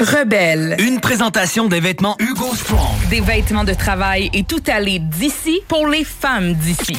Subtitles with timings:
[0.00, 0.76] Rebelle.
[0.78, 3.08] Une présentation des vêtements Hugo Strong.
[3.10, 6.96] Des vêtements de travail et tout aller d'ici pour les femmes d'ici.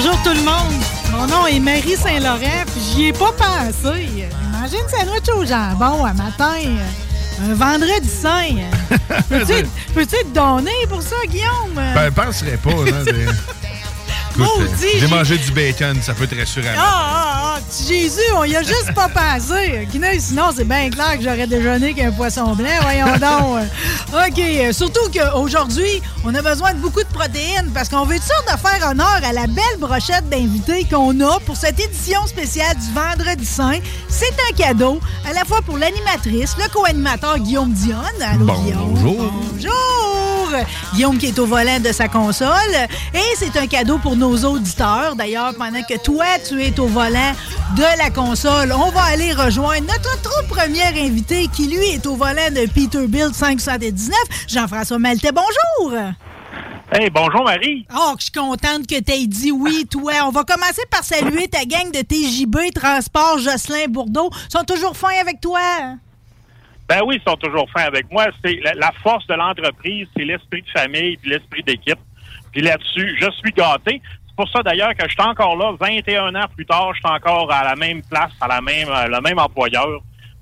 [0.00, 0.80] Bonjour tout le monde.
[1.10, 4.28] Mon nom est Marie Saint-Laurent, puis j'y ai pas pensé.
[4.52, 6.60] Manger une sandwich au jambon un matin,
[7.42, 8.54] un vendredi saint.
[9.28, 11.74] Peux-tu te donner pour ça, Guillaume?
[11.74, 12.70] Ben, penserais pas.
[14.98, 16.68] J'ai mangé du bacon, ça peut te rassurer.
[16.76, 19.86] Ah, ah, ah, petit Jésus, on y a juste pas pensé.
[19.90, 22.68] Guinée, sinon, c'est bien clair que j'aurais déjeuné qu'un poisson blanc.
[22.82, 23.64] Voyons donc.
[24.12, 24.38] OK.
[24.38, 28.42] euh, Surtout qu'aujourd'hui, on a besoin de beaucoup de protéines parce qu'on veut être sûr
[28.44, 32.92] de faire honneur à la belle brochette d'invités qu'on a pour cette édition spéciale du
[32.94, 33.78] Vendredi Saint.
[34.08, 37.98] C'est un cadeau à la fois pour l'animatrice, le co-animateur Guillaume Dionne.
[38.22, 38.94] Allô, Guillaume.
[38.94, 39.32] Bonjour.
[39.52, 40.50] Bonjour!
[40.94, 42.48] Guillaume qui est au volant de sa console.
[43.12, 45.16] Et c'est un cadeau pour nos auditeurs.
[45.16, 47.32] D'ailleurs, pendant que toi, tu es au volant
[47.76, 52.16] de la console, on va aller rejoindre notre tout premier invité qui, lui, est au
[52.16, 54.14] volant de Peterbilt 579,
[54.48, 55.32] Jean-François Maltais.
[55.32, 55.98] Bonjour!
[56.90, 57.86] Hey, bonjour Marie.
[57.94, 60.12] Oh, que je suis contente que tu aies dit oui, toi.
[60.24, 64.30] On va commencer par saluer ta gang de TJB Transport Jocelyn Bourdeau.
[64.32, 65.60] Ils sont toujours fins avec toi?
[66.88, 68.24] Ben oui, ils sont toujours fins avec moi.
[68.42, 71.98] C'est la, la force de l'entreprise, c'est l'esprit de famille puis l'esprit d'équipe.
[72.52, 74.00] Puis là-dessus, je suis gâté.
[74.38, 77.12] C'est pour ça d'ailleurs que je suis encore là, 21 ans plus tard, je suis
[77.12, 79.88] encore à la même place, à la même, euh, le même employeur,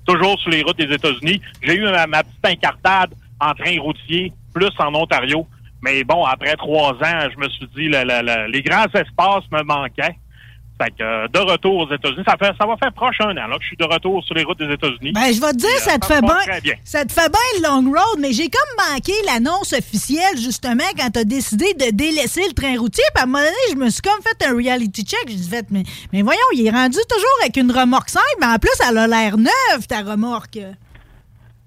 [0.05, 1.41] toujours sur les routes des États-Unis.
[1.63, 5.47] J'ai eu ma, petite incartade en train routier, plus en Ontario.
[5.81, 9.49] Mais bon, après trois ans, je me suis dit, le- le- le- les grands espaces
[9.51, 10.15] me manquaient.
[10.79, 13.47] Fait que euh, de retour aux États-Unis, ça fait ça va faire proche un an
[13.47, 15.11] là, que je suis de retour sur les routes des États-Unis.
[15.11, 16.75] Ben, je vais te dire, euh, ça te fait bien.
[16.83, 21.09] Ça te fait bien le long road, mais j'ai comme manqué l'annonce officielle, justement, quand
[21.11, 23.03] t'as décidé de délaisser le train routier.
[23.15, 25.23] Puis à un moment donné, je me suis comme fait un reality check.
[25.27, 25.81] J'ai dit, fait, mais,
[26.13, 29.07] mais voyons, il est rendu toujours avec une remorque simple, mais en plus, elle a
[29.07, 30.59] l'air neuve, ta remorque.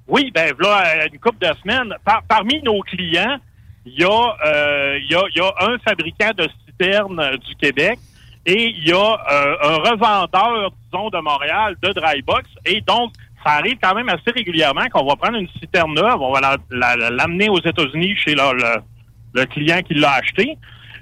[0.06, 1.94] Oui, ben voilà une couple de semaines.
[2.04, 3.38] Par- parmi nos clients,
[3.86, 7.98] il y, a, euh, y, a, y a un fabricant de citernes du Québec
[8.46, 12.48] et il y a euh, un revendeur, disons, de Montréal de Drybox.
[12.66, 13.12] Et donc,
[13.44, 16.96] ça arrive quand même assez régulièrement qu'on va prendre une citerne neuve, on va la-
[16.96, 20.56] la- l'amener aux États-Unis chez le, client qui l'a acheté.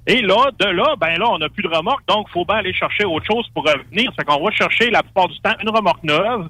[0.06, 2.56] Et là, de là, ben là, on n'a plus de remorque, donc il faut bien
[2.56, 4.10] aller chercher autre chose pour revenir.
[4.18, 6.48] C'est qu'on va chercher la plupart du temps une remorque neuve.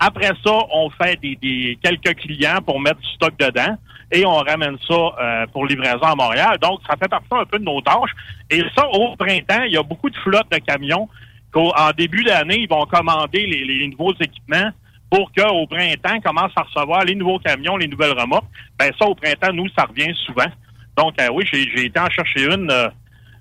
[0.00, 3.76] Après ça, on fait des- quelques clients pour mettre du stock dedans
[4.14, 6.56] et on ramène ça euh, pour livraison à Montréal.
[6.62, 8.12] Donc, ça fait partie un peu de nos tâches.
[8.48, 11.08] Et ça, au printemps, il y a beaucoup de flottes de camions
[11.50, 14.70] qu'en en début d'année, ils vont commander les, nouveaux équipements
[15.10, 18.46] pour qu'au printemps, ils commencent à recevoir les nouveaux camions, les nouvelles remorques.
[18.78, 20.50] Ben ça, au printemps, nous, ça revient souvent.
[20.96, 22.88] Donc, euh, oui, j'ai j'ai été en chercher une euh,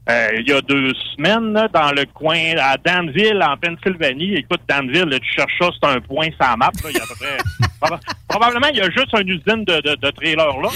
[0.10, 4.34] euh, il y a deux semaines là, dans le coin à Danville, en Pennsylvanie.
[4.36, 6.72] Écoute, Danville, là, tu cherches ça, c'est un point sans map.
[6.84, 7.38] Là, il y a à peu près,
[7.82, 10.70] proba- probablement, il y a juste une usine de, de, de trailers là.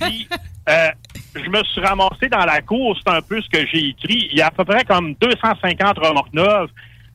[0.00, 0.26] Puis,
[0.68, 0.88] euh,
[1.34, 4.28] je me suis ramassé dans la course, c'est un peu ce que j'ai écrit.
[4.32, 6.68] Il y a à peu près comme 250 remorques neuves.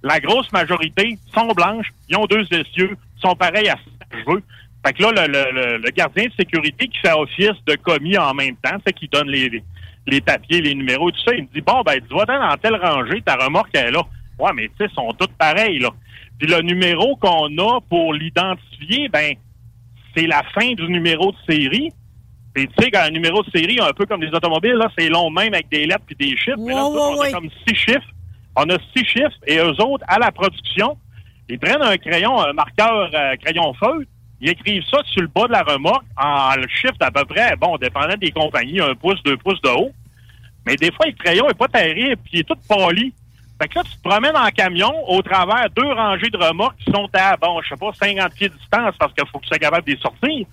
[0.03, 3.75] La grosse majorité sont blanches, ils ont deux essieux, sont pareils à
[4.13, 4.43] cheveux.
[4.85, 8.17] Fait que là, le, le- le- le gardien de sécurité qui fait office de commis
[8.17, 9.61] en même temps, c'est qui donne les,
[10.09, 12.75] les, papiers, les numéros, tout ça, il me dit Bon, ben, tu vas dans telle
[12.75, 14.01] rangée, ta remorque est là.
[14.39, 15.89] Ouais, mais tu sais, ils sont toutes pareilles, là.
[16.38, 19.33] Puis le numéro qu'on a pour l'identifier, ben,
[20.15, 21.89] c'est la fin du numéro de série.
[22.56, 25.09] Et tu sais, quand un numéro de série, un peu comme les automobiles, là, c'est
[25.09, 26.57] long même avec des lettres puis des chiffres.
[26.59, 27.31] Mais là, Ouais, autres, ouais, on a ouais.
[27.31, 28.09] comme six chiffres.
[28.56, 30.97] On a six chiffres et eux autres, à la production,
[31.47, 34.09] ils prennent un crayon, un marqueur euh, crayon feutre,
[34.41, 37.56] ils écrivent ça sur le bas de la remorque en le chiffre d'à peu près,
[37.57, 39.91] bon, dépendant des compagnies, un pouce, deux pouces de haut.
[40.65, 43.13] Mais des fois, le crayon est pas terrible, puis il est tout poli.
[43.61, 46.91] Fait que là, tu te promènes en camion au travers deux rangées de remorques qui
[46.91, 49.50] sont à, bon, je sais pas, 50 pieds de distance parce qu'il faut que tu
[49.50, 50.19] sois capable de les sortir.
[50.21, 50.45] Puis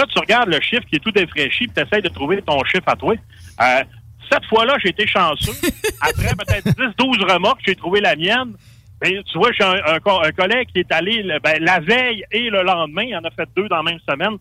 [0.00, 2.62] là, tu regardes le chiffre qui est tout défraîchi, puis tu essaies de trouver ton
[2.64, 3.14] chiffre à toi.
[3.60, 3.84] Euh,
[4.30, 5.52] cette fois-là, j'ai été chanceux.
[6.00, 6.68] Après peut-être
[6.98, 8.54] 10-12 remorques, j'ai trouvé la mienne.
[9.00, 12.22] Ben, tu vois, j'ai un, un co- un collègue qui est allé ben, la veille
[12.30, 13.02] et le lendemain.
[13.02, 14.36] Il en a fait deux dans la même semaine.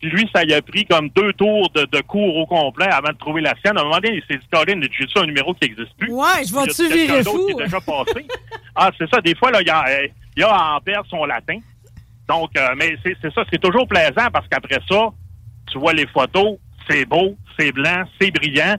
[0.00, 3.08] Puis lui, ça y a pris comme deux tours de, de cours au complet avant
[3.12, 3.78] de trouver la sienne.
[3.78, 6.12] À un moment donné, il s'est dit, Colin, j'ai un numéro qui n'existe plus.
[6.12, 7.46] Ouais, je vais-tu virer fou?
[7.46, 8.26] qui est déjà passé.
[8.74, 9.20] ah, c'est ça.
[9.22, 11.58] Des fois, là, il y a, il y a à en perdre son latin.
[12.28, 15.08] Donc, euh, mais c'est ça, c'est toujours plaisant parce qu'après ça,
[15.70, 16.58] tu vois les photos,
[16.88, 18.76] c'est beau, c'est blanc, c'est brillant.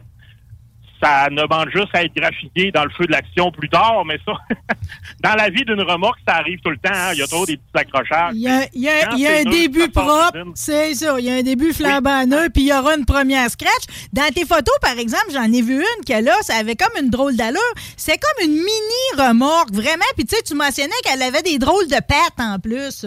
[1.01, 4.17] Ça ne demande juste à être graphiqué dans le feu de l'action plus tard, mais
[4.25, 4.33] ça,
[5.23, 6.89] dans la vie d'une remorque, ça arrive tout le temps.
[6.91, 7.11] hein.
[7.13, 8.31] Il y a toujours des petits accrochages.
[8.33, 10.95] Il y a, il y a- Quand il y a c'est un début propre, c'est
[10.95, 11.15] ça.
[11.19, 13.83] Il y a un début flambant neuf, puis il y aura une première scratch.
[14.11, 17.11] Dans tes photos, par exemple, j'en ai vu une que là, ça avait comme une
[17.11, 17.59] drôle d'allure.
[17.95, 20.05] C'est comme une mini remorque, vraiment.
[20.15, 23.05] Puis tu sais, tu mentionnais qu'elle avait des drôles de pattes en plus.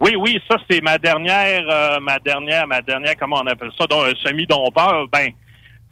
[0.00, 3.86] Oui, oui, ça c'est ma dernière, euh, ma dernière, ma dernière, comment on appelle ça,
[3.86, 5.06] donc un semi-dompeur.
[5.12, 5.30] Ben,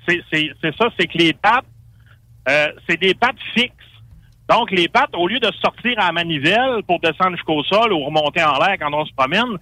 [0.08, 1.64] c'est, c'est, c'est ça, c'est que les pattes,
[2.48, 3.74] euh, c'est des pattes fixes.
[4.48, 8.04] Donc les pattes, au lieu de sortir à la manivelle pour descendre jusqu'au sol ou
[8.04, 9.56] remonter en l'air quand on se promène,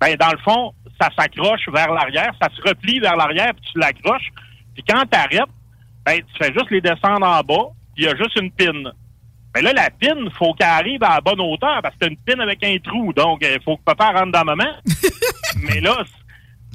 [0.00, 3.78] ben dans le fond, ça s'accroche vers l'arrière, ça se replie vers l'arrière puis tu
[3.78, 4.30] l'accroches.
[4.74, 5.50] Puis quand tu arrêtes,
[6.04, 8.90] ben tu fais juste les descendre en bas, puis il y a juste une pine.
[9.54, 12.16] Mais là, la pine, faut qu'elle arrive à la bonne hauteur parce que c'est une
[12.16, 13.12] pine avec un trou.
[13.12, 14.70] Donc, il faut que papa rentre dans maman.
[15.68, 16.02] Mais là,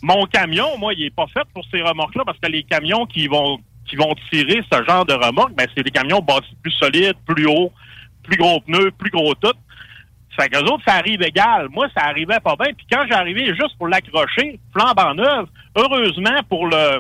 [0.04, 3.28] mon camion, moi, il est pas fait pour ces remorques-là parce que les camions qui
[3.28, 7.16] vont qui vont tirer ce genre de remorque, ben, c'est des camions bâtis plus solides,
[7.26, 7.72] plus hauts,
[8.22, 9.54] plus gros pneus, plus gros tout.
[10.38, 11.68] Fait qu'eux autres, ça arrive égal.
[11.72, 12.74] Moi, ça arrivait pas bien.
[12.74, 17.00] Puis quand j'arrivais juste pour l'accrocher, flambe en neuve, heureusement, pour le,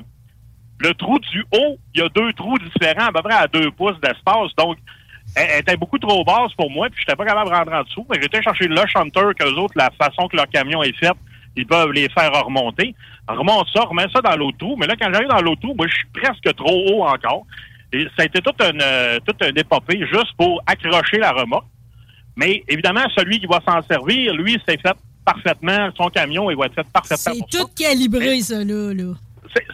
[0.79, 3.69] le trou du haut, il y a deux trous différents, à peu près à deux
[3.71, 4.55] pouces d'espace.
[4.57, 4.77] Donc,
[5.35, 8.07] elle, était beaucoup trop basse pour moi, puis j'étais pas capable de rentrer en dessous.
[8.09, 11.11] Mais j'étais chercher le shunter qu'eux autres, la façon que leur camion est fait,
[11.57, 12.93] ils peuvent les faire remonter.
[13.27, 14.75] Remonte ça, remets ça dans l'autre trou.
[14.77, 17.45] Mais là, quand j'arrive dans l'autre trou, moi, je suis presque trop haut encore.
[17.91, 21.65] Et ça a été toute une, euh, toute une épopée juste pour accrocher la remorque.
[22.35, 24.95] Mais évidemment, celui qui va s'en servir, lui, c'est fait
[25.25, 28.93] parfaitement, son camion, il va être fait parfaitement C'est ça tout calibré, ça, là.
[28.93, 29.13] là.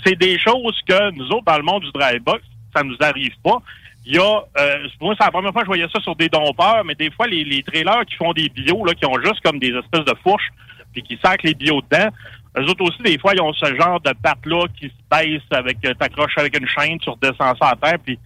[0.03, 2.41] c'est- des choses que nous autres, dans le monde du dry box,
[2.75, 3.57] ça nous arrive pas.
[4.06, 6.27] Il y a, euh, moi, c'est la première fois que je voyais ça sur des
[6.30, 9.41] dompeurs, mais des fois, les, les trailers qui font des bio, là, qui ont juste
[9.44, 10.50] comme des espèces de fourches,
[10.94, 12.10] puis qui sacent les bio dedans,
[12.57, 15.78] eux autres aussi, des fois, ils ont ce genre de patte-là qui se baisse avec,
[15.86, 18.19] euh, t'accroches avec une chaîne, tu redescends ça à terre, puis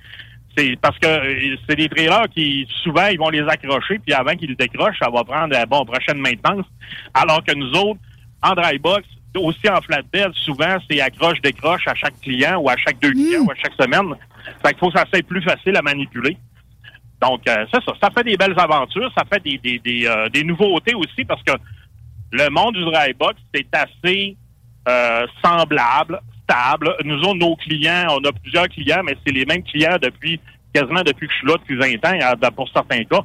[0.57, 4.35] c'est parce que euh, c'est des trailers qui, souvent, ils vont les accrocher, puis avant
[4.35, 6.65] qu'ils le décrochent, ça va prendre, euh, bon, prochaine maintenance.
[7.13, 7.99] Alors que nous autres,
[8.43, 9.05] en dry box,
[9.37, 13.51] aussi en flatbed, souvent, c'est accroche-décroche à chaque client ou à chaque deux clients ou
[13.51, 14.15] à chaque semaine.
[14.63, 16.37] Fait qu'il faut que ça soit plus facile à manipuler.
[17.21, 17.93] Donc, euh, c'est ça.
[18.01, 19.11] Ça fait des belles aventures.
[19.17, 21.53] Ça fait des, des, des, euh, des nouveautés aussi parce que
[22.31, 24.35] le monde du dry box, c'est assez
[24.87, 26.95] euh, semblable, stable.
[27.03, 30.39] Nous autres, nos clients, on a plusieurs clients, mais c'est les mêmes clients depuis
[30.73, 33.21] quasiment depuis que je suis là, depuis 20 ans, pour certains cas.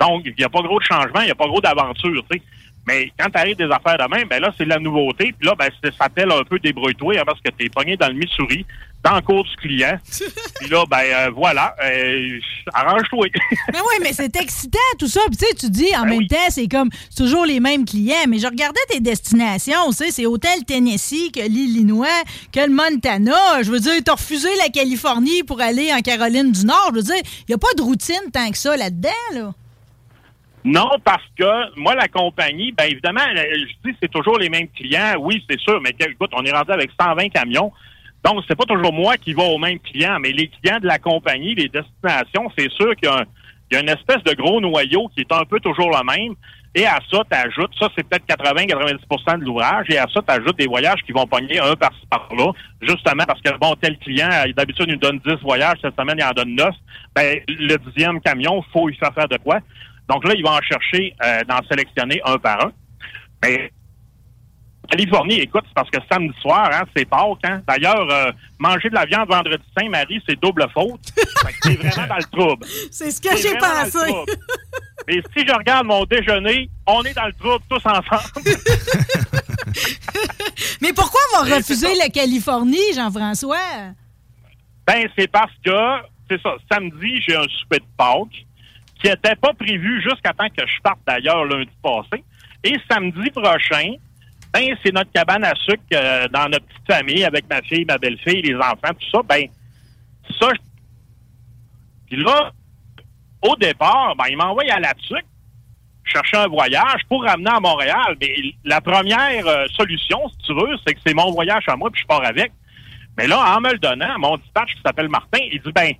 [0.00, 2.38] Donc, il n'y a pas gros de changement, il n'y a pas gros d'aventure, tu
[2.38, 2.42] sais.
[2.86, 5.34] Mais quand tu arrives des affaires de même, ben là, c'est la nouveauté.
[5.38, 8.08] Puis là, ben, ça s'appelle un peu débrouille-toi hein, parce que tu es pogné dans
[8.08, 8.66] le mi-souris,
[9.02, 9.98] dans le cours du client.
[10.60, 12.38] Puis là, ben euh, voilà, euh,
[12.72, 13.26] arrange-toi.
[13.72, 15.20] Mais oui, mais c'est excitant tout ça.
[15.28, 16.28] Puis tu sais, tu dis en Ben même oui.
[16.28, 18.24] temps, c'est comme toujours les mêmes clients.
[18.28, 22.22] Mais je regardais tes destinations, tu sais, c'est le Tennessee que l'Illinois,
[22.52, 23.62] que le Montana.
[23.62, 26.90] Je veux dire, t'as refusé la Californie pour aller en Caroline du Nord.
[26.90, 29.52] Je veux dire, il n'y a pas de routine tant que ça là-dedans, là.
[30.64, 35.14] Non, parce que moi, la compagnie, ben évidemment, je dis c'est toujours les mêmes clients.
[35.20, 37.70] Oui, c'est sûr, mais écoute, on est rendu avec 120 camions.
[38.24, 40.98] Donc, c'est pas toujours moi qui vais aux mêmes clients, mais les clients de la
[40.98, 45.20] compagnie, les destinations, c'est sûr qu'il y y a une espèce de gros noyau qui
[45.20, 46.34] est un peu toujours le même.
[46.76, 50.32] Et à ça, tu ajoutes, ça c'est peut-être 80-90% de l'ouvrage, et à ça, tu
[50.32, 52.50] ajoutes des voyages qui vont pogner un par-ci par-là,
[52.82, 56.16] justement parce que, bon, tel client, euh, d'habitude, il nous donne 10 voyages, cette semaine,
[56.18, 56.74] il en donne 9.
[57.14, 59.60] Ben, le dixième camion, faut y faire faire de quoi?
[60.08, 62.72] Donc là, il va en chercher, euh, d'en sélectionner un par un.
[63.42, 63.70] Mais
[64.90, 67.38] Californie, écoute, c'est parce que samedi soir, hein, c'est Pâques.
[67.44, 67.62] Hein?
[67.66, 71.00] D'ailleurs, euh, manger de la viande vendredi Saint-Marie, c'est double faute.
[71.62, 72.66] C'est vraiment dans le trouble.
[72.90, 74.12] C'est ce que j'ai pensé.
[75.06, 78.32] Mais si je regarde mon déjeuner, on est dans le trouble tous ensemble.
[80.80, 83.56] Mais pourquoi on va Mais refuser la Californie, Jean-François?
[84.86, 85.72] Ben, c'est parce que,
[86.30, 88.46] c'est ça, samedi, j'ai un souper de Pâques
[89.04, 92.24] qui n'était pas prévu jusqu'à temps que je parte d'ailleurs lundi passé.
[92.64, 93.92] Et samedi prochain,
[94.52, 97.98] ben, c'est notre cabane à sucre euh, dans notre petite famille avec ma fille, ma
[97.98, 99.20] belle-fille, les enfants, tout ça.
[99.28, 99.46] Ben,
[100.40, 100.60] ça, je-
[102.06, 102.50] puis là,
[103.42, 105.20] au départ, ben, il m'a envoyé à la sucre
[106.06, 108.16] chercher un voyage pour ramener à Montréal.
[108.20, 108.34] Mais
[108.64, 112.00] la première euh, solution, si tu veux, c'est que c'est mon voyage à moi, puis
[112.00, 112.52] je pars avec.
[113.18, 115.92] Mais là, en me le donnant, mon dispatch qui s'appelle Martin, il dit, ben,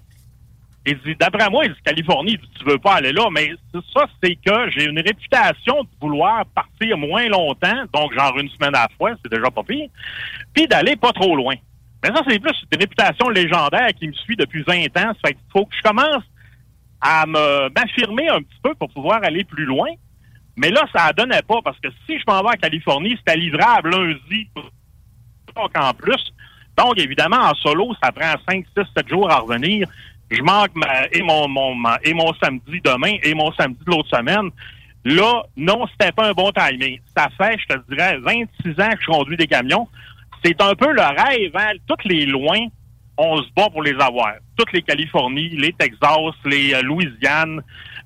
[0.87, 3.53] il dit, d'après moi, il dit Californie, il dit, tu veux pas aller là, mais
[3.93, 8.75] ça, c'est que j'ai une réputation de vouloir partir moins longtemps, donc genre une semaine
[8.75, 9.89] à la fois, c'est déjà pas pire,
[10.53, 11.55] puis d'aller pas trop loin.
[12.03, 15.15] Mais ça, c'est plus une réputation légendaire qui me suit depuis 20 ans.
[15.15, 16.23] Ça fait qu'il faut que je commence
[17.01, 19.89] à me m'affirmer un petit peu pour pouvoir aller plus loin.
[20.57, 23.39] Mais là, ça ne donnait pas parce que si je m'en vais en Californie, c'était
[23.39, 24.49] livrable lundi,
[25.55, 26.33] pas qu'en plus.
[26.77, 29.89] Donc, évidemment, en solo, ça prend 5, 6, 7 jours à revenir.
[30.35, 33.91] Je manque ma, et, mon, mon, ma- et mon samedi demain et mon samedi de
[33.91, 34.51] l'autre semaine.
[35.05, 36.99] Là, non, c'était pas un bon timing.
[37.17, 39.87] Ça fait, je te dirais, 26 ans que je conduis des camions.
[40.43, 41.73] C'est un peu le rêve, hein?
[41.87, 42.59] Toutes les loin,
[43.19, 44.35] on se bat pour les avoir.
[44.57, 47.61] Toutes les Californies, les Texas, les euh, Louisiane,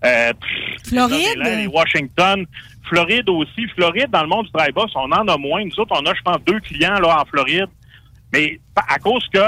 [0.05, 1.37] euh, pff, Floride?
[1.37, 2.45] les Washington,
[2.89, 3.67] Floride aussi.
[3.77, 5.65] Floride, dans le monde du boss, on en a moins.
[5.65, 7.69] Nous autres, on a, je pense, deux clients là en Floride.
[8.33, 9.39] Mais à cause que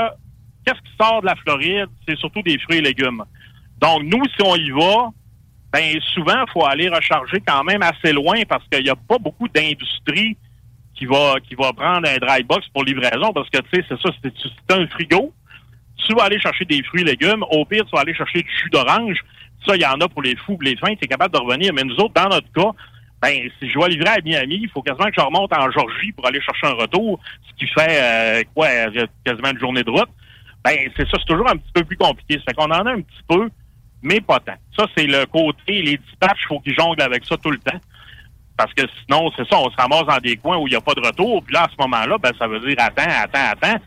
[0.70, 3.22] qu'est-ce qui sort de la Floride, c'est surtout des fruits et légumes.
[3.80, 5.08] Donc, nous, si on y va,
[5.72, 9.18] ben souvent, il faut aller recharger quand même assez loin parce qu'il n'y a pas
[9.18, 10.36] beaucoup d'industrie
[10.94, 14.10] qui va qui prendre un dry box pour livraison parce que tu sais, c'est ça,
[14.22, 15.32] c'est c'est un frigo.
[16.06, 17.44] Tu vas aller chercher des fruits et légumes.
[17.50, 19.18] Au pire, tu vas aller chercher du jus d'orange.
[19.66, 20.94] Ça, il y en a pour les fous, les fins.
[20.94, 21.72] Tu es capable de revenir.
[21.74, 22.72] Mais nous autres, dans notre cas,
[23.22, 26.12] ben, si je vais livrer à Miami, il faut quasiment que je remonte en Georgie
[26.12, 29.90] pour aller chercher un retour, ce qui fait euh, quoi, euh, quasiment une journée de
[29.90, 30.08] route.
[30.64, 32.35] Ben, c'est ça, c'est toujours un petit peu plus compliqué.
[32.38, 33.49] Ça fait qu'on en a un petit peu,
[34.02, 34.57] mais pas tant.
[34.76, 37.79] Ça, c'est le côté, les dispatchs, il faut qu'ils jonglent avec ça tout le temps.
[38.57, 40.83] Parce que sinon, c'est ça, on se ramasse dans des coins où il n'y a
[40.83, 41.43] pas de retour.
[41.43, 43.83] Puis là, à ce moment-là, ben, ça veut dire attends, attends, attends.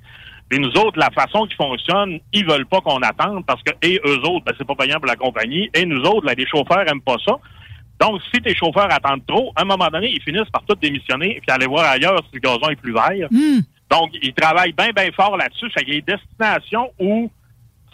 [0.52, 4.00] Et nous autres, la façon qui fonctionne, ils veulent pas qu'on attende parce que, et
[4.06, 5.70] eux autres, ben, c'est pas payant pour la compagnie.
[5.74, 7.38] Et nous autres, les chauffeurs aiment pas ça.
[8.00, 11.38] Donc, si tes chauffeurs attendent trop, à un moment donné, ils finissent par tout démissionner
[11.38, 13.28] et puis aller voir ailleurs si le gazon est plus vert.
[13.94, 15.70] Donc, ils travaillent bien, bien fort là-dessus.
[15.70, 17.30] Qu'il y a des destinations où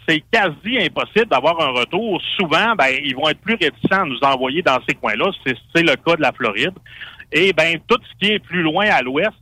[0.07, 2.21] c'est quasi impossible d'avoir un retour.
[2.37, 5.29] Souvent, ben, ils vont être plus réticents à nous envoyer dans ces coins-là.
[5.45, 6.73] C'est le cas de la Floride.
[7.33, 9.33] Et ben, tout ce qui est plus loin à l'ouest,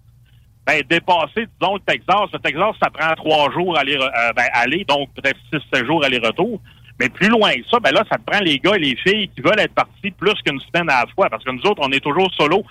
[0.66, 2.30] ben, dépasser, disons, le Texas.
[2.34, 5.86] Le Texas, ça prend trois jours à aller, euh, ben, aller donc peut-être six, sept
[5.86, 6.60] jours aller-retour.
[7.00, 9.30] Mais plus loin que ça, ben là, ça te prend les gars et les filles
[9.30, 11.30] qui veulent être partis plus qu'une semaine à la fois.
[11.30, 12.64] Parce que nous autres, on est toujours solo.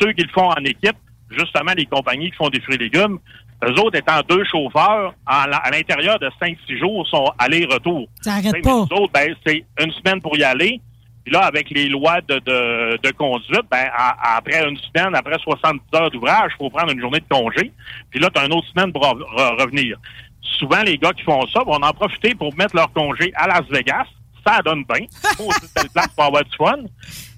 [0.00, 0.96] Ceux qui le font en équipe,
[1.30, 3.18] justement, les compagnies qui font des fruits et légumes,
[3.64, 8.06] eux autres étant deux chauffeurs, à l'intérieur de cinq, six jours, sont aller-retour.
[8.20, 8.70] Ça pas.
[8.90, 10.80] Nous autres, ben, c'est une semaine pour y aller.
[11.24, 15.38] Puis là, avec les lois de, de, de conduite, ben, à- après une semaine, après
[15.38, 17.72] 70 heures d'ouvrage, il faut prendre une journée de congé.
[18.10, 19.96] Puis là, tu as une autre semaine pour re- re- revenir.
[20.42, 23.62] Souvent, les gars qui font ça vont en profiter pour mettre leur congé à Las
[23.70, 24.04] Vegas.
[24.46, 25.06] Ça donne bien.
[25.38, 26.76] Maudite belle place pour avoir du fun.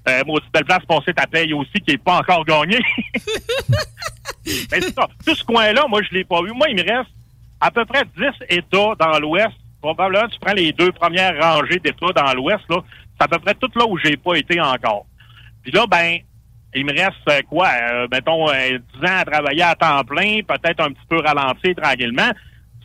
[0.07, 2.79] Euh, maudite belle place pour passer ta paye aussi qui n'est pas encore gagnée.
[4.45, 5.07] Mais c'est ça.
[5.25, 6.51] Tout ce coin-là, moi, je l'ai pas vu.
[6.53, 7.09] Moi, il me reste
[7.59, 9.55] à peu près 10 États dans l'Ouest.
[9.81, 12.77] Probablement, tu prends les deux premières rangées d'États dans l'Ouest, là.
[13.19, 15.05] C'est à peu près tout là où j'ai pas été encore.
[15.63, 16.19] Puis là, ben,
[16.75, 17.67] il me reste euh, quoi?
[17.67, 21.73] euh, mettons, euh, 10 ans à travailler à temps plein, peut-être un petit peu ralenti
[21.75, 22.31] tranquillement.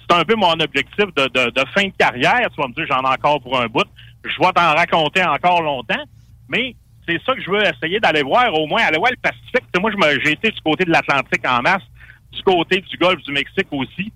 [0.08, 2.48] C'est un peu mon objectif de, de, de fin de carrière.
[2.54, 3.86] Tu vas me dire, j'en ai encore pour un bout.
[4.24, 6.04] Je vais t'en raconter encore longtemps.
[6.48, 6.74] Mais
[7.06, 9.64] c'est ça que je veux essayer d'aller voir, au moins aller voir le Pacifique.
[9.80, 9.90] Moi,
[10.24, 11.82] j'ai été du côté de l'Atlantique en masse,
[12.30, 14.12] du côté du Golfe du Mexique aussi.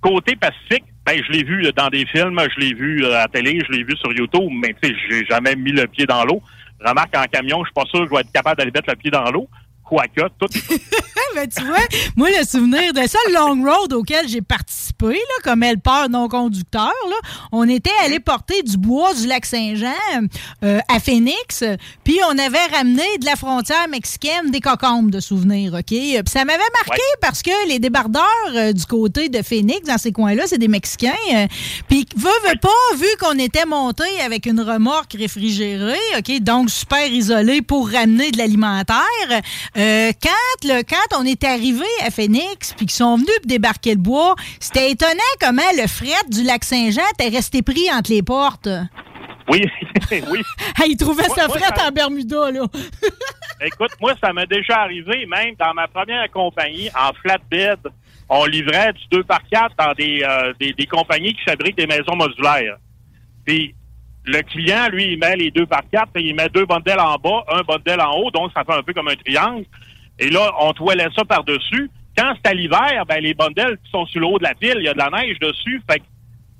[0.00, 3.60] Côté Pacifique, ben, je l'ai vu dans des films, je l'ai vu à la télé,
[3.66, 6.42] je l'ai vu sur YouTube, mais tu sais, j'ai jamais mis le pied dans l'eau.
[6.82, 8.96] Remarque, en camion, je suis pas sûr que je vais être capable d'aller mettre le
[8.96, 9.48] pied dans l'eau.
[10.38, 10.48] Tout
[11.34, 11.78] Ben, tu vois,
[12.16, 16.28] moi, le souvenir de ça, le long road auquel j'ai participé, là, comme helpeur non
[16.28, 17.16] conducteur, là,
[17.52, 19.92] on était allé porter du bois du lac Saint-Jean
[20.64, 21.62] euh, à Phoenix,
[22.02, 25.84] puis on avait ramené de la frontière mexicaine des cocombes de souvenirs, OK?
[25.86, 30.10] Puis ça m'avait marqué parce que les débardeurs euh, du côté de Phoenix, dans ces
[30.10, 31.12] coins-là, c'est des Mexicains.
[31.34, 31.46] euh,
[31.88, 37.06] puis, veut, veut pas, vu qu'on était monté avec une remorque réfrigérée, OK, donc super
[37.06, 39.04] isolée pour ramener de l'alimentaire,
[39.80, 44.00] Euh, quand, le, quand on est arrivé à Phoenix, puis qu'ils sont venus débarquer le
[44.00, 48.68] bois, c'était étonnant comment le fret du lac Saint-Jean était resté pris entre les portes.
[49.48, 49.62] Oui,
[50.12, 50.42] oui.
[50.86, 52.66] il trouvait Moi- sa moi, frette ça- en Bermuda, là.
[53.64, 57.78] Écoute, moi, ça m'est déjà arrivé, même dans ma première compagnie, en flatbed,
[58.28, 61.86] on livrait du 2 par 4 dans des, euh, des, des compagnies qui fabriquent des
[61.86, 62.76] maisons modulaires.
[63.46, 63.74] Puis,
[64.30, 67.16] le client, lui, il met les 2 par 4, puis il met deux bundles en
[67.16, 69.64] bas, un bundle en haut, donc ça fait un peu comme un triangle.
[70.18, 71.90] Et là, on toilait ça par-dessus.
[72.16, 74.76] Quand c'est à l'hiver, ben, les bundles qui sont sur le haut de la pile,
[74.78, 75.82] il y a de la neige dessus.
[75.90, 76.02] Fait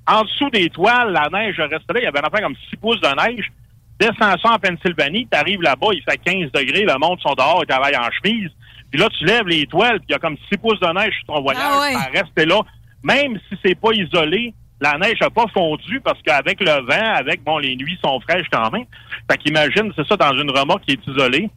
[0.07, 2.00] en dessous des toiles, la neige reste là.
[2.00, 3.50] Il y avait un affaire comme 6 pouces de neige.
[3.99, 7.61] Descends ça en Pennsylvanie, tu arrives là-bas, il fait 15 degrés, le monde sont dehors,
[7.62, 8.49] ils travaillent en chemise.
[8.91, 11.12] Puis là, tu lèves les toiles, puis il y a comme 6 pouces de neige
[11.19, 11.93] sur ton voyage, Ah ouais.
[11.93, 12.61] ça reste là.
[13.03, 17.43] Même si c'est pas isolé, la neige n'a pas fondu parce qu'avec le vent, avec,
[17.45, 18.87] bon, les nuits sont fraîches quand même.
[19.31, 21.51] Fait qu'imagine, c'est ça, dans une remorque qui est isolée.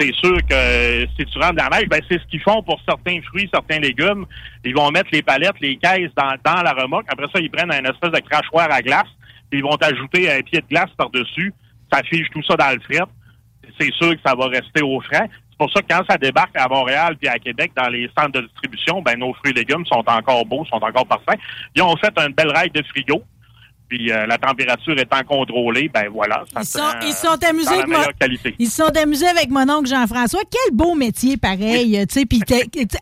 [0.00, 2.80] C'est sûr que euh, si tu rentres la neige, ben, c'est ce qu'ils font pour
[2.88, 4.26] certains fruits, certains légumes.
[4.64, 7.06] Ils vont mettre les palettes, les caisses dans, dans la remorque.
[7.08, 9.08] Après ça, ils prennent un espèce de crachoir à glace.
[9.50, 11.52] Ils vont ajouter un pied de glace par-dessus.
[11.92, 13.06] Ça fige tout ça dans le fret.
[13.80, 15.28] C'est sûr que ça va rester au frais.
[15.58, 19.02] Pour ça quand ça débarque à Montréal puis à Québec dans les centres de distribution,
[19.02, 21.40] ben nos fruits et légumes sont encore beaux, sont encore parfaits.
[21.74, 23.22] Ils ont fait une belle règle de frigo.
[23.88, 26.44] Puis euh, la température étant contrôlée, ben voilà.
[26.52, 28.54] Ça Ils sont, rend, ils euh, sont amusés dans la avec.
[28.58, 30.40] Ils se sont amusés avec mon oncle Jean-François.
[30.50, 32.04] Quel beau métier, pareil.
[32.06, 32.18] tu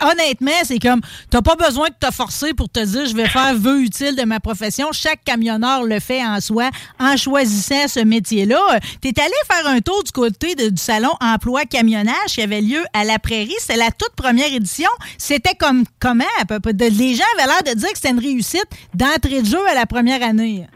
[0.03, 1.01] honnêtement, c'est comme,
[1.31, 4.23] t'as pas besoin de te forcer pour te dire, je vais faire vœu utile de
[4.25, 4.89] ma profession.
[4.93, 8.61] Chaque camionneur le fait en soi en choisissant ce métier-là.
[9.01, 12.85] T'es allé faire un tour du côté de- du salon emploi camionnage qui avait lieu
[12.93, 13.55] à la Prairie.
[13.59, 14.91] C'était la toute première édition.
[15.19, 16.73] C'était comme comment à peu près?
[16.75, 19.75] De- les gens avaient l'air de dire que c'était une réussite d'entrée de jeu à
[19.75, 20.67] la première année.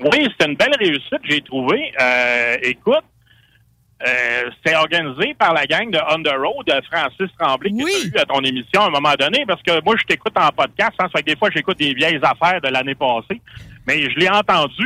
[0.00, 1.92] Oui, c'était une belle réussite, j'ai trouvé.
[2.00, 3.04] Euh, écoute,
[4.06, 8.10] euh, c'était organisé par la gang de On the Road, de Francis Tremblay, qui Oui.
[8.12, 10.48] t'a eu à ton émission à un moment donné, parce que moi, je t'écoute en
[10.50, 13.40] podcast, hein, ça fait que des fois, j'écoute des vieilles affaires de l'année passée,
[13.86, 14.84] mais je l'ai entendu.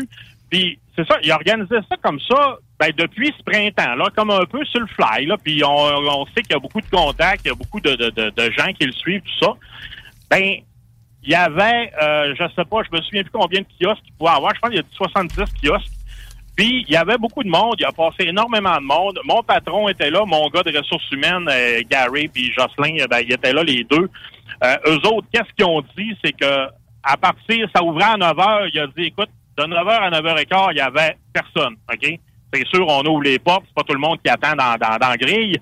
[0.49, 4.45] Puis, c'est ça, il organisait ça comme ça ben, depuis ce printemps, là, comme un
[4.45, 7.43] peu sur le fly, là, puis on, on sait qu'il y a beaucoup de contacts,
[7.45, 9.53] il y a beaucoup de, de, de, de gens qui le suivent, tout ça.
[10.31, 10.59] Ben,
[11.23, 14.13] il y avait, euh, je sais pas, je me souviens plus combien de kiosques il
[14.15, 14.55] pouvait avoir.
[14.55, 15.93] Je pense qu'il y a 70 kiosques.
[16.57, 17.77] Puis, il y avait beaucoup de monde.
[17.79, 19.19] Il a passé énormément de monde.
[19.25, 20.25] Mon patron était là.
[20.27, 23.85] Mon gars de ressources humaines, euh, Gary puis Jocelyn, euh, ben, ils étaient là les
[23.85, 24.11] deux.
[24.65, 26.15] Euh, eux autres, qu'est-ce qu'ils ont dit?
[26.23, 26.67] C'est que
[27.03, 28.67] à partir, ça ouvrait à 9 heures.
[28.73, 31.77] Il a dit, écoute, de 9 h à 9 h 15 il y avait personne.
[31.91, 32.19] OK?
[32.53, 33.65] C'est sûr, on ouvre les portes.
[33.67, 35.57] C'est pas tout le monde qui attend dans, dans, dans la grille.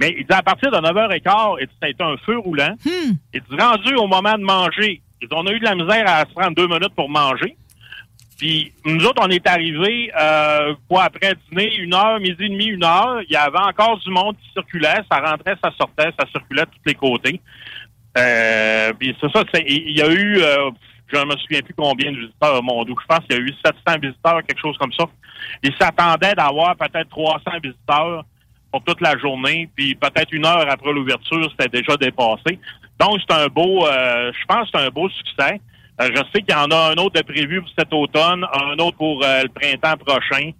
[0.00, 2.38] Mais il dit, à partir de 9 h 15 et ça a été un feu
[2.38, 2.74] roulant.
[2.84, 6.04] Il dit, rendu au moment de manger, il dit, on a eu de la misère
[6.06, 7.56] à se prendre deux minutes pour manger.
[8.38, 12.66] Puis nous autres, on est arrivés euh, quoi après dîner, une heure, midi et demi,
[12.66, 13.20] une heure.
[13.28, 16.70] Il y avait encore du monde qui circulait, ça rentrait, ça sortait, ça circulait de
[16.70, 17.40] tous les côtés.
[18.18, 20.70] Euh, puis c'est ça, il y a eu, euh,
[21.12, 22.96] je ne me souviens plus combien de visiteurs au Mondou.
[23.00, 25.04] Je pense qu'il y a eu 700 visiteurs, quelque chose comme ça.
[25.62, 28.24] Ils s'attendaient d'avoir peut-être 300 visiteurs
[28.74, 32.58] pour toute la journée, puis peut-être une heure après l'ouverture, c'était déjà dépassé.
[32.98, 35.60] Donc, c'est un beau, euh, je pense c'est un beau succès.
[36.00, 38.76] Euh, je sais qu'il y en a un autre de prévu pour cet automne, un
[38.78, 40.50] autre pour euh, le printemps prochain.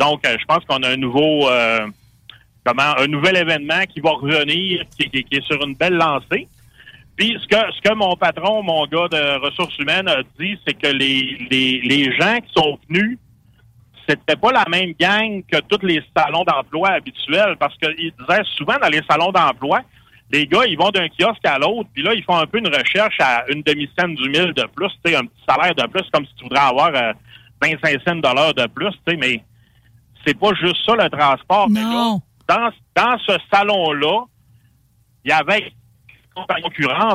[0.00, 1.50] Donc, je pense qu'on a un nouveau,
[2.64, 6.48] comment, un nouvel événement qui va revenir, qui, qui- qui est sur une belle lancée.
[7.16, 10.74] Puis, ce que, ce que mon patron, mon gars de ressources humaines a dit, c'est
[10.74, 13.18] que les, les, les gens qui sont venus,
[14.08, 18.76] c'était pas la même gang que tous les salons d'emploi habituels, parce qu'il disait souvent
[18.80, 19.80] dans les salons d'emploi,
[20.30, 22.68] les gars, ils vont d'un kiosque à l'autre, puis là, ils font un peu une
[22.68, 26.02] recherche à une demi-cent du mille de plus, tu sais, un petit salaire de plus,
[26.12, 27.12] comme si tu voudrais avoir euh,
[27.62, 29.42] 25 cents de dollars de plus, tu sais, mais
[30.26, 31.68] c'est pas juste ça, le transport.
[31.70, 32.20] Mais là, Non.
[32.48, 34.24] dans, dans ce salon-là,
[35.24, 35.72] il y avait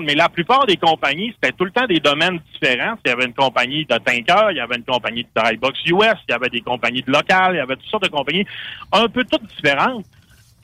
[0.02, 2.96] mais la plupart des compagnies, c'était tout le temps des domaines différents.
[3.06, 6.16] Il y avait une compagnie de tanker, il y avait une compagnie de drybox US,
[6.28, 8.46] il y avait des compagnies de locales, il y avait toutes sortes de compagnies
[8.92, 10.06] un peu toutes différentes.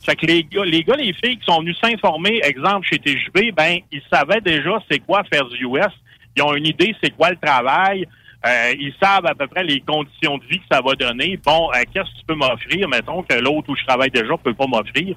[0.03, 3.53] Fait que les gars, les gars, les filles qui sont venus s'informer, exemple chez TJB,
[3.53, 5.93] ben, ils savaient déjà c'est quoi faire du US.
[6.35, 8.07] Ils ont une idée c'est quoi le travail.
[8.45, 11.37] Euh, ils savent à peu près les conditions de vie que ça va donner.
[11.45, 14.53] Bon, euh, qu'est-ce que tu peux m'offrir, mettons, que l'autre où je travaille déjà peut
[14.53, 15.15] pas m'offrir.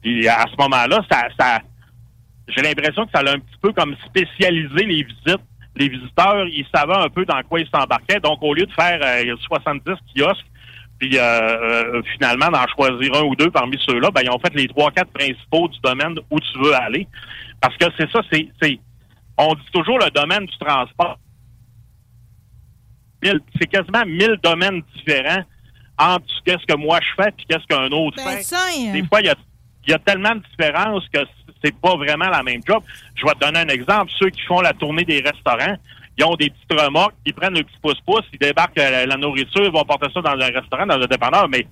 [0.00, 1.60] Puis à ce moment-là, ça, ça
[2.48, 5.42] j'ai l'impression que ça a un petit peu comme spécialisé les visites.
[5.74, 8.20] Les visiteurs, ils savaient un peu dans quoi ils s'embarquaient.
[8.20, 9.82] Donc, au lieu de faire euh, 70
[10.14, 10.44] kiosques,
[10.98, 14.54] puis euh, euh, finalement d'en choisir un ou deux parmi ceux-là, ben, ils ont fait
[14.54, 17.08] les trois, quatre principaux du domaine où tu veux aller.
[17.60, 18.78] Parce que c'est ça, c'est,
[19.38, 21.18] on dit toujours le domaine du transport.
[23.22, 25.44] C'est quasiment mille domaines différents
[25.96, 28.42] entre qu'est-ce que moi je fais puis qu'est-ce qu'un autre Ben, fait.
[28.42, 28.92] ça, hein.
[28.92, 29.36] Des fois, il y a
[29.86, 31.20] il y a tellement de différences que
[31.62, 32.82] c'est pas vraiment la même job.
[33.14, 34.10] Je vais te donner un exemple.
[34.18, 35.76] Ceux qui font la tournée des restaurants,
[36.18, 39.64] ils ont des petites remorques, ils prennent le petit pouce-pouce, ils débarquent euh, la, nourriture,
[39.64, 41.66] ils vont porter ça dans un restaurant, dans un dépanneur, mais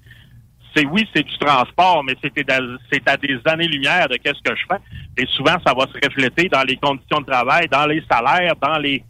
[0.74, 5.22] c'est oui, c'est du transport, mais c'est à, des années-lumière de qu'est-ce que je fais.
[5.22, 8.78] Et souvent, ça va se refléter dans les conditions de travail, dans les salaires, dans
[8.78, 9.02] les,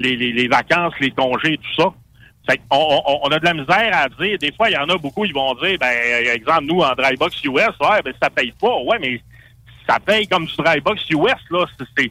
[0.00, 1.92] les, vacances, les congés, tout ça.
[2.50, 4.38] Fait on, a de la misère à dire.
[4.38, 5.88] Des fois, il y en a beaucoup, ils vont dire, ben,
[6.34, 8.76] exemple, nous, en Drybox US, ouais, ben, ça paye pas.
[8.82, 9.20] Ouais, mais
[9.88, 11.66] ça paye comme du Drybox US, là.
[11.78, 12.10] Si tu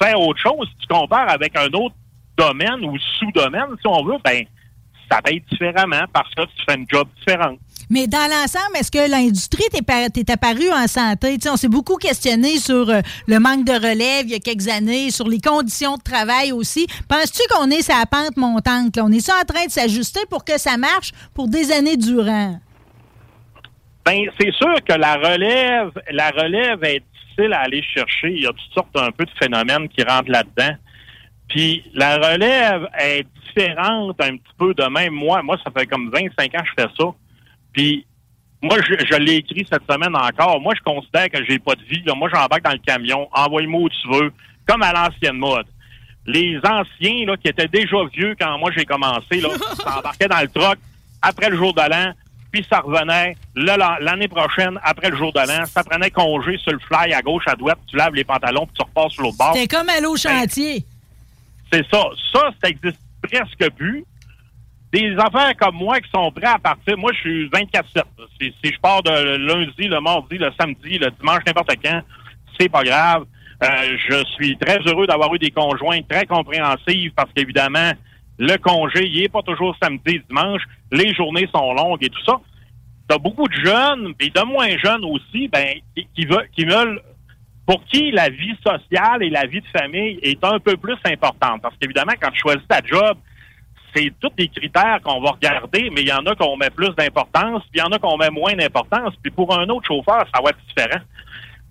[0.00, 1.94] fais autre chose, si tu compares avec un autre
[2.36, 4.44] domaine ou sous-domaine, si on veut, ben,
[5.10, 7.58] ça paye différemment parce que tu fais une job différente.
[7.88, 11.38] Mais dans l'ensemble, est-ce que l'industrie t'est apparue en santé?
[11.48, 15.10] on s'est beaucoup questionné sur euh, le manque de relève il y a quelques années,
[15.10, 16.86] sur les conditions de travail aussi.
[17.08, 18.98] Penses-tu qu'on est sa pente montante?
[19.00, 22.58] On est ça en train de s'ajuster pour que ça marche pour des années durant?
[24.06, 28.30] Ben, c'est sûr que la relève, la relève est difficile à aller chercher.
[28.30, 30.76] Il y a toutes sortes un peu de phénomènes qui rentrent là-dedans.
[31.48, 35.12] Puis la relève est différente un petit peu de même.
[35.12, 37.04] Moi, moi, ça fait comme 25 ans que je fais ça.
[37.72, 38.06] Puis
[38.62, 40.60] moi, je, l'ai écrit cette semaine encore.
[40.60, 42.04] Moi, je considère que j'ai pas de vie.
[42.14, 43.28] Moi, j'embarque dans le camion.
[43.32, 44.32] Envoie-moi où tu veux,
[44.68, 45.66] comme à l'ancienne mode.
[46.26, 50.48] Les anciens là, qui étaient déjà vieux quand moi j'ai commencé, là, s'embarquaient dans le
[50.48, 50.78] truck
[51.22, 52.12] après le jour de l'an,
[52.56, 56.78] puis ça revenait l'année prochaine, après le jour de l'an, ça prenait congé sur le
[56.78, 59.52] fly à gauche, à droite, tu laves les pantalons, puis tu repasses sur l'autre bord.
[59.54, 60.84] C'est comme aller au ben, chantier.
[61.70, 62.02] c'est ça.
[62.32, 64.04] Ça, ça existe presque plus
[64.92, 66.96] des affaires comme moi qui sont prêts à partir.
[66.96, 68.02] Moi, je suis 24-7.
[68.40, 72.00] Si, je pars de lundi, le mardi, le samedi, le dimanche, n'importe quand,
[72.58, 73.24] c'est pas grave.
[73.62, 77.92] Euh, je suis très heureux d'avoir eu des conjoints très compréhensifs parce qu'évidemment,
[78.38, 80.62] le congé, il est pas toujours samedi, dimanche.
[80.92, 82.38] Les journées sont longues et tout ça.
[83.08, 87.00] T'as beaucoup de jeunes, et de moins jeunes aussi, ben, qui, veulent, qui veulent
[87.64, 91.62] pour qui la vie sociale et la vie de famille est un peu plus importante.
[91.62, 93.16] Parce qu'évidemment, quand tu choisis ta job,
[93.94, 96.94] c'est tous des critères qu'on va regarder, mais il y en a qu'on met plus
[96.96, 100.24] d'importance, puis il y en a qu'on met moins d'importance, puis pour un autre chauffeur,
[100.34, 101.02] ça va être différent.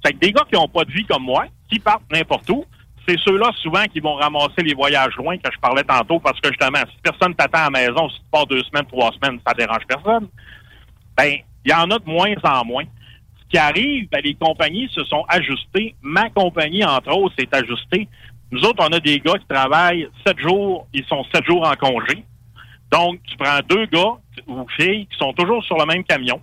[0.03, 2.65] C'est que des gars qui n'ont pas de vie comme moi, qui partent n'importe où,
[3.07, 6.49] c'est ceux-là souvent qui vont ramasser les voyages loin que je parlais tantôt, parce que
[6.49, 9.53] justement, si personne t'attend à la maison, si tu pars deux semaines, trois semaines, ça
[9.53, 10.27] dérange personne.
[11.17, 12.85] Ben, il y en a de moins en moins.
[13.41, 15.95] Ce qui arrive, ben, les compagnies se sont ajustées.
[16.01, 18.07] Ma compagnie, entre autres, s'est ajustée
[18.51, 21.73] nous autres, on a des gars qui travaillent sept jours, ils sont sept jours en
[21.75, 22.23] congé.
[22.91, 24.13] Donc, tu prends deux gars
[24.47, 26.39] ou filles qui sont toujours sur le même camion.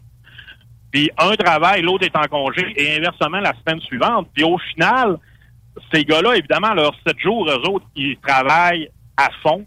[0.91, 4.29] Puis un travaille, l'autre est en congé, et inversement la semaine suivante.
[4.35, 5.19] Puis au final,
[5.93, 9.65] ces gars-là, évidemment, leurs sept jours, eux autres, ils travaillent à fond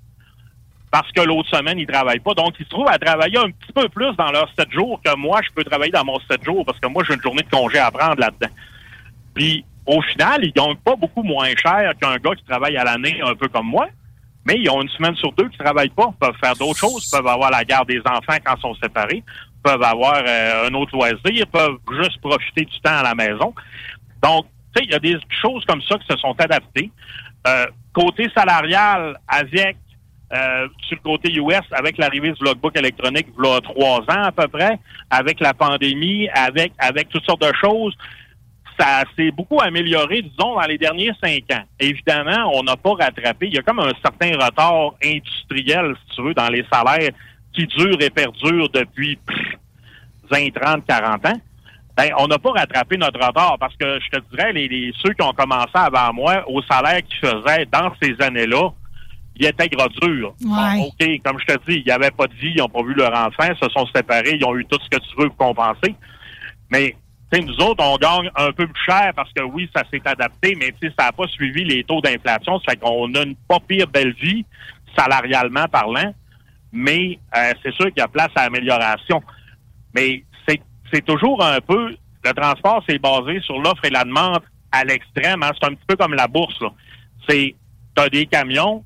[0.91, 2.33] parce que l'autre semaine, ils travaillent pas.
[2.33, 5.15] Donc, ils se trouvent à travailler un petit peu plus dans leurs sept jours que
[5.17, 7.49] moi, je peux travailler dans mon sept jours parce que moi, j'ai une journée de
[7.49, 8.53] congé à prendre là-dedans.
[9.33, 13.19] Puis, au final, ils gagnent pas beaucoup moins cher qu'un gars qui travaille à l'année
[13.21, 13.87] un peu comme moi,
[14.45, 17.27] mais ils ont une semaine sur deux qui travaillent pas, peuvent faire d'autres choses, peuvent
[17.27, 19.23] avoir la garde des enfants quand ils sont séparés,
[19.63, 23.53] peuvent avoir euh, un autre loisir, peuvent juste profiter du temps à la maison.
[24.23, 24.45] Donc,
[24.81, 26.91] il y a des choses comme ça qui se sont adaptées.
[27.47, 29.77] Euh, côté salarial, avec
[30.33, 34.23] euh, sur le côté US, avec l'arrivée du logbook électronique, il y a trois ans
[34.23, 37.95] à peu près, avec la pandémie, avec avec toutes sortes de choses,
[38.79, 41.63] ça s'est beaucoup amélioré, disons, dans les derniers cinq ans.
[41.79, 43.47] Évidemment, on n'a pas rattrapé.
[43.47, 47.11] Il y a comme un certain retard industriel, si tu veux, dans les salaires
[47.53, 49.17] qui durent et perdurent depuis
[50.29, 51.41] 20, 30, 40 ans.
[51.97, 55.21] Ben, on n'a pas rattrapé notre retard parce que je te dirais, les, ceux qui
[55.21, 58.69] ont commencé avant moi, au salaire qu'ils faisaient dans ces années-là,
[59.37, 60.33] ils étaient gros durs.
[60.87, 62.93] OK, comme je te dis, il n'y avait pas de vie, ils n'ont pas vu
[62.93, 65.95] leur enfant, se sont séparés, ils ont eu tout ce que tu veux pour compenser.
[66.69, 66.95] Mais
[67.41, 70.73] nous autres, on gagne un peu plus cher parce que oui, ça s'est adapté, mais
[70.97, 72.59] ça n'a pas suivi les taux d'inflation.
[72.59, 74.45] Ça fait qu'on a une pas pire belle vie,
[74.97, 76.13] salarialement parlant,
[76.71, 79.21] mais euh, c'est sûr qu'il y a place à amélioration.
[79.93, 80.23] Mais
[80.91, 85.43] c'est toujours un peu, le transport, c'est basé sur l'offre et la demande à l'extrême.
[85.43, 85.51] Hein.
[85.59, 86.59] C'est un petit peu comme la bourse.
[87.27, 87.55] C'est,
[87.95, 88.83] tu as des camions,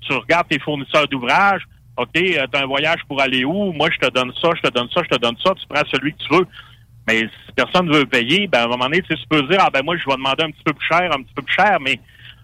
[0.00, 1.62] tu regardes tes fournisseurs d'ouvrage,
[1.96, 3.72] OK, euh, tu as un voyage pour aller où?
[3.72, 5.86] Moi, je te donne ça, je te donne ça, je te donne ça, tu prends
[5.90, 6.46] celui que tu veux.
[7.06, 9.70] Mais si personne ne veut payer, ben, à un moment donné, tu peux dire, ah
[9.70, 11.78] ben moi, je vais demander un petit peu plus cher, un petit peu plus cher,
[11.80, 11.98] mais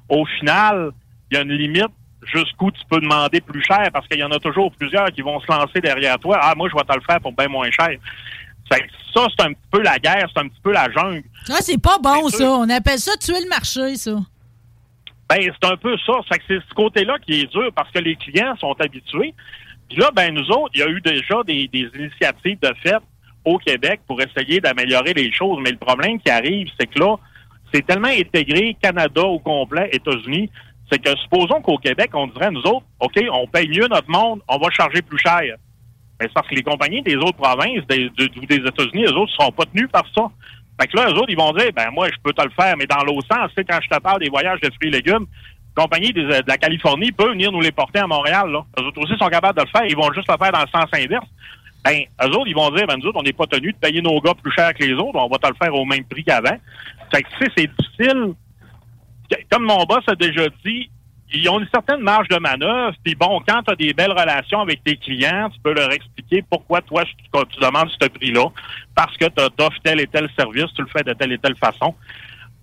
[0.09, 0.91] au final,
[1.31, 1.93] il y a une limite
[2.33, 5.39] jusqu'où tu peux demander plus cher parce qu'il y en a toujours plusieurs qui vont
[5.41, 6.39] se lancer derrière toi.
[6.43, 7.97] Ah, moi, je vais te le faire pour bien moins cher.
[8.71, 11.25] Ça, c'est un petit peu la guerre, c'est un petit peu la jungle.
[11.49, 12.53] Ah, c'est pas bon, ça.
[12.53, 14.17] On appelle ça tuer le marché, ça.
[15.29, 16.13] Ben, c'est un peu ça.
[16.31, 19.35] C'est ce côté-là qui est dur parce que les clients sont habitués.
[19.89, 22.99] Puis là, ben, nous autres, il y a eu déjà des, des initiatives de fait
[23.45, 25.59] au Québec pour essayer d'améliorer les choses.
[25.63, 27.17] Mais le problème qui arrive, c'est que là,
[27.73, 30.51] c'est tellement intégré, Canada au complet, États-Unis,
[30.91, 34.41] c'est que supposons qu'au Québec, on dirait, nous autres, OK, on paye mieux notre monde,
[34.49, 35.57] on va charger plus cher.
[36.21, 39.53] C'est parce que les compagnies des autres provinces des, des États-Unis, les autres, ne seront
[39.53, 40.31] pas tenus par ça.
[40.81, 42.77] Fait que là, eux autres, ils vont dire, ben moi, je peux te le faire,
[42.77, 45.27] mais dans l'autre sens, c'est quand je te parle des voyages de fruits et légumes,
[45.77, 48.51] la compagnie de la Californie peut venir nous les porter à Montréal.
[48.51, 48.65] Là.
[48.79, 50.69] Eux autres aussi sont capables de le faire, ils vont juste le faire dans le
[50.69, 51.27] sens inverse.
[51.85, 54.03] Ben, eux autres, ils vont dire, ben nous autres, on n'est pas tenus de payer
[54.03, 56.25] nos gars plus cher que les autres, on va te le faire au même prix
[56.25, 56.57] qu'avant.
[57.15, 58.35] Fait que, tu sais, c'est difficile.
[59.51, 60.91] Comme mon boss a déjà dit,
[61.33, 62.95] ils ont une certaine marge de manœuvre.
[63.03, 66.43] Puis bon, quand tu as des belles relations avec tes clients, tu peux leur expliquer
[66.49, 67.15] pourquoi toi, tu,
[67.51, 68.47] tu demandes ce prix-là.
[68.95, 71.57] Parce que tu offres tel et tel service, tu le fais de telle et telle
[71.57, 71.95] façon.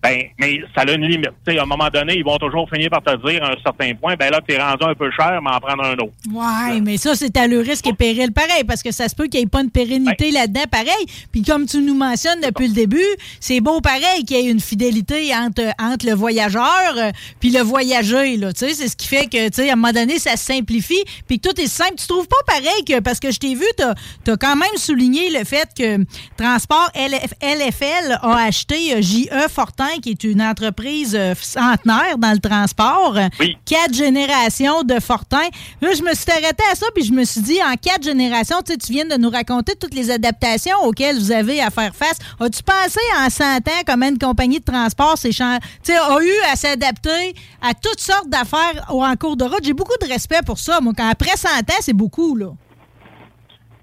[0.03, 1.31] Ben, mais ça a une limite.
[1.47, 3.93] sais, à un moment donné, ils vont toujours finir par te dire à un certain
[3.95, 6.11] point, ben là, t'es rendu un peu cher, mais en prendre un autre.
[6.29, 9.27] Ouais, mais ça, c'est à le risque et péril pareil, parce que ça se peut
[9.27, 11.05] qu'il n'y ait pas une pérennité là-dedans pareil.
[11.31, 12.99] Puis comme tu nous mentionnes depuis le début,
[13.39, 17.61] c'est beau pareil qu'il y ait une fidélité entre, entre le voyageur euh, puis le
[17.61, 18.25] voyageur.
[18.37, 21.03] Là, c'est ce qui fait que, tu sais, à un moment donné, ça se simplifie,
[21.27, 21.95] puis que tout est simple.
[21.95, 23.83] Tu trouves pas pareil que, parce que je t'ai vu, tu
[24.31, 26.03] as, quand même souligné le fait que
[26.35, 32.39] Transport LFL a acheté euh, JE Fortin qui est une entreprise euh, centenaire dans le
[32.39, 33.17] transport.
[33.65, 35.47] Quatre générations de Fortin.
[35.81, 38.57] Là, je me suis arrêté à ça, puis je me suis dit, en quatre générations,
[38.63, 42.17] tu viens de nous raconter toutes les adaptations auxquelles vous avez à faire face.
[42.39, 47.73] As-tu pensé en 100 ans comment une compagnie de transport a eu à s'adapter à
[47.73, 49.63] toutes sortes d'affaires en cours de route?
[49.63, 50.79] J'ai beaucoup de respect pour ça.
[50.81, 52.47] Moi, quand après 100 ans, c'est beaucoup, là.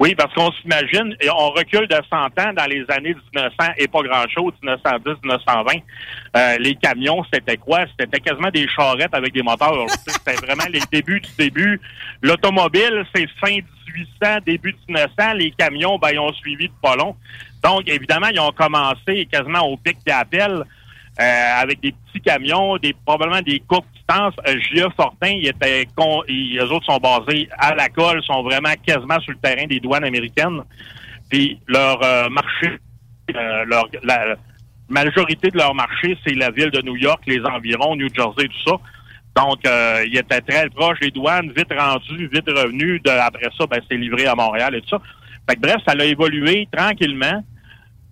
[0.00, 3.86] Oui, parce qu'on s'imagine, et on recule de 100 ans dans les années 1900 et
[3.86, 5.72] pas grand-chose, 1910, 1920.
[6.36, 7.80] Euh, les camions, c'était quoi?
[7.98, 9.84] C'était quasiment des charrettes avec des moteurs.
[10.06, 11.78] c'était vraiment les débuts du début.
[12.22, 13.58] L'automobile, c'est fin
[14.22, 15.34] 1800, début 1900.
[15.34, 17.14] Les camions, ben, ils ont suivi de pas long.
[17.62, 20.64] Donc, évidemment, ils ont commencé quasiment au pic d'appel
[21.20, 24.35] euh, avec des petits camions, des probablement des courtes distances.
[24.48, 29.20] Euh, Fortin, ils étaient con, les autres sont basés à la colle, sont vraiment quasiment
[29.20, 30.62] sur le terrain des douanes américaines.
[31.28, 32.78] Puis leur euh, marché,
[33.37, 34.37] euh, leur la
[34.88, 38.70] majorité de leur marché, c'est la ville de New York, les environs, New Jersey, tout
[38.70, 38.76] ça.
[39.37, 43.00] Donc, ils étaient très proches des douanes, vite rendus, vite revenus.
[43.04, 44.98] De, après ça, ben, c'est livré à Montréal et tout ça.
[45.48, 47.44] Fait que, bref, ça a évolué tranquillement.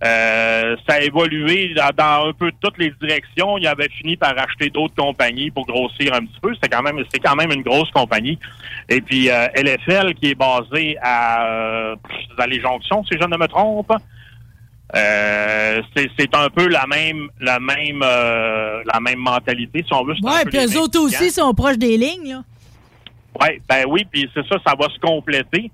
[0.05, 3.59] Euh, ça a évolué dans, un peu toutes les directions.
[3.59, 6.55] Il avait fini par acheter d'autres compagnies pour grossir un petit peu.
[6.63, 8.39] C'est quand même, c'est quand même une grosse compagnie.
[8.89, 11.97] Et puis euh, LFL qui est basé à, euh,
[12.39, 13.93] à les Jonctions, si je ne me trompe.
[14.97, 20.15] Euh, c'est un peu la même la même la même mentalité si on veut.
[20.23, 22.31] Ouais, puis eux autres aussi sont proches des lignes.
[22.31, 22.43] Là.
[23.41, 25.71] Ouais, ben oui, puis c'est ça, ça va se compléter.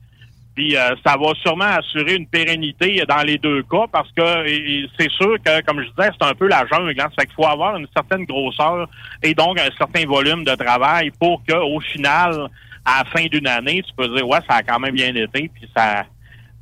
[0.55, 4.47] Puis euh, ça va sûrement assurer une pérennité dans les deux cas parce que
[4.99, 6.95] c'est sûr que, comme je disais, c'est un peu la jungle.
[6.99, 7.09] Hein?
[7.19, 8.88] Ça qu'il faut avoir une certaine grosseur
[9.23, 12.49] et donc un certain volume de travail pour qu'au final,
[12.85, 15.51] à la fin d'une année, tu peux dire ouais, ça a quand même bien été,
[15.53, 16.05] puis ça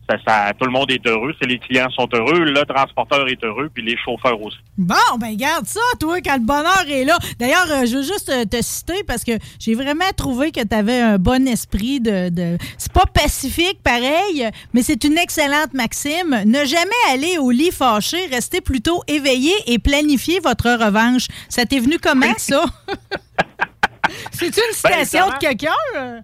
[0.08, 1.32] ça, tout le monde est heureux.
[1.40, 4.58] C'est les clients sont heureux, le transporteur est heureux, puis les chauffeurs aussi.
[4.76, 7.16] Bon, ben garde ça, toi, quand le bonheur est là.
[7.38, 10.74] D'ailleurs, euh, je veux juste euh, te citer parce que j'ai vraiment trouvé que tu
[10.74, 12.28] avais un bon esprit de.
[12.28, 12.58] de...
[12.78, 16.42] C'est pas pacifique, pareil, mais c'est une excellente maxime.
[16.46, 21.28] Ne jamais aller au lit fâché, restez plutôt éveillé et planifier votre revanche.
[21.48, 22.64] Ça t'est venu comment, ça?
[24.32, 26.22] C'est une ben, citation de quelqu'un?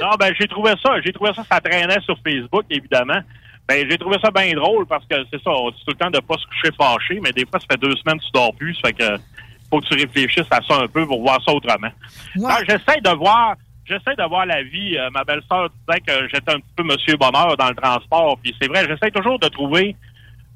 [0.00, 1.00] Non, ben j'ai trouvé ça.
[1.00, 3.20] J'ai trouvé ça, ça traînait sur Facebook, évidemment.
[3.68, 6.10] Ben, j'ai trouvé ça bien drôle parce que c'est ça, on dit tout le temps
[6.10, 8.54] de pas se coucher fâché, mais des fois, ça fait deux semaines que tu dors
[8.54, 9.22] plus, ça fait que
[9.70, 11.88] faut que tu réfléchisses à ça un peu pour voir ça autrement.
[12.68, 13.54] J'essaie de voir,
[13.86, 14.98] j'essaie de voir la vie.
[14.98, 18.54] Euh, ma belle-sœur disait que j'étais un petit peu Monsieur Bonheur dans le transport, puis
[18.60, 19.96] c'est vrai, j'essaie toujours de trouver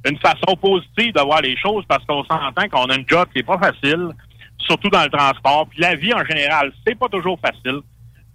[0.04, 3.38] une façon positive de voir les choses parce qu'on s'entend qu'on a une job qui
[3.38, 4.10] est pas facile,
[4.58, 5.66] surtout dans le transport.
[5.68, 7.80] Puis la vie en général, c'est pas toujours facile.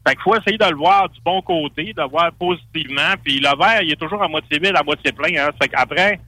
[0.06, 3.14] Fait qu'il faut essayer de le voir du bon côté, de le voir positivement.
[3.24, 5.30] Puis le verre, il est toujours à moitié vide, à moitié plein.
[5.38, 5.52] Hein.
[5.62, 6.20] Fait qu'après,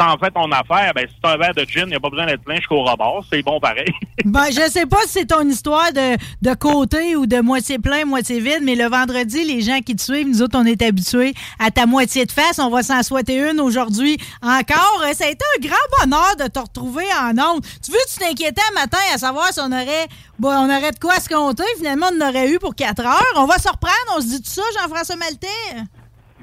[0.00, 2.10] en fait ton affaire, ben, si c'est un verre de gin, il n'y a pas
[2.10, 3.24] besoin d'être plein jusqu'au rebord.
[3.30, 3.92] C'est bon pareil.
[4.24, 8.04] ben, je sais pas si c'est ton histoire de, de côté ou de moitié plein,
[8.04, 11.34] moitié vide, mais le vendredi, les gens qui te suivent, nous autres, on est habitués
[11.58, 12.58] à ta moitié de face.
[12.58, 15.04] On va s'en souhaiter une aujourd'hui encore.
[15.14, 17.64] Ça a été un grand bonheur de te retrouver en ondes.
[17.84, 20.08] Tu veux, tu t'inquiétais un matin à savoir si on aurait,
[20.42, 21.64] on aurait de quoi se compter?
[21.76, 23.34] Finalement, on en aurait eu pour quatre heures.
[23.36, 23.94] On va se reprendre.
[24.16, 25.86] On se dit tout ça, Jean-François Maltais?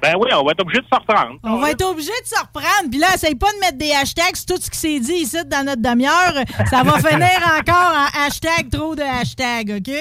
[0.02, 1.40] Ben oui, on va être obligé de se reprendre.
[1.44, 2.90] On va être obligé de se reprendre.
[2.90, 5.38] Puis là, essaye pas de mettre des hashtags sur tout ce qui s'est dit ici
[5.46, 6.44] dans notre demi-heure.
[6.70, 9.94] Ça va finir encore en hashtag trop de hashtags, OK?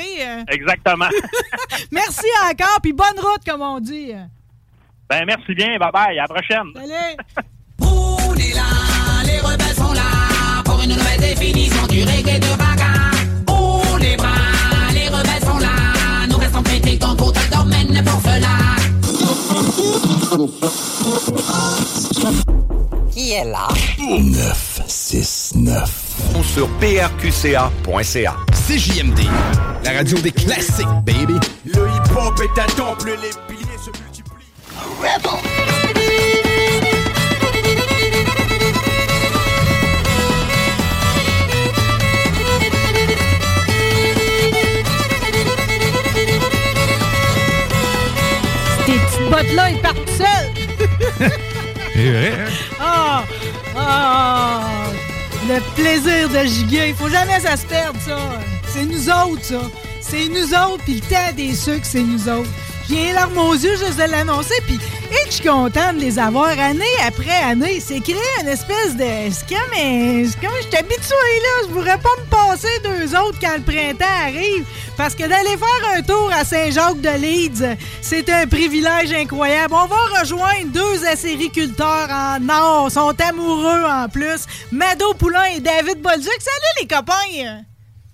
[0.49, 1.09] Exactement.
[1.91, 4.13] Merci encore, puis bonne route, comme on dit.
[5.09, 5.77] Ben, merci bien.
[5.79, 6.19] Bye-bye.
[6.19, 6.73] À la prochaine.
[6.75, 7.45] Salut!
[23.11, 23.69] Qui est là?
[23.99, 25.91] 969.
[26.55, 28.37] Sur prqca.ca.
[28.53, 29.21] CJMD,
[29.85, 31.35] la radio des classiques, baby.
[31.65, 34.53] Le hip-hop est un temple, les piliers se multiplient.
[48.85, 50.06] Petites bottes-là, ils partent!
[52.17, 52.45] Hein?
[52.81, 53.25] Ah!
[53.77, 54.87] Ah!
[55.49, 56.89] Le plaisir de giguer.
[56.89, 58.19] Il faut jamais ça se perde, ça.
[58.69, 59.61] C'est nous autres, ça.
[60.01, 62.49] C'est nous autres, puis le temps des sucres, c'est nous autres.
[62.89, 64.79] J'ai les larmes aux yeux juste de l'annoncer, puis
[65.25, 67.81] que je suis contente de les avoir année après année.
[67.81, 69.05] C'est créé une espèce de...
[69.31, 69.73] C'est comme...
[69.79, 70.55] un- C'est comme...
[70.63, 71.67] Je suis habituée, là.
[71.67, 74.65] Je pourrais pas me passer deux autres quand le printemps arrive.
[74.97, 79.75] Parce que d'aller faire un tour à Saint-Jacques-de-Leeds, c'est un privilège incroyable.
[79.75, 82.87] On va rejoindre deux acériculteurs en or.
[82.89, 84.47] Ils sont amoureux, en plus.
[84.73, 86.41] Mado Poulain et David Bolduc.
[86.41, 87.63] Salut, les copains!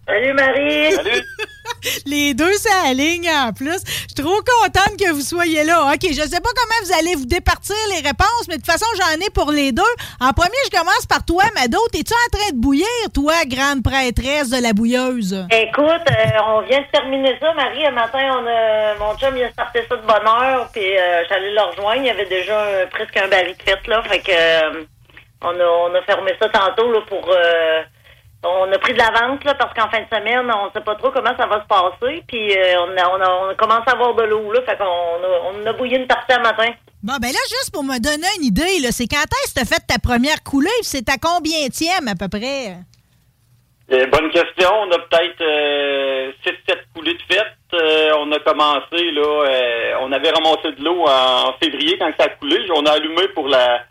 [0.09, 0.93] Salut Marie!
[0.97, 1.23] Salut!
[2.07, 2.53] Les deux,
[2.95, 3.81] ligne en plus.
[3.85, 5.93] Je suis trop contente que vous soyez là.
[5.93, 8.87] OK, je sais pas comment vous allez vous départir les réponses, mais de toute façon,
[8.97, 9.83] j'en ai pour les deux.
[10.21, 11.79] En premier, je commence par toi, Mado.
[11.93, 15.47] T'es-tu en train de bouillir, toi, grande prêtresse de la bouilleuse?
[15.51, 17.87] Écoute, euh, on vient de terminer ça, Marie.
[17.87, 21.23] Un matin, on a, mon chum il a starté ça de bonne heure, puis euh,
[21.29, 22.03] j'allais le rejoindre.
[22.03, 24.03] Il y avait déjà euh, presque un baril de fête, là.
[24.05, 24.85] Fait que euh,
[25.43, 27.29] on, a, on a fermé ça tantôt là, pour...
[28.45, 31.11] on a pris de l'avance là, parce qu'en fin de semaine, on sait pas trop
[31.11, 32.23] comment ça va se passer.
[32.27, 34.61] Puis euh, on, a, on, a, on a commencé à avoir de l'eau, là.
[34.63, 36.71] Fait qu'on a, on a bouillé une partie un matin.
[37.03, 39.67] Bon, ben là, juste pour me donner une idée, là, c'est quand est-ce que t'as
[39.67, 40.71] fait ta première coulée?
[40.81, 42.77] puis C'est à combien tième, à peu près?
[43.93, 44.71] Euh, bonne question.
[44.73, 47.47] On a peut-être euh, 6-7 coulées de fête.
[47.75, 52.27] Euh, on a commencé, là, euh, on avait ramassé de l'eau en février quand ça
[52.27, 52.59] a coulé.
[52.75, 53.85] On a allumé pour la,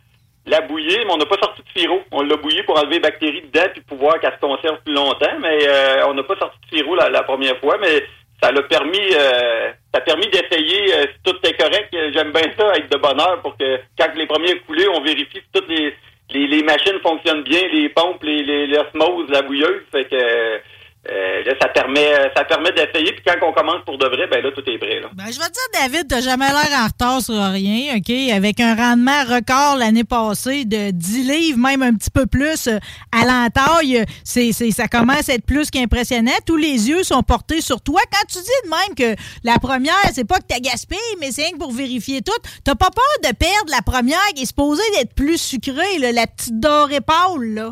[0.45, 2.01] la bouillir, mais on n'a pas sorti de sirop.
[2.11, 5.39] On l'a bouillé pour enlever les bactéries dedans puis pouvoir qu'elle se conserve plus longtemps.
[5.39, 8.03] Mais euh, on n'a pas sorti de sirop la, première fois, mais
[8.41, 11.89] ça l'a permis euh, ça a permis d'essayer euh, si tout est correct.
[12.13, 15.43] J'aime bien ça, être de bonheur pour que quand les premiers coulées, on vérifie si
[15.53, 15.93] toutes les,
[16.31, 19.83] les, les machines fonctionnent bien, les pompes, les, les, l'osmose, la bouilleuse.
[19.91, 20.61] Fait que
[21.09, 23.11] euh, là, ça permet ça permet d'essayer.
[23.13, 24.99] Puis quand on commence pour de vrai, ben là, tout est prêt.
[24.99, 25.09] Là.
[25.15, 28.11] Ben, je vais te dire, David, t'as jamais l'air en retard sur rien, OK?
[28.31, 32.77] Avec un rendement record l'année passée de 10 livres, même un petit peu plus euh,
[33.11, 36.31] à l'entaille, c'est, c'est, ça commence à être plus qu'impressionnant.
[36.45, 38.01] Tous les yeux sont portés sur toi.
[38.11, 41.41] Quand tu dis de même que la première, c'est pas que t'as gaspillé, mais c'est
[41.41, 42.31] rien que pour vérifier tout,
[42.63, 46.27] t'as pas peur de perdre la première qui est supposée d'être plus sucrée, là, la
[46.27, 47.71] petite dorée pâle, là?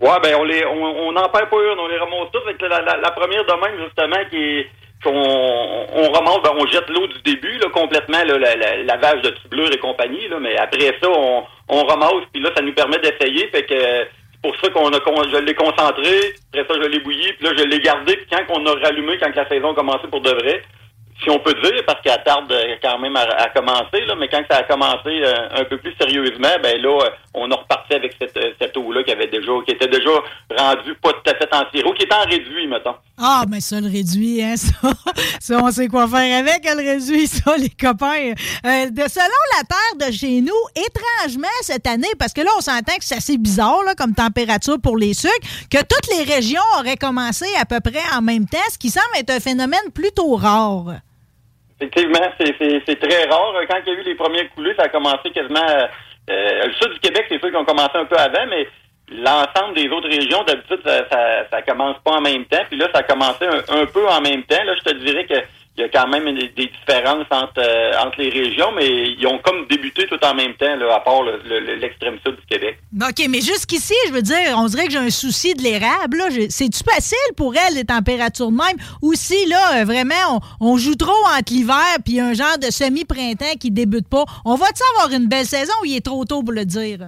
[0.00, 2.58] Ouais, ben on les on on n'en perd pas une, on les remonte toutes.
[2.58, 4.66] Que la, la, première de même, justement, qui est
[5.02, 9.22] qu'on on remonte, ben, on jette l'eau du début là, complètement, là, la, la, lavage
[9.22, 12.74] de tublure et compagnie, là, mais après ça, on, on ramasse, puis là, ça nous
[12.74, 13.48] permet d'essayer.
[13.48, 15.00] Fait que c'est pour ça qu'on a
[15.32, 18.58] je l'ai concentré, après ça, je l'ai bouilli, puis là, je l'ai gardé, puis quand
[18.58, 20.62] on a rallumé, quand la saison a commencé pour de vrai,
[21.22, 24.58] si on peut dire, parce qu'elle tarde euh, quand même à, commencer, mais quand ça
[24.58, 28.76] a commencé euh, un peu plus sérieusement, ben là, euh, on a reparti avec cette,
[28.76, 30.10] eau-là qui avait déjà, qui était déjà
[30.56, 32.96] rendue pas tout à fait en sirop, qui était en réduit, mettons.
[33.18, 34.90] Ah, mais ça, le réduit, hein, ça.
[35.40, 38.32] ça, on sait quoi faire avec, le réduit, ça, les copains.
[38.62, 42.96] De, selon la terre de chez nous, étrangement, cette année, parce que là, on s'entend
[42.96, 45.32] que c'est assez bizarre, comme température pour les sucres,
[45.70, 49.06] que toutes les régions auraient commencé à peu près en même temps, ce qui semble
[49.18, 50.96] être un phénomène plutôt rare.
[51.80, 53.52] Effectivement, c'est- très rare.
[53.68, 55.68] Quand il y a eu les premières coulées, ça a commencé quasiment...
[55.68, 55.86] euh,
[56.30, 58.66] euh, le sud du Québec, c'est sûr qu'ils ont commencé un peu avant, mais
[59.08, 62.64] l'ensemble des autres régions, d'habitude, ça, ça, ça commence pas en même temps.
[62.68, 64.62] Puis là, ça a commencé un, un peu en même temps.
[64.64, 65.34] Là, je te dirais que
[65.78, 69.26] il y a quand même des, des différences entre, euh, entre les régions, mais ils
[69.26, 72.46] ont comme débuté tout en même temps, là, à part le- le- l'extrême sud du
[72.48, 72.78] Québec.
[73.02, 76.16] OK, mais jusqu'ici, je veux dire, on dirait que j'ai un souci de l'érable.
[76.48, 78.76] C'est-tu facile pour elle, les températures de même?
[79.02, 82.70] Ou si, là, euh, vraiment, on, on joue trop entre l'hiver puis un genre de
[82.70, 86.42] semi-printemps qui débute pas, on va-tu avoir une belle saison ou il est trop tôt
[86.42, 87.00] pour le dire?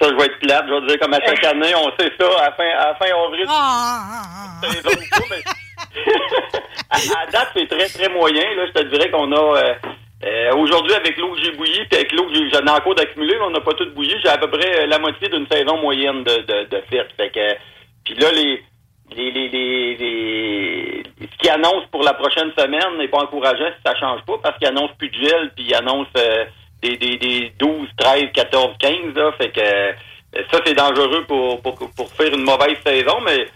[0.00, 0.64] Ça, je vais être plate.
[0.68, 2.26] Je vais dire comme à chaque année, on sait ça.
[2.40, 3.46] À la fin, à la fin avril,
[4.74, 5.42] saison ou pas, mais-
[6.90, 8.42] à, date, c'est très, très moyen.
[8.56, 9.36] Là, je te dirais qu'on a...
[9.36, 9.74] euh,
[10.24, 13.36] euh, Aujourd'hui, avec l'eau que j'ai bouillie, puis avec l'eau que j'en ai encore d'accumuler,
[13.40, 14.14] on n'a pas tout bouilli.
[14.22, 16.82] J'ai à peu près euh, la moitié d'une saison moyenne de, de.
[17.16, 17.54] Fait que,
[18.04, 18.62] puis là, les,
[19.16, 23.82] les, les, les, ce qui qu'il annonce pour la prochaine semaine n'est pas encourageant si
[23.86, 26.44] ça change pas, parce qu'il annonce plus de gel, puis il annonce euh,
[26.82, 29.32] des, des, des 12, 13, 14, 15, là.
[29.38, 33.46] Fait que ça, c'est dangereux pour, pour, pour faire une mauvaise saison, mais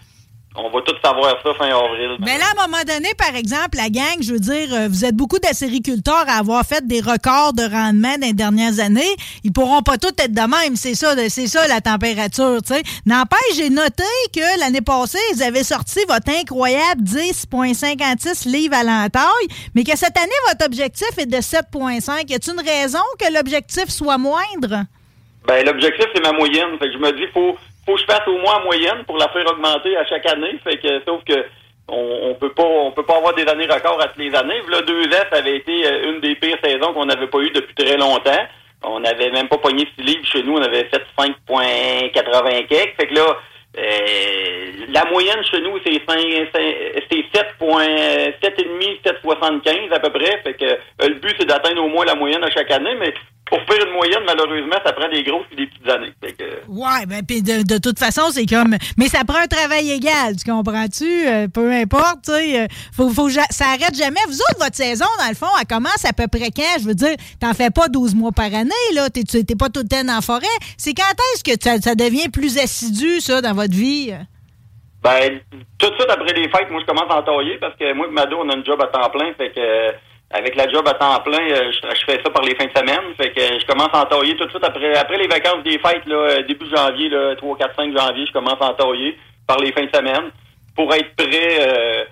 [0.55, 2.17] on va tous savoir ça fin avril.
[2.19, 5.03] Mais là, à un moment donné, par exemple, la gang, je veux dire, euh, vous
[5.03, 9.15] êtes beaucoup d'acériculteurs à avoir fait des records de rendement dans les dernières années.
[9.43, 10.75] Ils pourront pas tous être de même.
[10.75, 12.83] C'est ça, c'est ça la température, tu sais.
[13.05, 19.47] N'empêche, j'ai noté que l'année passée, ils avaient sorti votre incroyable 10,56 livres à l'entaille,
[19.73, 22.29] mais que cette année, votre objectif est de 7,5.
[22.29, 24.85] Y a-t-il une raison que l'objectif soit moindre?
[25.47, 26.77] Ben, l'objectif, c'est ma moyenne.
[26.79, 29.17] Fait que je me dis, faut, faut que je fasse au moins en moyenne pour
[29.17, 30.59] la faire augmenter à chaque année.
[30.63, 31.45] Fait que, sauf que,
[31.87, 34.61] on, on peut pas, on peut pas avoir des années records à toutes les années.
[34.69, 37.75] Là, deux ça avait été euh, une des pires saisons qu'on n'avait pas eu depuis
[37.75, 38.45] très longtemps.
[38.85, 40.57] On n'avait même pas pogné six livres chez nous.
[40.57, 42.95] On avait fait 5,80 quelques.
[42.97, 43.37] Fait que là,
[43.75, 46.19] euh, la moyenne chez nous, c'est 5,
[46.53, 47.25] c'est
[47.61, 50.41] 7,5, 7,75 à peu près.
[50.43, 53.13] Fait que euh, le but, c'est d'atteindre au moins la moyenne à chaque année, mais
[53.53, 56.11] pour faire une moyenne, malheureusement, ça prend des grosses et des petites années.
[56.21, 58.75] Que, Ouais, ben puis de, de toute façon, c'est comme.
[58.97, 61.27] Mais ça prend un travail égal, tu comprends-tu?
[61.27, 62.61] Euh, peu importe, tu sais.
[62.63, 64.19] euh, Faut, faut, ça arrête jamais.
[64.27, 66.79] Vous autres, votre saison, dans le fond, elle commence à peu près quand?
[66.79, 69.09] Je veux dire, t'en fais pas 12 mois par année, là.
[69.11, 70.47] T'es tu- t'es pas tout le temps la forêt.
[70.77, 71.03] C'est quand
[71.35, 74.13] est-ce que ça, ça devient plus assidu, ça, dans votre vie?
[75.03, 75.41] Ben,
[75.77, 78.11] tout de suite après les fêtes, moi, je commence à entailler parce que moi et
[78.11, 79.33] Mado, on a une job à temps plein.
[79.37, 79.91] Fait que, euh,
[80.33, 83.13] avec la job à temps plein, euh, je, fais ça par les fins de semaine.
[83.17, 85.77] Fait que euh, je commence à entailler tout de suite après, après les vacances des
[85.77, 89.15] fêtes, là, euh, début janvier, là, 3, 4, 5 janvier, je commence à entailler
[89.47, 90.31] par les fins de semaine
[90.75, 92.03] pour être prêt euh,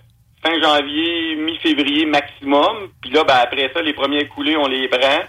[0.46, 2.90] fin janvier, mi-février maximum.
[3.02, 5.22] Puis là, ben, après ça, les premiers coulées, on les prend.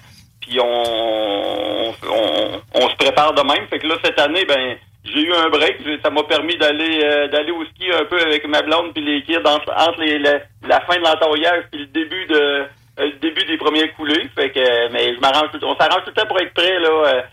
[0.43, 3.67] Puis on, on, on se prépare de même.
[3.69, 5.79] Fait que là, cette année, ben, j'ai eu un break.
[6.05, 9.23] Ça m'a permis d'aller euh, d'aller au ski un peu avec ma blonde puis les
[9.23, 12.67] kids entre, entre les, la, la fin de l'entaillage puis le début de
[13.07, 14.29] le début des premiers coulées.
[14.35, 17.25] Fait que euh, mais je m'arrange on s'arrange tout le temps pour être prêt là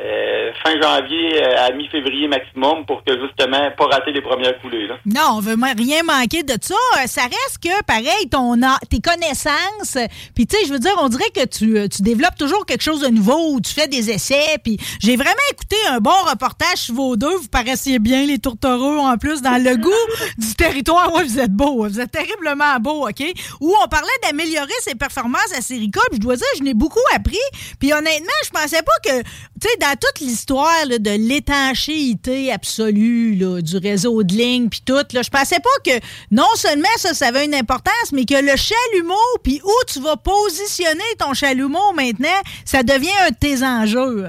[0.00, 4.86] euh, fin janvier euh, à mi-février maximum pour que justement pas rater les premières coulées
[4.86, 4.96] là.
[5.06, 6.74] Non, on veut rien manquer de ça.
[6.98, 9.98] Euh, Ça reste que, pareil, ton a- tes connaissances,
[10.34, 13.00] puis tu sais, je veux dire, on dirait que tu, tu développes toujours quelque chose
[13.00, 16.94] de nouveau, ou tu fais des essais, puis j'ai vraiment écouté un bon reportage sur
[16.94, 17.34] vos deux.
[17.36, 19.90] Vous paraissiez bien, les tourtereaux, en plus, dans le goût
[20.38, 21.12] du territoire.
[21.14, 23.22] Ouais, vous êtes beaux, vous êtes terriblement beaux, OK?
[23.60, 26.98] Où on parlait d'améliorer ses performances à Serica, puis je dois dire, je n'ai beaucoup
[27.14, 27.36] appris,
[27.80, 33.76] puis honnêtement, je pensais pas que, tu sais, toute l'histoire de l'étanchéité absolue là, du
[33.78, 35.98] réseau de lignes puis tout, là, je pensais pas que
[36.30, 40.16] non seulement ça, ça avait une importance, mais que le chalumeau, puis où tu vas
[40.16, 42.28] positionner ton chalumeau maintenant,
[42.64, 44.26] ça devient un de tes enjeux.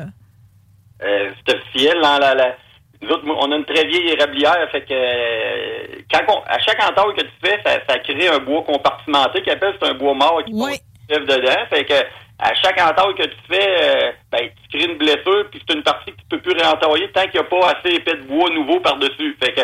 [1.01, 1.97] Euh, c'est officiel.
[2.01, 2.55] La- la-
[3.01, 6.81] nous autres, on a une très vieille érablière, fait que euh, quand on- à chaque
[6.83, 10.13] entaille que tu fais, ça, ça crée un bois compartimenté qui appelle c'est un bois
[10.13, 10.77] mort qui Oui.
[11.09, 11.65] dedans.
[11.69, 11.93] Fait que
[12.39, 15.83] à chaque entaille que tu fais, euh, ben, tu crées une blessure, puis c'est une
[15.83, 18.49] partie que tu peux plus réentailler tant qu'il n'y a pas assez épais de bois
[18.51, 19.37] nouveau par-dessus.
[19.43, 19.61] Fait que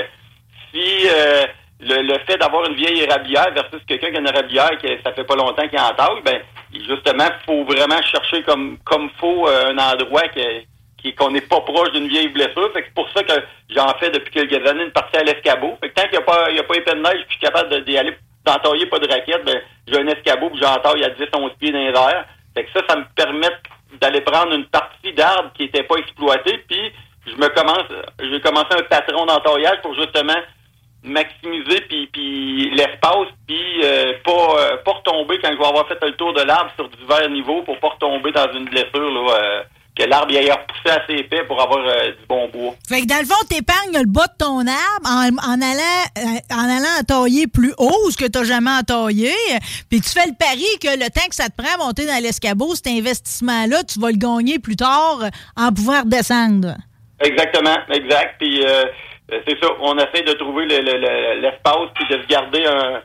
[0.71, 1.45] si euh,
[1.79, 5.13] le, le fait d'avoir une vieille érablière versus quelqu'un qui a une érablière que ça
[5.13, 6.41] fait pas longtemps qu'il entaille, ben
[6.73, 10.61] justement, faut vraiment chercher comme comme faut euh, un endroit que-
[11.01, 12.71] qui qu'on n'est pas proche d'une vieille blessure.
[12.73, 13.33] Fait que c'est pour ça que
[13.69, 15.77] j'en fais depuis quelques années une partie à l'escabeau.
[15.81, 17.39] Fait que tant qu'il n'y a pas il a pas épais de neige, je suis
[17.39, 21.23] capable d'y aller d'entailler pas de raquette, ben j'ai un escabeau puis j'entaille à 10
[21.33, 22.25] 11 pieds dans les airs.
[22.55, 23.49] Fait que ça, ça me permet
[24.01, 26.91] d'aller prendre une partie d'arbre qui était pas exploitée, puis
[27.27, 27.85] je me commence,
[28.19, 30.37] j'ai commencé un patron d'entaillage pour justement
[31.03, 36.03] maximiser puis, puis l'espace puis euh, pas euh, pas retomber quand je vais avoir fait
[36.03, 39.63] le tour de l'arbre sur divers niveaux pour pas retomber dans une blessure là euh,
[39.97, 42.75] que l'arbre ait repoussé assez épais pour avoir euh, du bon bois.
[42.87, 46.39] Fait que dans le fond, t'épargnes le bas de ton arbre en, en allant euh,
[46.53, 49.31] en allant entailler plus haut, ce que t'as jamais entaillé.
[49.89, 52.21] Puis tu fais le pari que le temps que ça te prend à monter dans
[52.21, 56.75] l'escabeau, cet investissement-là, tu vas le gagner plus tard euh, en pouvant redescendre.
[57.21, 58.35] Exactement, exact.
[58.39, 58.83] Puis euh,
[59.31, 62.65] euh, c'est ça, on essaie de trouver le- le- le- l'espace puis de se garder
[62.65, 63.01] un,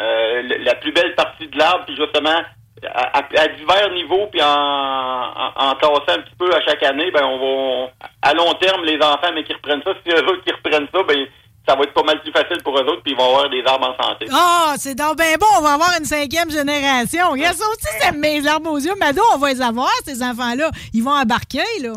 [0.00, 2.40] euh, la plus belle partie de l'arbre, puis justement
[2.86, 7.24] à, divers niveaux, puis en, en, en tassant un petit peu à chaque année, ben
[7.24, 7.90] on va on-
[8.22, 11.02] à long terme les enfants mais qui reprennent ça, si eux autres qui reprennent ça,
[11.02, 11.26] ben
[11.68, 13.62] ça va être pas mal plus facile pour eux autres, puis ils vont avoir des
[13.64, 14.26] arbres en santé.
[14.32, 17.30] Ah, c'est donc bien bon, on va avoir une cinquième génération.
[17.30, 18.94] Regarde ça aussi, c'est mes larmes aux yeux.
[18.98, 20.70] Mado, on va les avoir, ces enfants-là.
[20.92, 21.92] Ils vont embarquer, là.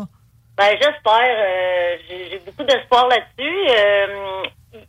[0.56, 1.36] Ben, j'espère.
[1.36, 3.66] euh, J'ai j'ai beaucoup d'espoir là-dessus.
[3.68, 4.42] Euh,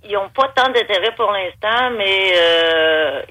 [0.03, 3.21] ils n'ont pas tant d'intérêt pour l'instant, mais euh,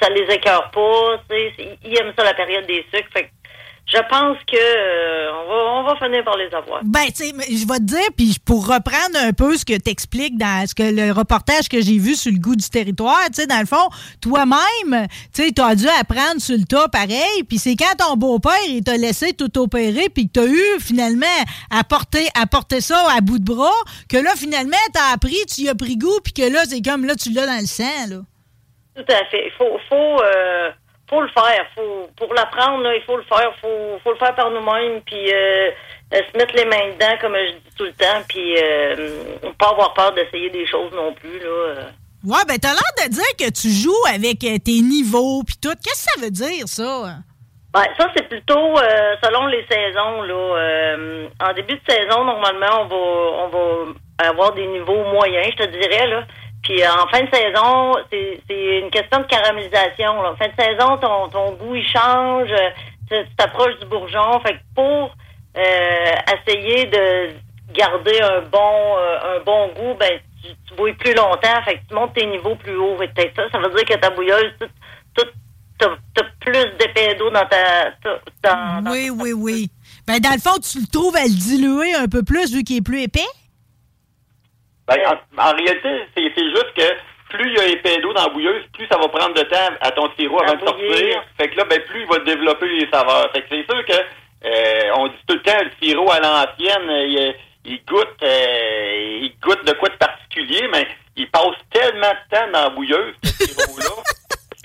[0.00, 1.20] ça les écœure pas.
[1.30, 3.08] Ils aiment ça la période des sucres.
[3.12, 3.30] Fait
[3.86, 6.80] je pense que euh, on, va, on va finir par les avoir.
[6.82, 9.90] Ben, tu sais, je vais te dire, puis pour reprendre un peu ce que tu
[9.90, 13.42] expliques dans ce que le reportage que j'ai vu sur le goût du territoire, tu
[13.42, 13.88] sais, dans le fond,
[14.20, 18.58] toi-même, tu sais, t'as dû apprendre sur le tas pareil, puis c'est quand ton beau-père,
[18.68, 21.26] il t'a laissé tout opérer, puis que t'as eu, finalement,
[21.70, 23.70] à porter, à porter ça à bout de bras,
[24.08, 27.04] que là, finalement, t'as appris, tu y as pris goût, puis que là, c'est comme,
[27.04, 28.16] là, tu l'as dans le sang, là.
[28.96, 29.44] Tout à fait.
[29.46, 30.70] Il faut, faut, euh,
[31.08, 31.66] faut le faire.
[31.74, 33.52] Faut, pour l'apprendre, il faut le faire.
[33.60, 35.70] faut, faut le faire par nous-mêmes, puis euh,
[36.14, 39.08] euh, se mettre les mains dedans, comme je dis tout le temps, puis euh,
[39.58, 41.38] pas avoir peur d'essayer des choses non plus.
[41.38, 41.90] Là.
[42.24, 45.74] Ouais, ben, t'as l'air de dire que tu joues avec euh, tes niveaux, puis tout.
[45.82, 47.18] Qu'est-ce que ça veut dire, ça?
[47.72, 50.22] Ben, ça, c'est plutôt euh, selon les saisons.
[50.22, 50.34] Là.
[50.34, 55.64] Euh, en début de saison, normalement, on va, on va avoir des niveaux moyens, je
[55.64, 56.06] te dirais.
[56.06, 56.24] Là.
[56.66, 60.20] Puis euh, en fin de saison, c'est une question de caramélisation.
[60.20, 60.32] Là.
[60.32, 62.50] En fin de saison, ton, ton goût, il change.
[62.50, 62.70] euh,
[63.08, 64.40] Tu t'approches du bourgeon.
[64.40, 65.14] Fait que pour
[65.56, 67.30] euh, essayer de
[67.72, 71.62] garder un bon euh, un bon goût, ben tu, tu bouilles plus longtemps.
[71.64, 72.96] Fait que tu montes tes niveaux plus haut.
[72.98, 74.52] Fait que ça, ça veut dire que ta bouilleuse,
[75.14, 75.22] t'as
[76.14, 77.90] t'as plus d'épais d'eau dans ta...
[78.42, 79.70] dans- Oui, oui, oui.
[80.06, 82.78] Ben, dans le fond, tu le trouves à le diluer un peu plus vu qu'il
[82.78, 83.20] est plus épais?
[84.88, 86.94] Ben, en, en réalité, c'est juste que
[87.30, 89.74] plus il y a épais d'eau dans la bouilleuse, plus ça va prendre de temps
[89.80, 91.24] à ton sirop avant de sortir.
[91.38, 93.30] Fait que là, ben, plus il va développer les saveurs.
[93.32, 93.92] Fait que c'est sûr que
[94.44, 97.34] euh, on dit tout le temps le sirop à l'ancienne, euh, il,
[97.64, 102.46] il goûte euh, il goûte de quoi de particulier, mais il passe tellement de temps
[102.52, 104.02] dans la bouilleuse, ce sirop-là,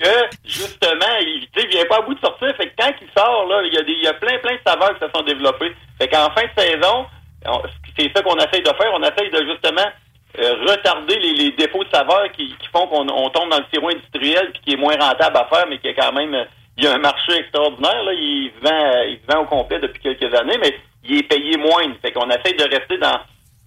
[0.00, 2.54] que justement, il il vient pas à bout de sortir.
[2.56, 4.54] Fait que quand il sort, là, il y a des il y a plein, plein
[4.54, 5.74] de saveurs qui se sont développées.
[5.98, 7.06] Fait qu'en fin de saison,
[7.46, 7.62] on-
[7.98, 8.92] c'est ça qu'on essaye de faire.
[8.94, 9.90] On essaye de justement
[10.38, 13.66] euh, retarder les, les défauts de saveur qui, qui font qu'on on tombe dans le
[13.72, 16.44] sirop industriel puis qui est moins rentable à faire, mais qui est quand même euh,
[16.78, 18.02] il y a un marché extraordinaire.
[18.02, 18.12] Là.
[18.14, 20.74] Il vend euh, il vend au complet depuis quelques années, mais
[21.04, 21.84] il est payé moins.
[22.00, 23.20] Fait qu'on essaye de rester dans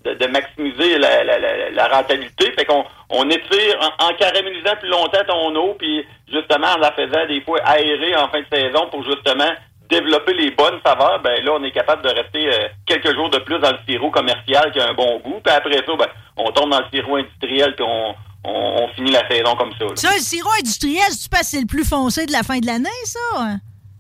[0.05, 2.51] de, de maximiser la, la, la, la rentabilité.
[2.51, 6.91] Fait qu'on on étire en, en caramélisant plus longtemps ton eau, puis justement en la
[6.93, 9.51] faisant des fois aérer en fin de saison pour justement
[9.89, 13.37] développer les bonnes saveurs, ben là, on est capable de rester euh, quelques jours de
[13.39, 15.39] plus dans le sirop commercial qui a un bon goût.
[15.43, 16.07] Puis après ça, ben,
[16.37, 19.85] on tombe dans le sirop industriel puis on, on, on finit la saison comme ça.
[19.85, 19.95] là.
[19.95, 22.89] Ça, le sirop industriel, tu penses c'est le plus foncé de la fin de l'année,
[23.05, 23.19] ça?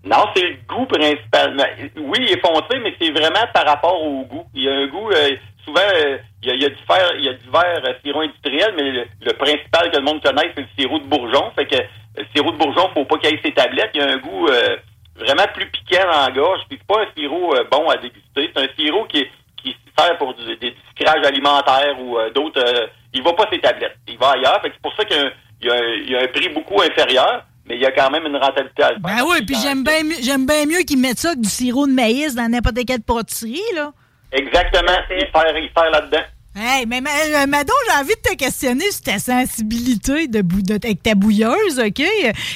[0.03, 1.63] Non, c'est le goût principalement.
[1.97, 4.45] Oui, il est foncé, mais c'est vraiment par rapport au goût.
[4.53, 5.31] Il y a un goût, euh,
[5.65, 7.81] souvent, euh, il, y a, il y a du fer, il y a du verre
[7.87, 11.05] euh, sirop industriel, mais le, le principal que le monde connaît, c'est le sirop de
[11.05, 11.51] bourgeon.
[11.55, 11.81] Fait que euh,
[12.17, 13.89] le sirop de bourgeon, faut pas qu'il ait ses tablettes.
[13.95, 14.77] Il y a un goût euh,
[15.15, 16.59] vraiment plus piquant la gorge.
[16.69, 18.51] Puis c'est pas un sirop euh, bon à déguster.
[18.55, 19.31] C'est un sirop qui, est-
[19.73, 22.61] qui sert pour du, des sucrages alimentaires ou euh, d'autres.
[22.63, 23.97] euh, il va pas ses tablettes.
[24.07, 24.59] Il va ailleurs.
[24.63, 25.17] C'est pour ça qu'il
[25.61, 28.25] y a un- y, y a prix beaucoup inférieur, mais il y a quand même
[28.25, 28.99] une rentabilité à faire.
[28.99, 31.93] Ben oui, puis j'aime bien j'aime bien mieux qu'ils mettent ça que du sirop de
[31.93, 33.91] maïs dans n'importe quelle pâtisserie, là.
[34.31, 34.97] Exactement.
[35.11, 36.23] Il sert, il sert là-dedans.
[36.57, 40.73] Hey, mais Ma- euh, Mado, j'ai envie de te questionner sur ta sensibilité de de-
[40.75, 42.01] avec ta bouilleuse, OK?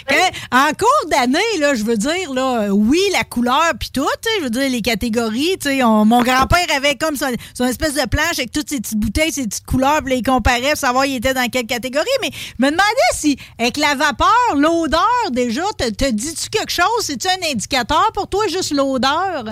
[0.07, 4.43] Quand- en cours d'année, là, je veux dire, là, oui, la couleur puis tout, je
[4.45, 8.07] veux dire, les catégories, tu sais, on- mon grand-père avait comme son, son espèce de
[8.07, 11.15] planche avec toutes ses petites bouteilles, ses petites couleurs, puis il comparait pour savoir il
[11.17, 15.89] était dans quelle catégorie, mais je me demandais si, avec la vapeur, l'odeur, déjà, te,
[15.89, 16.85] te dis-tu quelque chose?
[17.01, 19.43] C'est-tu un indicateur pour toi, juste l'odeur?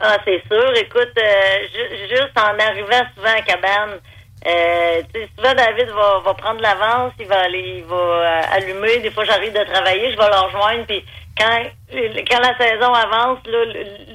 [0.00, 0.72] Ah, c'est sûr.
[0.76, 4.00] Écoute, euh, ju- juste en arrivant souvent à cabane,
[4.46, 5.02] euh,
[5.36, 8.98] souvent David va, va prendre l'avance, il va aller, il va euh, allumer.
[9.00, 10.86] Des fois, j'arrive de travailler, je vais le rejoindre.
[10.86, 11.04] Puis
[11.38, 13.38] quand, quand la saison avance,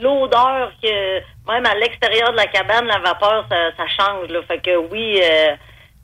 [0.02, 1.20] l'odeur que
[1.52, 4.30] même à l'extérieur de la cabane, la vapeur, ça, ça change.
[4.30, 4.40] Là.
[4.48, 5.56] Fait que oui, euh,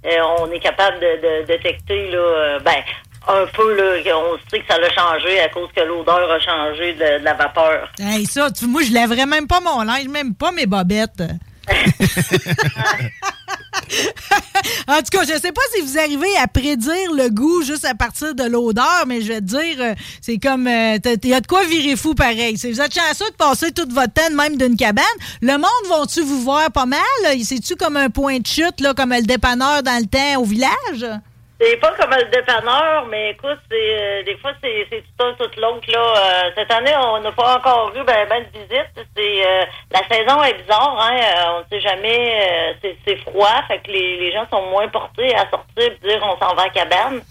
[0.06, 2.84] euh, on est capable de, de détecter là, ben
[3.28, 6.94] un peu là, on sait que ça a changé à cause que l'odeur a changé
[6.94, 7.90] de, de la vapeur.
[8.00, 11.22] Hey, ça, tu- moi, je lèverais même pas mon linge, même pas mes bobettes.
[14.88, 17.94] en tout cas, je sais pas si vous arrivez à prédire le goût juste à
[17.94, 21.48] partir de l'odeur, mais je vais te dire, euh, c'est comme, il y a de
[21.48, 22.58] quoi virer fou pareil.
[22.58, 25.04] Si vous êtes chanceux de passer tout votre temps même d'une cabane,
[25.42, 27.00] le monde vont-tu vous voir pas mal?
[27.44, 31.06] C'est-tu comme un point de chute, là, comme le dépanneur dans le temps au village?
[31.64, 35.34] C'est pas comme le dépanneur, mais écoute, c'est euh, des fois c'est c'est tout un
[35.34, 36.00] tout l'autre là.
[36.00, 39.08] Euh, cette année, on n'a pas encore eu ben, ben de visites.
[39.16, 41.20] C'est euh, la saison est bizarre, hein.
[41.22, 42.42] euh, on ne sait jamais.
[42.42, 45.98] euh, c'est c'est froid, fait que les, les gens sont moins portés à sortir et
[46.02, 47.22] dire on s'en va à cabane.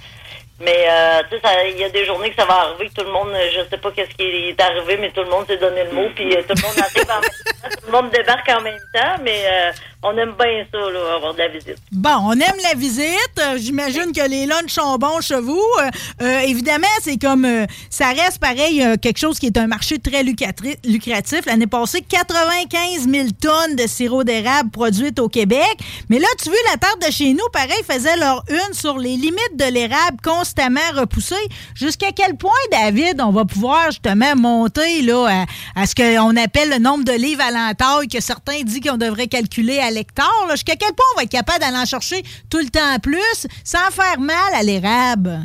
[0.61, 3.07] Mais euh, tu sais, il y a des journées que ça va arriver, que tout
[3.07, 5.85] le monde, je sais pas qu'est-ce qui est arrivé, mais tout le monde s'est donné
[5.85, 8.49] le mot, puis euh, tout le monde arrive en même temps, tout le monde débarque
[8.51, 9.17] en même temps.
[9.23, 9.73] Mais euh,
[10.03, 11.77] on aime bien ça, là, avoir de la visite.
[11.93, 13.39] Bon, on aime la visite.
[13.39, 15.63] Euh, J'imagine que les lunchs sont bons chez vous.
[15.79, 15.91] Euh,
[16.23, 17.47] euh, évidemment, c'est comme
[17.91, 21.45] ça reste pareil, quelque chose qui est un marché très lucratif.
[21.45, 25.77] L'année passée, 95 000 tonnes de sirop d'érable produites au Québec.
[26.09, 29.17] Mais là, tu vois, la terre de chez nous, pareil, faisait leur une sur les
[29.17, 31.35] limites de l'érable constamment repoussées.
[31.75, 35.45] Jusqu'à quel point, David, on va pouvoir justement monter là,
[35.77, 38.97] à, à ce qu'on appelle le nombre de livres à l'entaille que certains disent qu'on
[38.97, 40.47] devrait calculer à l'hectare.
[40.49, 40.55] là.
[40.55, 43.91] Jusqu'à quel point on va être capable d'aller en chercher tout le temps plus sans
[43.91, 45.39] faire mal à l'érable?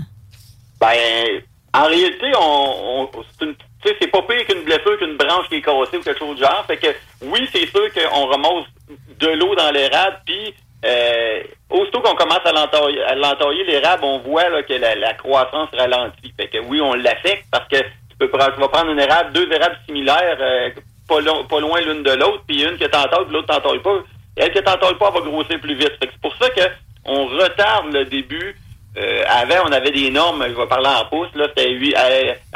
[0.79, 1.41] Ben,
[1.73, 2.31] en réalité,
[3.99, 6.63] c'est pas pire qu'une blessure qu'une branche qui est cassée ou quelque chose du genre.
[6.67, 6.87] Fait que
[7.21, 8.65] oui, c'est sûr qu'on remonte
[9.19, 10.53] de l'eau dans l'érable, puis
[10.85, 13.15] euh, aussitôt qu'on commence à l'entailler, à
[13.65, 16.33] l'érable, on voit que la, croissance ralentit.
[16.37, 19.51] Fait que oui, on l'affecte parce que tu peux tu vas prendre une érable, deux
[19.51, 20.69] érables similaires, euh,
[21.07, 23.99] pas loin l'une de l'autre, puis une que t'entailles, puis l'autre t'entaille pas.
[24.37, 25.93] Elle que t'entaille pas, elle va grossir plus vite.
[26.01, 26.61] C'est pour ça que
[27.05, 28.55] on retarde le début.
[28.97, 32.07] Euh, avant, on avait des normes, je vais parler en pouces, là, c'était huit- à,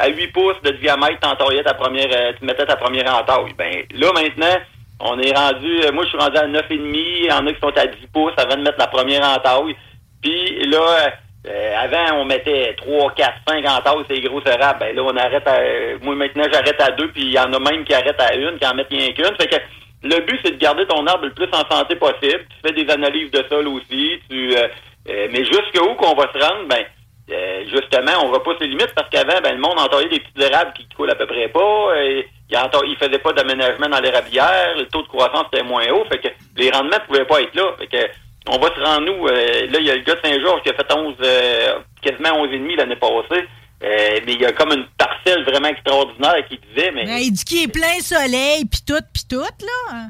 [0.04, 3.52] à 8 pouces de diamètre, t'entaillais ta première, euh, tu mettais ta première entaille.
[3.58, 4.56] Ben, là, maintenant,
[5.00, 7.76] on est rendu, euh, moi, je suis rendu à 9,5, il en a qui sont
[7.76, 9.76] à 10 pouces avant de mettre la première entaille.
[10.22, 11.10] Puis là,
[11.46, 14.78] euh, avant, on mettait 3, 4, 5 entailles, c'est gros érables.
[14.80, 15.58] Ben là, on arrête à,
[16.02, 18.58] moi, maintenant, j'arrête à deux, puis il y en a même qui arrêtent à une,
[18.58, 19.36] qui en mettent rien qu'une.
[19.38, 19.56] Fait que
[20.02, 22.46] le but, c'est de garder ton arbre le plus en santé possible.
[22.48, 24.66] Tu fais des analyses de sol aussi, tu, euh,
[25.08, 26.84] euh, mais jusqu'où qu'on va se rendre, ben,
[27.30, 30.72] euh, justement, on repousse les limites parce qu'avant, ben, le monde entaillait des petites érables
[30.72, 32.02] qui coulent à peu près pas.
[32.02, 34.74] Et, il, il faisait pas d'aménagement dans l'érablière.
[34.76, 36.04] Le taux de croissance était moins haut.
[36.10, 37.74] Fait que les rendements pouvaient pas être là.
[37.78, 38.10] Fait que
[38.48, 39.26] on va se rendre nous.
[39.28, 42.44] euh, là, il y a le gars de Saint-Georges qui a fait 11, euh, quasiment
[42.46, 43.46] 11,5 l'année passée.
[43.82, 47.32] Euh, mais il y a comme une parcelle vraiment extraordinaire qui disait, mais Ben, il
[47.32, 50.08] dit qu'il est plein soleil, puis tout, puis tout, là.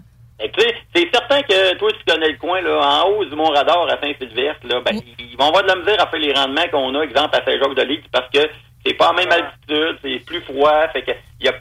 [0.58, 3.84] Sais, c'est certain que toi, tu connais le coin, là, en haut du Mont Radar
[3.88, 6.94] à Saint-Sylvestre, là, ben, ils vont avoir de la misère à faire les rendements qu'on
[6.94, 8.48] a, exemple, à Saint-Jacques-de-Ligue, parce que
[8.84, 11.52] c'est pas à même altitude, c'est plus froid, fait que il y a,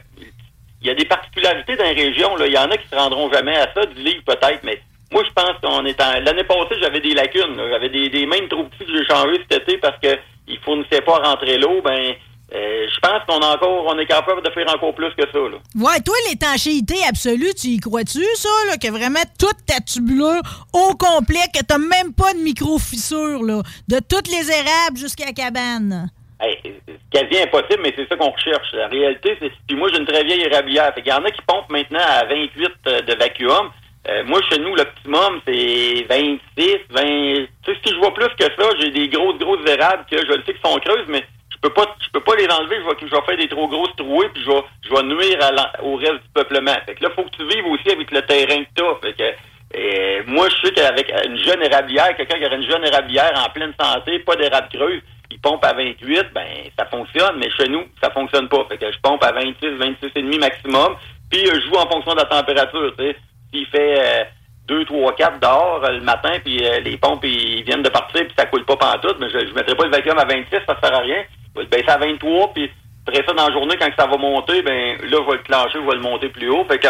[0.82, 2.46] y a des particularités dans les régions, là.
[2.46, 4.80] Il y en a qui se rendront jamais à ça, du livre peut-être, mais
[5.12, 6.20] moi, je pense qu'on est en...
[6.20, 7.60] L'année passée, j'avais des lacunes.
[7.68, 10.16] J'avais des, des mains trop petits que j'ai changé cet été parce que
[10.46, 12.14] ils fournissaient pas rentrer l'eau, ben,
[12.52, 15.58] euh, je pense qu'on encore, on est capable de faire encore plus que ça, là.
[15.76, 20.96] Ouais, toi, l'étanchéité absolue, tu y crois-tu, ça, là, que vraiment toute ta tubulure au
[20.96, 26.10] complet, que t'as même pas de micro-fissure, là, de toutes les érables jusqu'à la cabane?
[26.40, 28.72] Hey, c'est quasi impossible, mais c'est ça qu'on recherche.
[28.72, 29.52] La réalité, c'est.
[29.68, 30.92] Puis moi, j'ai une très vieille érablière.
[30.94, 33.70] Fait qu'il y en a qui pompent maintenant à 28 euh, de vacuum.
[34.08, 37.02] Euh, moi, chez nous, l'optimum, c'est 26, 20.
[37.02, 40.32] Tu sais, si je vois plus que ça, j'ai des grosses, grosses érables que je
[40.32, 42.76] le sais qui sont creuses, mais je peux pas je peux pas les enlever.
[42.76, 45.38] Je vais, je vais faire des trop grosses trouées, puis je vais, je vais nuire
[45.42, 46.76] à au reste du peuplement.
[46.86, 48.94] Fait que là, faut que tu vives aussi avec le terrain que t'as.
[49.02, 49.36] Fait que
[49.76, 53.50] euh, moi, je sais qu'avec une jeune érablière, quelqu'un qui aurait une jeune érablière en
[53.50, 56.46] pleine santé, pas d'érable creuse, il pompe à 28, ben
[56.76, 58.64] ça fonctionne, mais chez nous, ça fonctionne pas.
[58.68, 60.96] Fait que je pompe à 26, 26 et demi maximum,
[61.30, 63.16] puis je joue en fonction de la température, tu sais.
[63.52, 64.24] S'il fait euh,
[64.68, 68.22] 2, 3, 4 dehors euh, le matin, puis euh, les pompes ils viennent de partir,
[68.24, 70.76] puis ça coule pas pantoute, mais je, je mettrai pas le vacuum à 26, ça
[70.82, 71.22] sert à rien.
[71.54, 72.70] Je vais le baisser à 23, puis
[73.06, 75.78] après ça, dans la journée, quand ça va monter, ben là, je vais le clencher,
[75.82, 76.64] je vais le monter plus haut.
[76.66, 76.88] Fait que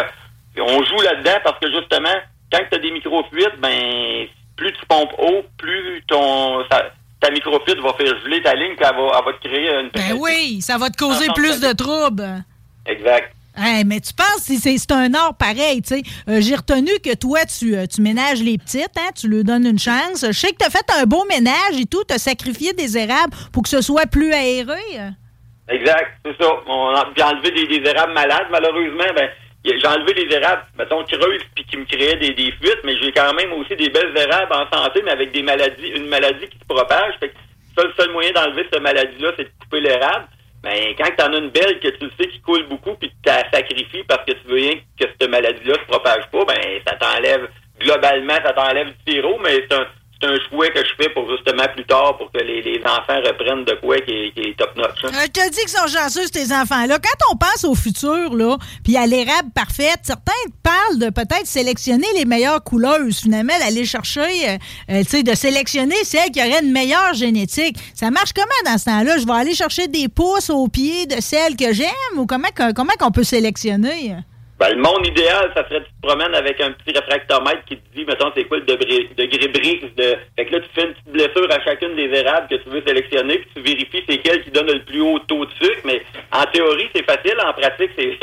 [0.61, 2.15] on joue là-dedans parce que justement,
[2.53, 6.91] quand tu as des micro-fuites, ben plus tu pompes haut, plus ton ça-
[7.21, 9.89] ta micro-fuite va faire geler ta ligne, puis elle va, elle va te créer une
[9.91, 12.43] Ben oui, ça va te causer plus de troubles.
[12.87, 13.33] Exact.
[13.57, 16.03] Mais tu penses que c'est un art pareil, tu sais.
[16.29, 19.67] Euh, J'ai retenu que toi, tu, euh, tu ménages les petites, hein, tu leur donnes
[19.67, 20.25] une chance.
[20.27, 22.97] Je sais que tu as fait un beau ménage et tout, tu as sacrifié des
[22.97, 24.79] érables pour que ce soit plus aéré.
[25.69, 26.51] Exact, c'est ça.
[27.15, 29.29] Puis enlevé des, des érables malades, malheureusement, ben
[29.65, 33.13] j'ai enlevé les érables, mettons, creuses, puis qui me créaient des, des fuites, mais j'ai
[33.13, 36.59] quand même aussi des belles érables en santé, mais avec des maladies, une maladie qui
[36.59, 37.15] se propage.
[37.21, 37.35] Fait que
[37.83, 40.27] le seul moyen d'enlever cette maladie-là, c'est de couper l'érable.
[40.63, 43.15] Ben, quand tu en as une belle que tu sais qui coule beaucoup, puis que
[43.23, 43.45] tu la
[44.07, 47.49] parce que tu veux rien que cette maladie-là se propage pas, ben, ça t'enlève,
[47.79, 49.87] globalement, ça t'enlève du sirop, mais c'est un,
[50.21, 53.21] c'est un souhait que je fais pour justement plus tard, pour que les, les enfants
[53.27, 55.05] reprennent de quoi qui est, qui est top-notch.
[55.05, 55.09] hein.
[55.15, 56.99] Euh, je te dis qu'ils sont chanceux, tes enfants-là.
[56.99, 62.07] Quand on pense au futur, là, puis à l'érable parfaite, certains parlent de peut-être sélectionner
[62.17, 64.57] les meilleures couleuses, finalement, d'aller chercher, euh,
[64.91, 67.77] euh, tu sais, de sélectionner celles qui auraient une meilleure génétique.
[67.95, 69.19] Ça marche comment dans ce temps-là?
[69.19, 72.93] Je vais aller chercher des pousses au pied de celles que j'aime ou comment, comment
[72.99, 74.17] qu'on peut sélectionner?
[74.61, 77.79] Ben, le monde idéal, ça serait que tu te promènes avec un petit réfractomètre qui
[77.79, 80.17] te dit, mettons, c'est quoi le degré, degré brise de.
[80.37, 82.83] Fait que là, tu fais une petite blessure à chacune des érables que tu veux
[82.87, 85.81] sélectionner, puis tu vérifies c'est quel qui donne le plus haut taux de sucre.
[85.87, 87.39] Mais en théorie, c'est facile.
[87.43, 88.19] En pratique, c'est,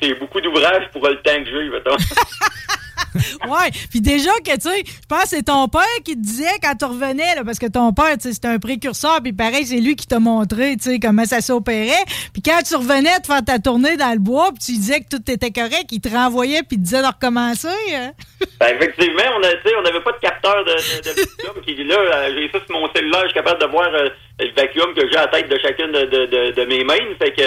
[0.00, 1.96] c'est, beaucoup d'ouvrage pour le temps que j'ai, mettons.
[3.48, 3.70] ouais.
[3.90, 6.74] Puis déjà que, tu sais, je pense que c'est ton père qui te disait quand
[6.76, 9.80] tu revenais, là, parce que ton père, tu sais, c'était un précurseur, puis pareil, c'est
[9.80, 12.04] lui qui t'a montré, tu sais, comment ça s'opérait.
[12.32, 15.16] Puis quand tu revenais de faire ta tournée dans le bois, puis tu disais que
[15.16, 17.68] tout était correct, il te renvoyait, puis te disait de recommencer.
[17.94, 18.12] hein?
[18.60, 21.86] Ben, effectivement, on a- on n'avait pas de capteur de, de, de vacuum.
[21.88, 24.08] Là, euh, j'ai ça sur mon cellulaire, je suis capable de voir euh,
[24.40, 26.94] le vacuum que j'ai à la tête de chacune de, de mes mains.
[27.20, 27.42] Fait que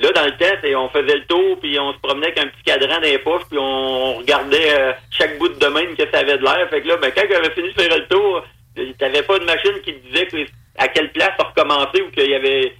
[0.00, 2.62] là, dans le temps, on faisait le tour, puis on se promenait avec un petit
[2.64, 6.42] cadran dans les puis on regardait euh, chaque bout de main que ça avait de
[6.42, 6.68] l'air.
[6.70, 8.44] Fait que là, ben, quand j'avais fini de faire le tour,
[8.78, 12.30] euh, t'avais pas de machine qui te disait que- à quelle place recommencer ou qu'il
[12.30, 12.72] y avait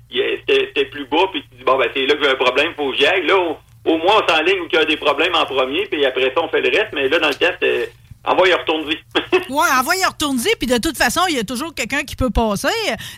[0.46, 2.90] c'était plus bas, puis tu dis, bon, ben, c'est là que j'ai un problème, faut
[2.90, 3.26] que j'y aille.
[3.26, 3.36] Là,
[3.84, 6.42] au, moins, on s'enligne où il y a des problèmes en premier, puis après ça,
[6.42, 6.92] on fait le reste.
[6.92, 7.90] Mais là, dans le temps, c'était
[8.26, 8.98] envoie y retourner.
[9.48, 12.30] Ouais, envoie y retourner, puis de toute façon, il y a toujours quelqu'un qui peut
[12.30, 12.66] passer.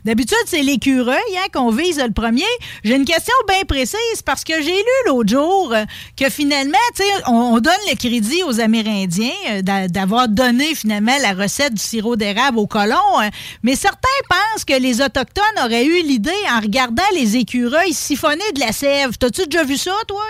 [0.04, 2.44] D'habitude, c'est l'écureuil hein, qu'on vise le premier.
[2.84, 5.84] J'ai une question bien précise parce que j'ai lu l'autre jour euh,
[6.16, 10.74] que finalement, tu sais, on, on donne le crédit aux Amérindiens euh, d'a- d'avoir donné
[10.74, 13.30] finalement la recette du sirop d'érable aux colons, hein.
[13.62, 18.60] mais certains pensent que les Autochtones auraient eu l'idée en regardant les écureuils siphonner de
[18.60, 19.16] la sève.
[19.16, 20.20] T'as-tu déjà vu ça, toi?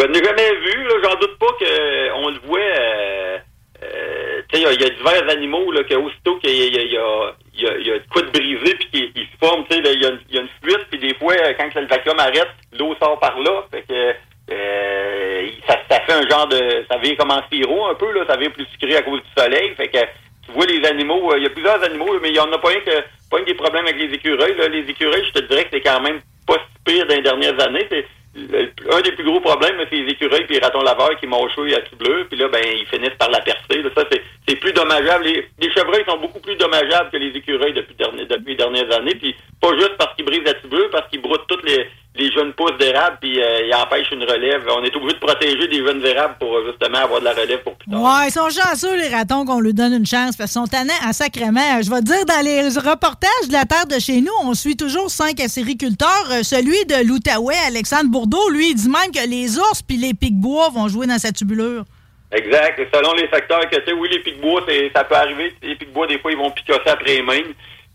[0.00, 0.02] Euh?
[0.02, 2.58] Je ne jamais vu, j'en doute pas qu'on le voit.
[2.60, 3.38] Euh,
[3.82, 7.34] euh, il y y, a divers animaux là, que aussitôt qu'il y y, y, a,
[7.54, 9.82] y a- y a de quoi de brisé puis qu'il il se forme, tu sais,
[9.82, 11.86] là, il y, a une- y a une fuite, puis des fois, euh, quand le
[11.86, 13.64] vacuum arrête, l'eau sort par là.
[13.70, 14.14] Fait que
[14.52, 16.84] euh, ça, ça fait un genre de.
[16.90, 19.42] ça vient comme en sirop un peu, là, ça vient plus sucré à cause du
[19.42, 19.74] soleil.
[19.76, 22.40] Fait que tu vois les animaux, euh, il y a plusieurs animaux, mais il y
[22.40, 24.56] en a pas un que pas un des problèmes avec les écureuils.
[24.56, 24.68] Là.
[24.68, 27.60] Les écureuils, je te dirais que c'est quand même pas si pire dans les dernières
[27.60, 27.86] années.
[27.90, 28.06] C'est
[28.36, 31.52] le- un des plus gros problèmes, c'est les écureuils et les ratons laveurs qui mangent
[31.58, 33.82] à tout bleu, puis là, ben, ils finissent par la percer.
[33.94, 35.24] Ça, c'est, plus dommageable.
[35.24, 39.34] Les, chevreuils sont beaucoup plus dommageables que les écureuils depuis, depuis les dernières années, puis
[39.60, 41.86] pas juste parce qu'ils brisent la tubeuse, parce qu'ils broutent toutes les,
[42.18, 44.62] les jeunes pousses d'érable, puis euh, ils empêchent une relève.
[44.76, 47.62] On est obligé de protéger des jeunes érables pour euh, justement avoir de la relève
[47.62, 48.00] pour plus tard.
[48.00, 50.92] Ouais, ils sont chanceux, les ratons, qu'on lui donne une chance, parce qu'ils sont tannants
[51.04, 51.82] en sacrement.
[51.82, 54.76] Je vais te dire, dans les reportages de la terre de chez nous, on suit
[54.76, 56.28] toujours cinq acériculteurs.
[56.30, 60.14] Euh, celui de l'Outaouais, Alexandre Bourdeau, lui, il dit même que les ours puis les
[60.14, 61.84] pics-bois vont jouer dans sa tubulure.
[62.32, 62.80] Exact.
[62.92, 64.62] Selon les secteurs que tu sais, oui, les pics-bois,
[64.94, 65.54] ça peut arriver.
[65.62, 67.40] Les pics-bois, des fois, ils vont picosser après les mains.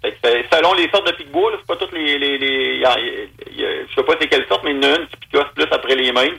[0.02, 2.18] Fait que, selon les sortes de pics-bois, là, c'est pas toutes les...
[2.18, 4.88] les, les y a- y a- je sais pas c'est quelle sorte, mais il y
[4.88, 6.34] en a une qui picosse plus après les mains.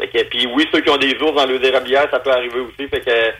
[0.00, 2.58] Fait que, puis oui, ceux qui ont des ours dans leurs érablières, ça peut arriver
[2.60, 2.88] aussi.
[2.88, 3.32] Fait que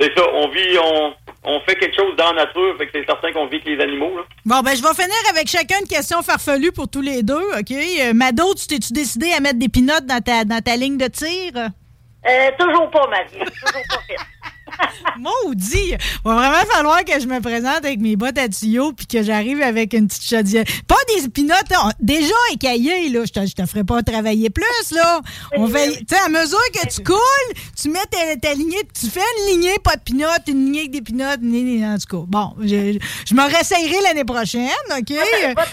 [0.00, 1.14] c'est ça, on vit, on,
[1.44, 3.80] on fait quelque chose dans la nature, fait que c'est certain qu'on vit avec les
[3.80, 4.16] animaux.
[4.16, 4.24] Là.
[4.46, 7.70] Bon, ben, je vais finir avec chacun une question farfelue pour tous les deux, OK?
[7.70, 11.06] Euh, Mado, tu t'es-tu décidé à mettre des pinottes dans ta, dans ta ligne de
[11.06, 11.52] tir?
[11.56, 13.26] Euh, toujours pas, Marie.
[13.38, 14.16] Toujours pas fait.
[15.18, 15.94] Maudit!
[16.24, 19.60] Va vraiment falloir que je me présente avec mes bottes à tuyaux puis que j'arrive
[19.62, 20.64] avec une petite chaudière.
[20.86, 23.24] Pas des pinottes, hein, déjà écaillées, là.
[23.24, 25.20] Je te, je te ferai pas travailler plus, là.
[25.56, 25.74] On tu
[26.08, 29.76] sais, à mesure que tu coules, tu mets ta, ta lignée, tu fais une lignée,
[29.82, 32.24] pas de pinottes, une lignée avec des pinottes, une lignée, en tout cas.
[32.26, 32.98] Bon, je,
[33.28, 35.14] je me réessayerai l'année prochaine, OK?
[35.54, 35.64] Pas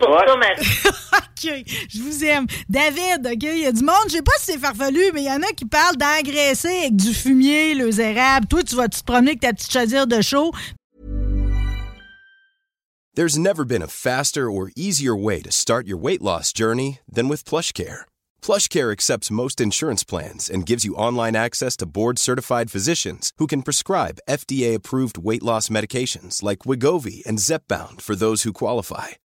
[0.00, 0.66] pour ça, Marie.
[1.34, 2.46] OK, je vous aime.
[2.68, 5.26] David, OK, il y a du monde, je sais pas si c'est farfelu, mais il
[5.26, 8.46] y en a qui parlent d'engraisser avec du fumier, les érables.
[8.46, 10.52] Toi, tu vas te promener avec ta petite chaudière de chaud.
[13.14, 17.28] There's never been a faster or easier way to start your weight loss journey than
[17.28, 18.02] with PlushCare.
[18.42, 23.62] PlushCare accepts most insurance plans and gives you online access to board-certified physicians who can
[23.62, 29.08] prescribe FDA-approved weight loss medications like Wigovi and Zepbound for those who qualify.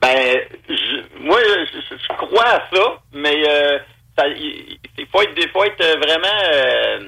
[0.00, 3.78] Ben, je- moi, je, je- crois à ça, mais euh,
[4.16, 6.42] ça- il faut être, faut être euh, vraiment...
[6.54, 6.98] Euh,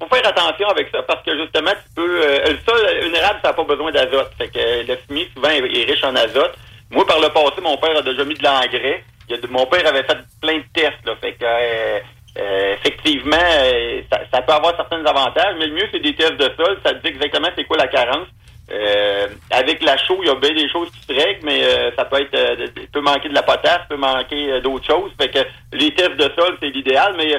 [0.00, 2.20] faut faire attention avec ça parce que justement, tu peux...
[2.24, 4.32] Euh, le sol, une érable, ça n'a pas besoin d'azote.
[4.36, 6.54] Fait que le fumier, souvent, est, riche en azote.
[6.90, 9.04] Moi, par le passé, mon père a déjà mis de l'engrais.
[9.48, 11.14] Mon père avait fait plein de tests, là.
[11.20, 11.44] Fait que...
[11.44, 12.00] euh,
[12.38, 16.36] euh, effectivement, euh, ça, ça peut avoir certains avantages, mais le mieux, c'est des tests
[16.38, 16.78] de sol.
[16.82, 18.26] Ça te dit exactement c'est quoi la carence.
[18.72, 21.90] Euh, avec la chaux, il y a bien des choses qui se règlent, mais euh,
[21.96, 25.10] ça peut être, euh, peut manquer de la potasse, peut manquer euh, d'autres choses.
[25.20, 25.40] Fait que
[25.76, 27.34] les tests de sol, c'est l'idéal, mais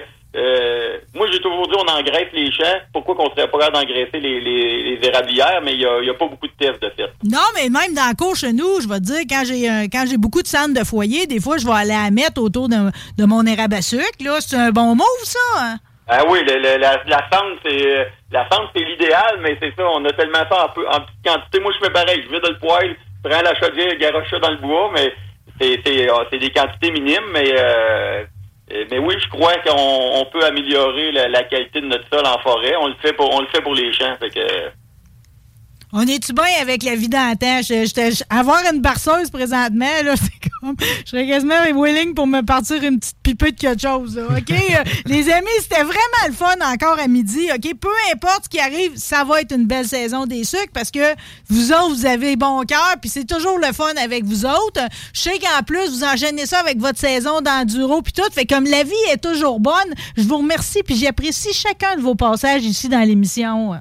[1.15, 2.79] moi, j'ai toujours dit on engraisse les champs.
[2.91, 6.27] Pourquoi qu'on serait pas capable d'engraisser les, les, les érablières, mais il y a, pas
[6.27, 7.11] beaucoup de tests de fait.
[7.23, 10.05] Non, mais même dans la cour chez nous, je vais te dire, quand j'ai quand
[10.09, 12.75] j'ai beaucoup de cendres de foyer, des fois, je vais aller la mettre autour de,
[13.17, 14.03] de mon érable à sucre.
[14.39, 15.39] C'est un bon move, ça.
[15.59, 15.75] hein?
[16.07, 19.87] Ah oui, le- le- la, la cendre, c'est la cendre, c'est l'idéal, mais c'est ça,
[19.87, 21.59] on a tellement ça en, peu, en petite quantité.
[21.59, 24.57] Moi, je fais pareil, je vide le poêle, prends la chaudière, garoche ça dans le
[24.57, 25.13] bois, mais
[25.61, 28.25] c'est c'est euh, c'est des quantités minimes, mais euh,
[28.89, 32.75] mais oui, je crois qu'on on peut améliorer la, qualité de notre sol en forêt.
[32.81, 34.71] On le fait pour on le fait pour les champs, fait que
[35.95, 37.07] On est-tu bien avec la vie?
[37.11, 40.75] Je- j'étais- je- avoir une barceuse présentement, là, c'est comme.
[41.05, 44.15] Je serais quasiment willing pour me partir une petite pipée de quelque chose.
[44.15, 44.49] là, OK?
[44.73, 47.47] Euh, les amis, c'était vraiment le fun encore à midi.
[47.53, 47.75] OK?
[47.79, 51.13] Peu importe ce qui arrive, ça va être une belle saison des sucres parce que
[51.49, 54.81] vous autres, vous avez bon cœur, puis c'est toujours le fun avec vous autres.
[55.13, 58.23] Je sais qu'en plus, vous enchaînez ça avec votre saison d'enduro puis tout.
[58.33, 62.15] Fait comme la vie est toujours bonne, je vous remercie puis j'apprécie chacun de vos
[62.15, 63.73] passages ici dans l'émission.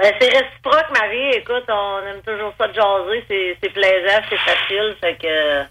[0.00, 1.30] Ben, c'est réciproque, Marie.
[1.36, 3.24] Écoute, on aime toujours ça de jaser.
[3.28, 4.96] C'est, c'est plaisant, c'est facile.
[4.98, 5.64] Fait que, euh,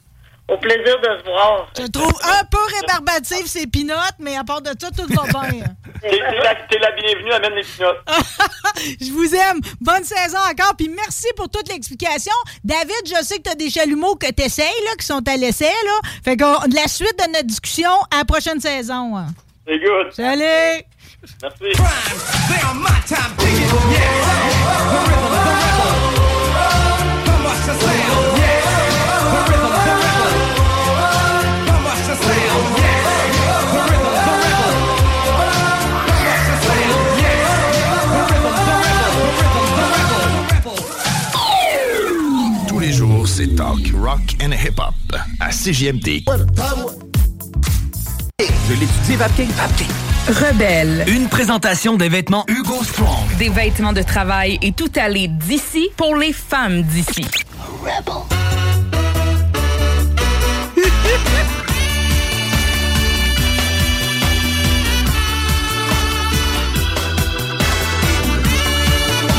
[0.49, 1.67] au plaisir de se voir.
[1.75, 5.63] Je trouve un peu rébarbatif ces pinottes, mais à part de ça, tout va bien.
[6.01, 8.01] t'es t'es la, t'es la bienvenue, amène les pinottes.
[9.01, 9.61] Je vous aime.
[9.81, 10.75] Bonne saison encore.
[10.77, 12.33] Puis merci pour toute l'explication.
[12.63, 15.35] David, je sais que tu as des chalumeaux que tu essayes, là, qui sont à
[15.37, 15.65] l'essai.
[15.65, 16.09] Là.
[16.23, 19.15] Fait que la suite de notre discussion à la prochaine saison.
[19.67, 20.11] C'est good.
[20.13, 20.83] Salut!
[21.21, 21.63] Merci.
[42.67, 44.93] Tous les jours, c'est talk, rock and hip-hop
[45.39, 46.23] à CJMD.
[48.39, 49.49] Je l'étudie, Vapking.
[49.51, 50.08] Vapking.
[50.29, 51.05] Rebelle.
[51.07, 53.35] Une présentation des vêtements Hugo Strong.
[53.39, 57.25] Des vêtements de travail et tout aller d'ici pour les femmes d'ici.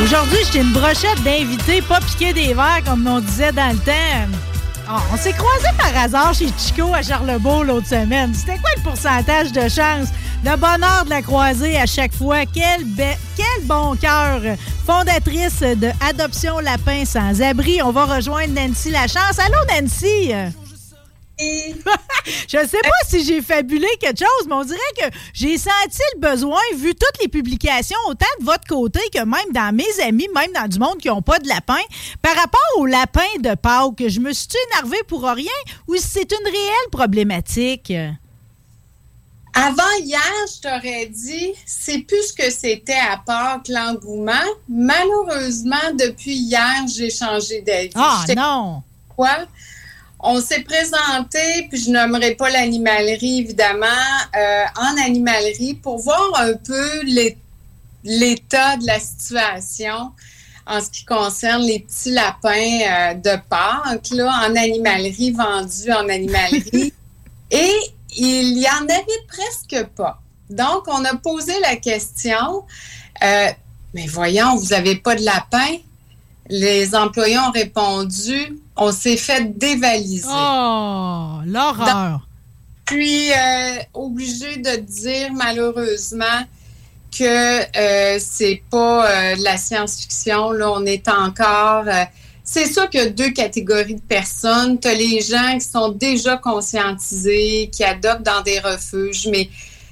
[0.03, 3.93] Aujourd'hui, j'étais une brochette d'invités, pas piquer des verres comme on disait dans le temps.
[4.89, 8.35] Ah, on s'est croisés par hasard chez Chico à Charlebourg l'autre semaine.
[8.35, 10.09] C'était quoi le pourcentage de chance?
[10.43, 12.47] Le bonheur de la croiser à chaque fois.
[12.47, 12.83] Quel,
[13.65, 14.41] bon cœur!
[14.87, 17.83] Fondatrice de Adoption Lapin Sans Abri.
[17.83, 19.39] On va rejoindre Nancy Lachance.
[19.39, 20.33] Allô, Nancy?
[22.49, 26.21] Je sais pas si j'ai fabulé quelque chose, mais on dirait que j'ai senti le
[26.21, 30.53] besoin, vu toutes les publications, autant de votre côté que même dans mes amis, même
[30.53, 31.81] dans du monde qui n'ont pas de lapin,
[32.21, 34.09] par rapport au lapin de Pâques.
[34.09, 35.47] Je me suis énervée pour rien
[35.87, 37.93] ou si c'est une réelle problématique?
[39.53, 44.33] Avant hier, je t'aurais dit, c'est plus ce que c'était à part que l'engouement.
[44.69, 47.91] Malheureusement, depuis hier, j'ai changé d'avis.
[47.95, 48.83] Ah non!
[49.17, 49.47] Quoi?
[50.21, 53.87] On s'est présenté, puis je nommerai pas l'animalerie, évidemment,
[54.37, 57.39] euh, en animalerie pour voir un peu l'é-
[58.05, 60.11] l'état de la situation
[60.67, 66.09] en ce qui concerne les petits lapins euh, de Pâques, là, en animalerie, vendus en
[66.09, 66.93] animalerie.
[67.51, 67.73] Et
[68.17, 70.21] il y en avait presque pas.
[70.49, 72.65] Donc, on a posé la question,
[73.23, 73.49] euh,
[73.95, 75.77] mais voyons, vous n'avez pas de lapin?
[76.49, 80.27] Les employés ont répondu, on s'est fait dévaliser.
[80.29, 82.27] Oh, l'horreur!
[82.85, 86.25] Puis, euh, obligé de dire malheureusement
[87.17, 90.51] que euh, c'est pas de la science-fiction.
[90.51, 91.85] Là, on est encore.
[92.53, 94.81] C'est sûr qu'il y a deux catégories de personnes.
[94.81, 99.49] Tu as les gens qui sont déjà conscientisés, qui adoptent dans des refuges, mais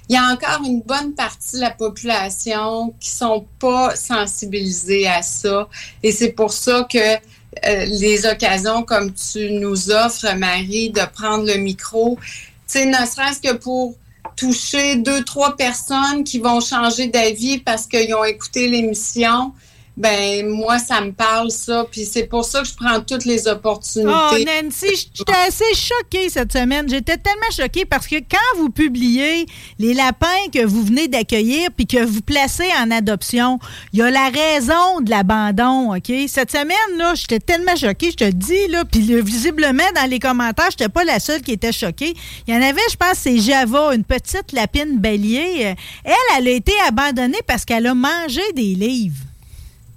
[0.09, 5.23] il y a encore une bonne partie de la population qui sont pas sensibilisés à
[5.23, 5.69] ça.
[6.03, 11.47] Et c'est pour ça que euh, les occasions comme tu nous offres, Marie, de prendre
[11.47, 12.19] le micro,
[12.67, 13.95] tu ne serait-ce que pour
[14.35, 19.53] toucher deux, trois personnes qui vont changer d'avis parce qu'ils ont écouté l'émission,
[19.99, 21.85] ben moi, ça me parle, ça.
[21.91, 24.09] Puis c'est pour ça que je prends toutes les opportunités.
[24.09, 26.89] Oh, Nancy, j'étais assez choquée cette semaine.
[26.89, 29.45] J'étais tellement choquée parce que quand vous publiez
[29.81, 33.59] les lapins que vous venez d'accueillir puis que vous placez en adoption,
[33.93, 36.13] il y a la raison de l'abandon, OK?
[36.29, 40.71] Cette semaine, là, j'étais tellement choquée, je te dis, là, puis visiblement, dans les commentaires,
[40.71, 42.15] j'étais pas la seule qui était choquée.
[42.47, 45.75] Il y en avait, je pense, c'est Java, une petite lapine bélier.
[46.05, 49.28] Elle, elle a été abandonnée parce qu'elle a mangé des livres.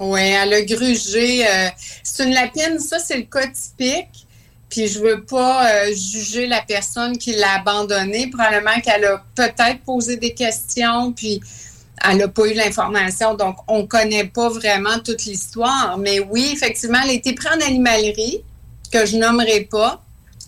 [0.04, 1.48] Oui, elle a grugé.
[1.48, 1.70] euh,
[2.02, 4.26] c'est une lapine, ça, c'est le cas typique.
[4.68, 8.28] Puis je veux pas euh, juger la personne qui l'a abandonné.
[8.32, 11.40] Probablement qu'elle a peut-être posé des questions, puis
[12.04, 13.36] elle n'a pas eu l'information.
[13.36, 16.00] Donc, on connaît pas vraiment toute l'histoire.
[16.00, 18.42] Mais oui, effectivement, elle a été prise en animalerie,
[18.92, 20.04] que je nommerai pas.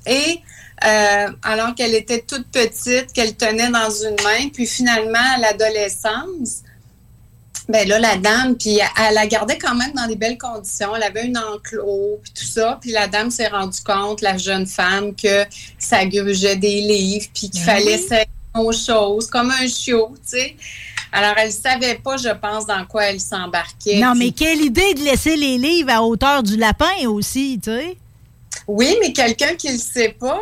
[0.08, 0.40] Et
[0.84, 6.63] euh, alors qu'elle était toute petite, qu'elle tenait dans une main, puis finalement, à l'adolescence,
[7.70, 10.96] ben là, la dame, puis elle la gardait quand même dans des belles conditions.
[10.96, 12.78] Elle avait une enclos, puis tout ça.
[12.82, 15.46] Puis la dame s'est rendue compte, la jeune femme, que
[15.80, 18.08] ça grugeait des livres, puis qu'il Ben fallait oui.
[18.08, 20.56] faire autre chose, comme un chiot, tu sais.
[21.12, 24.00] Alors, elle savait pas, je pense, dans quoi elle s'embarquait.
[24.00, 27.98] Non, mais quelle idée de laisser les livres à hauteur du lapin aussi, tu sais.
[28.68, 30.40] Oui, mais quelqu'un qui le sait pas,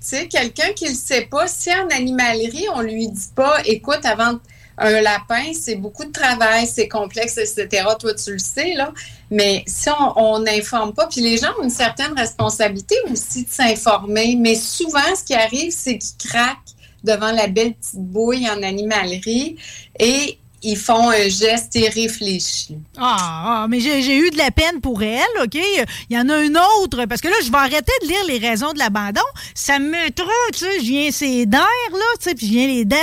[0.00, 4.04] tu sais, quelqu'un qui le sait pas, si en animalerie, on lui dit pas, écoute,
[4.04, 4.38] avant
[4.78, 7.84] un lapin, c'est beaucoup de travail, c'est complexe, etc.
[7.98, 8.92] Toi, tu le sais, là.
[9.30, 14.36] Mais si on n'informe pas, puis les gens ont une certaine responsabilité aussi de s'informer,
[14.36, 16.58] mais souvent, ce qui arrive, c'est qu'ils craquent
[17.02, 19.56] devant la belle petite bouille en animalerie
[19.98, 22.78] et ils font un geste irréfléchi.
[22.96, 25.54] Ah, ah, mais j'ai eu de la peine pour elle, OK?
[25.54, 28.38] Il y en a une autre, parce que là, je vais arrêter de lire les
[28.38, 29.20] raisons de l'abandon.
[29.54, 31.58] Ça me trop, tu sais, je viens ses dents,
[31.92, 32.94] là, tu sais, puis je viens les dents.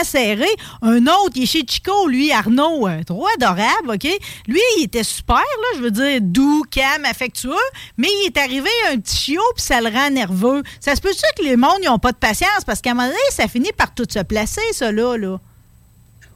[0.81, 4.07] Un autre, il est chez Chico, lui, Arnaud, euh, trop adorable, OK?
[4.47, 7.51] Lui, il était super, là, je veux dire, doux, calme, affectueux,
[7.97, 10.63] mais il est arrivé un petit chiot, puis ça le rend nerveux.
[10.79, 12.63] Ça se peut-tu que les mondes, ils n'ont pas de patience?
[12.65, 15.37] Parce qu'à un moment donné, ça finit par tout se placer, ça, là, là.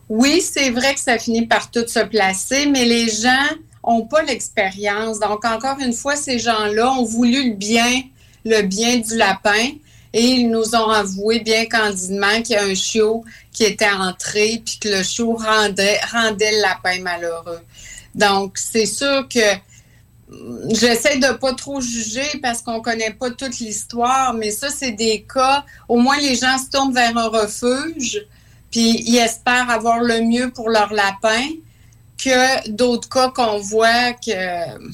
[0.07, 3.49] Oui, c'est vrai que ça finit par tout se placer, mais les gens
[3.83, 5.19] ont pas l'expérience.
[5.19, 8.03] Donc, encore une fois, ces gens-là ont voulu le bien,
[8.43, 9.69] le bien du lapin,
[10.13, 14.61] et ils nous ont avoué bien candidement qu'il y a un chiot qui était entré,
[14.63, 17.61] puis que le chiot rendait, rendait le lapin malheureux.
[18.13, 19.59] Donc, c'est sûr que
[20.69, 25.23] J'essaie de pas trop juger parce qu'on connaît pas toute l'histoire, mais ça, c'est des
[25.31, 25.63] cas.
[25.87, 28.25] Au moins, les gens se tournent vers un refuge,
[28.71, 31.47] puis ils espèrent avoir le mieux pour leur lapin
[32.17, 34.91] que d'autres cas qu'on voit que,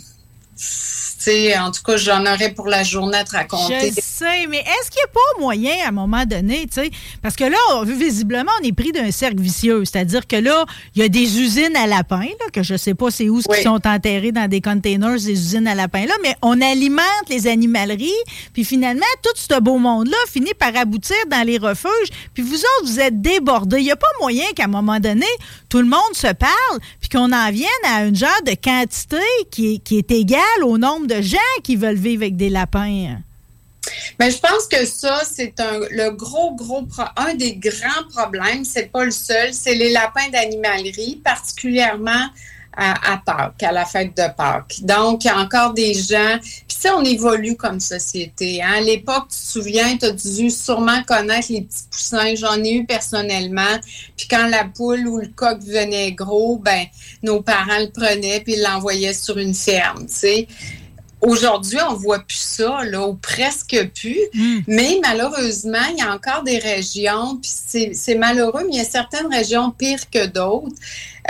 [1.22, 3.92] sais, en tout cas, j'en aurais pour la journée à te raconter.
[3.96, 6.92] Je sais, mais est-ce qu'il n'y a pas moyen à un moment donné, tu sais?
[7.22, 9.84] Parce que là, visiblement, on est pris d'un cercle vicieux.
[9.86, 10.66] C'est-à-dire que là,
[10.96, 13.62] il y a des usines à lapins, là, que je sais pas c'est où, qui
[13.62, 18.12] sont enterrés dans des containers, des usines à lapins, là, mais on alimente les animaleries,
[18.54, 22.86] puis finalement, tout ce beau monde-là finit par aboutir dans les refuges, puis vous autres,
[22.86, 23.80] vous êtes débordés.
[23.80, 25.28] Il n'y a pas moyen qu'à un moment donné,
[25.70, 29.18] tout le monde se parle, puis qu'on en vienne à une genre de quantité
[29.52, 33.18] qui est, qui est égale au nombre de gens qui veulent vivre avec des lapins.
[34.20, 36.88] Mais je pense que ça, c'est un, le gros, gros,
[37.18, 42.28] un des grands problèmes, c'est pas le seul, c'est les lapins d'animalerie, particulièrement
[42.78, 44.80] à, Pâques, à la fête de Pâques.
[44.84, 48.62] Donc, il y a encore des gens, puis sais, on évolue comme société.
[48.62, 48.76] Hein?
[48.78, 52.76] À l'époque, tu te souviens, tu as dû sûrement connaître les petits poussins, j'en ai
[52.76, 53.78] eu personnellement,
[54.18, 56.86] puis quand la poule ou le coq venait gros, ben,
[57.24, 60.48] nos parents le prenaient puis l'envoyaient sur une ferme, tu sais.
[61.22, 64.20] Aujourd'hui, on voit plus ça, là, ou presque plus.
[64.68, 67.52] Mais malheureusement, il y a encore des régions, puis
[67.94, 70.76] c'est malheureux, mais il y a certaines régions pires que d'autres.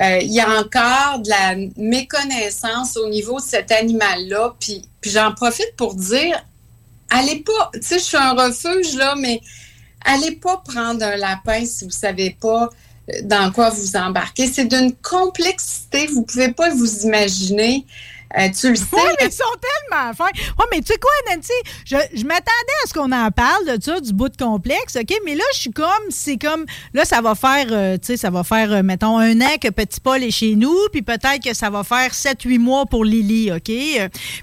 [0.02, 4.56] Euh, il y a encore de la méconnaissance au niveau de cet animal-là.
[4.60, 6.42] Puis, puis j'en profite pour dire,
[7.10, 9.42] allez pas, tu sais, je suis un refuge, là, mais
[10.06, 12.70] allez pas prendre un lapin si vous savez pas
[13.10, 14.48] euh, dans quoi vous embarquez.
[14.48, 17.86] C'est d'une complexité, vous pouvez pas vous imaginer.
[18.38, 18.86] Euh, tu le sais.
[18.94, 19.44] Oui, mais ils sont
[19.90, 20.30] tellement fins.
[20.36, 21.52] Oui, mais tu sais quoi, Nancy?
[21.86, 25.14] Je, je m'attendais à ce qu'on en parle de ça, du bout de complexe, OK?
[25.26, 28.30] Mais là, je suis comme, c'est comme, là, ça va faire, euh, tu sais, ça
[28.30, 31.54] va faire, euh, mettons, un an que Petit Paul est chez nous, puis peut-être que
[31.54, 33.72] ça va faire 7-8 mois pour Lily, OK?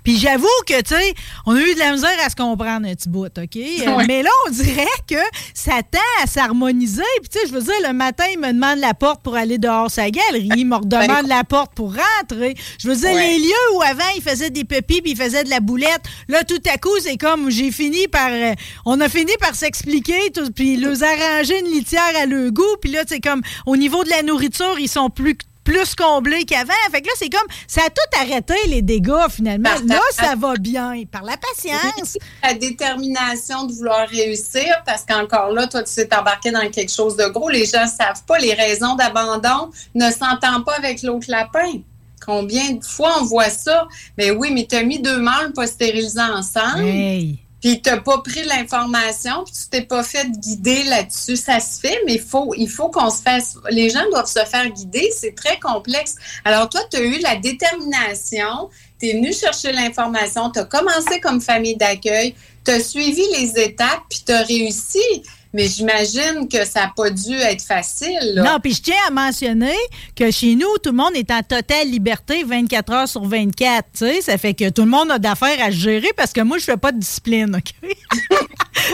[0.05, 1.15] Puis j'avoue que, tu sais,
[1.47, 3.55] on a eu de la misère à se comprendre un petit bout, OK?
[3.57, 4.05] Ouais.
[4.07, 5.17] Mais là, on dirait que
[5.55, 7.03] ça tend à s'harmoniser.
[7.21, 9.59] Puis, tu sais, je veux dire, le matin, il me demande la porte pour aller
[9.59, 12.55] dehors sa galerie, il me redemande la porte pour rentrer.
[12.79, 13.29] Je veux dire, Ouais.
[13.29, 16.45] les lieux où avant, il faisait des pépis puis il faisait de la boulette, là,
[16.45, 18.31] tout à coup, c'est comme, j'ai fini par...
[18.31, 18.53] euh,
[18.85, 23.03] on a fini par s'expliquer, puis leur arranger une litière à leur goût, puis là,
[23.07, 26.73] c'est comme, au niveau de la nourriture, ils sont plus plus comblés qu'avant.
[26.91, 29.69] Fait que là, c'est comme, ça a tout arrêté, les dégâts, finalement.
[29.69, 31.03] Par- Là, ça va bien.
[31.13, 32.17] Par la patience.
[32.43, 37.17] la détermination de vouloir réussir, parce qu'encore là, toi, tu t'es embarqué dans quelque chose
[37.17, 37.51] de gros.
[37.51, 38.39] Les gens ne savent pas.
[38.39, 41.81] Les raisons d'abandon ne s'entendent pas avec l'autre lapin.
[42.29, 43.89] Combien de fois on voit ça?
[44.19, 46.85] Mais oui, mais tu as mis deux mâles pas stérilisés ensemble.
[46.85, 47.39] Hey.
[47.63, 51.37] puis tu n'as pas pris l'information, puis tu t'es pas fait guider là-dessus.
[51.37, 53.57] Ça se fait, mais faut, il faut qu'on se fasse.
[53.71, 55.11] Les gens doivent se faire guider.
[55.17, 56.17] C'est très complexe.
[56.45, 58.69] Alors, toi, tu as eu la détermination,
[59.01, 63.59] tu es venu chercher l'information, tu as commencé comme famille d'accueil, tu as suivi les
[63.59, 65.23] étapes, puis tu as réussi.
[65.59, 68.35] Mais j'imagine que ça n'a pas dû être facile.
[68.35, 68.45] là.
[68.45, 69.75] Non, puis je tiens à mentionner
[70.15, 73.85] que chez nous, tout le monde est en totale liberté 24 heures sur 24.
[73.93, 76.43] Tu sais, ça fait que tout le monde a d'affaires à se gérer parce que
[76.43, 77.91] moi, je fais pas de discipline, OK?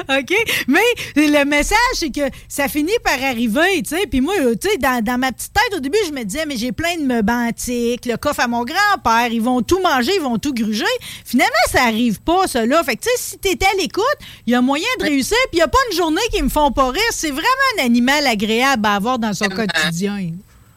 [0.09, 0.35] OK?
[0.67, 0.81] Mais
[1.17, 4.07] le message, c'est que ça finit par arriver, tu sais.
[4.07, 6.57] Puis moi, tu sais, dans, dans ma petite tête, au début, je me disais, mais
[6.57, 10.23] j'ai plein de meubles antiques, le coffre à mon grand-père, ils vont tout manger, ils
[10.23, 10.85] vont tout gruger.
[11.27, 12.83] Finalement, ça arrive pas, là.
[12.85, 14.03] Fait que, tu sais, si t'étais à l'écoute,
[14.47, 16.49] il y a moyen de réussir, puis il n'y a pas une journée qui me
[16.55, 17.02] font pas rire.
[17.11, 20.30] C'est vraiment un animal agréable à avoir dans son quotidien.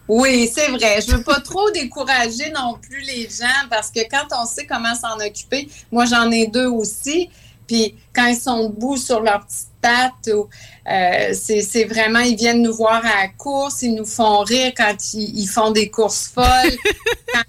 [0.08, 1.00] Oui, c'est vrai.
[1.06, 4.96] Je veux pas trop décourager non plus les gens parce que quand on sait comment
[4.96, 7.30] s'en occuper, moi j'en ai deux aussi.
[7.68, 10.48] Puis quand ils sont debout sur leurs petites pattes, ou,
[10.90, 14.96] euh, c'est vraiment, ils viennent nous voir à la course, ils nous font rire quand
[15.14, 16.78] ils, ils font des courses folles,
[17.34, 17.42] quand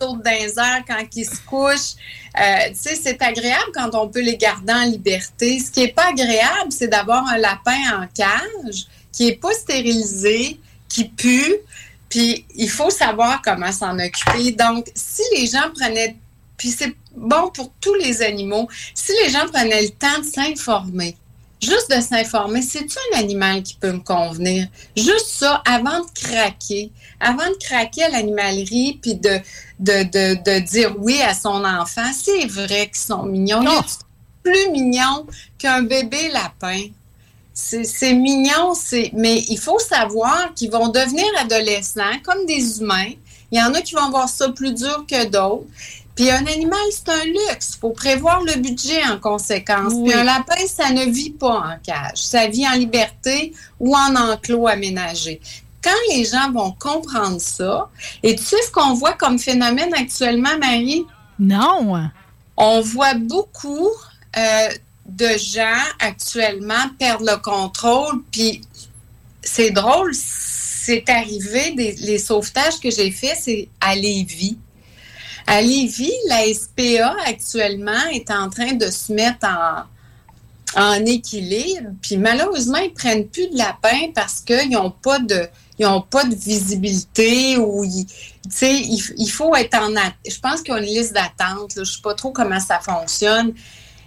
[0.00, 1.94] sautent dans les airs, quand ils se couchent.
[2.38, 5.58] Euh, tu sais, c'est agréable quand on peut les garder en liberté.
[5.58, 10.60] Ce qui est pas agréable, c'est d'avoir un lapin en cage qui est pas stérilisé,
[10.88, 11.56] qui pue.
[12.08, 14.52] Puis il faut savoir comment s'en occuper.
[14.52, 16.16] Donc, si les gens prenaient,
[16.56, 21.16] puis c'est bon pour tous les animaux, si les gens prenaient le temps de s'informer,
[21.62, 24.68] juste de s'informer, c'est-tu un animal qui peut me convenir?
[24.96, 29.40] Juste ça, avant de craquer, avant de craquer à l'animalerie, puis de,
[29.78, 33.62] de, de, de dire oui à son enfant, c'est vrai qu'ils sont mignons.
[33.62, 33.94] Y a-tu
[34.42, 35.26] plus mignon
[35.58, 36.82] qu'un bébé lapin?
[37.52, 38.74] C'est mignon,
[39.14, 43.12] mais il faut savoir qu'ils vont devenir adolescents comme des humains.
[43.50, 45.64] Il y en a qui vont voir ça plus dur que d'autres.
[46.14, 47.74] Puis un animal, c'est un luxe.
[47.76, 49.92] Il faut prévoir le budget en conséquence.
[49.94, 50.10] Oui.
[50.10, 52.16] Puis un lapin, ça ne vit pas en cage.
[52.16, 55.40] Ça vit en liberté ou en enclos aménagé.
[55.86, 57.88] Quand les gens vont comprendre ça,
[58.24, 61.04] et tu sais ce qu'on voit comme phénomène actuellement, Marie?
[61.38, 62.10] Non.
[62.56, 63.90] On voit beaucoup
[64.36, 64.68] euh,
[65.06, 68.62] de gens actuellement perdre le contrôle, puis
[69.42, 74.58] c'est drôle, c'est arrivé, des, les sauvetages que j'ai faits, c'est à Lévis.
[75.46, 79.84] À Lévis, la SPA actuellement est en train de se mettre en,
[80.82, 81.90] en équilibre.
[82.02, 85.48] Puis malheureusement, ils prennent plus de lapins parce qu'ils n'ont pas de
[85.78, 88.12] ils ont pas de visibilité ou ils- tu
[88.50, 89.90] sais, il, il faut être en
[90.28, 93.52] je pense qu'il y a une liste d'attente je sais pas trop comment ça fonctionne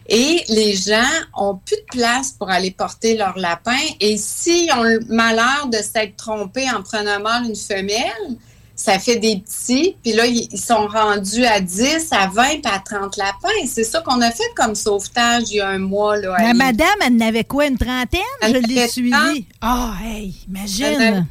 [0.08, 1.04] et les gens
[1.38, 5.78] ont plus de place pour aller porter leur lapin et s'ils ont le malheur de
[5.78, 8.38] s'être trompés en prenant mâle une femelle
[8.76, 12.80] ça fait des petits, puis là, ils sont rendus à 10, à 20, puis à
[12.80, 13.50] 30 lapins.
[13.68, 16.16] C'est ça qu'on a fait comme sauvetage il y a un mois.
[16.16, 18.22] Là, à madame, elle n'avait quoi, une trentaine?
[18.42, 19.46] Elle Je l'ai suivie.
[19.60, 21.28] Ah, hey, Elle imagine.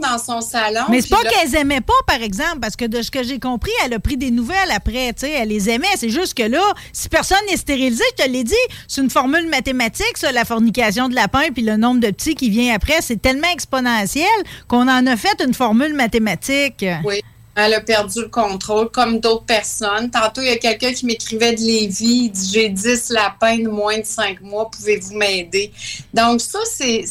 [0.00, 0.82] Dans son salon.
[0.90, 3.38] Mais c'est pas là- qu'elles aimaient pas, par exemple, parce que de ce que j'ai
[3.38, 5.86] compris, elle a pris des nouvelles après, tu sais, elle les aimait.
[5.96, 6.62] C'est juste que là,
[6.92, 8.54] si personne n'est stérilisé, je te l'ai dit,
[8.88, 12.50] c'est une formule mathématique, ça, la fornication de lapin, puis le nombre de petits qui
[12.50, 14.26] vient après, c'est tellement exponentiel
[14.68, 16.84] qu'on en a fait une formule mathématique.
[17.04, 17.22] Oui.
[17.56, 20.08] Elle a perdu le contrôle, comme d'autres personnes.
[20.10, 22.24] Tantôt, il y a quelqu'un qui m'écrivait de Lévis.
[22.24, 25.72] Il dit J'ai 10 lapins de moins de 5 mois, pouvez-vous m'aider?
[26.14, 27.04] Donc, ça, c'est.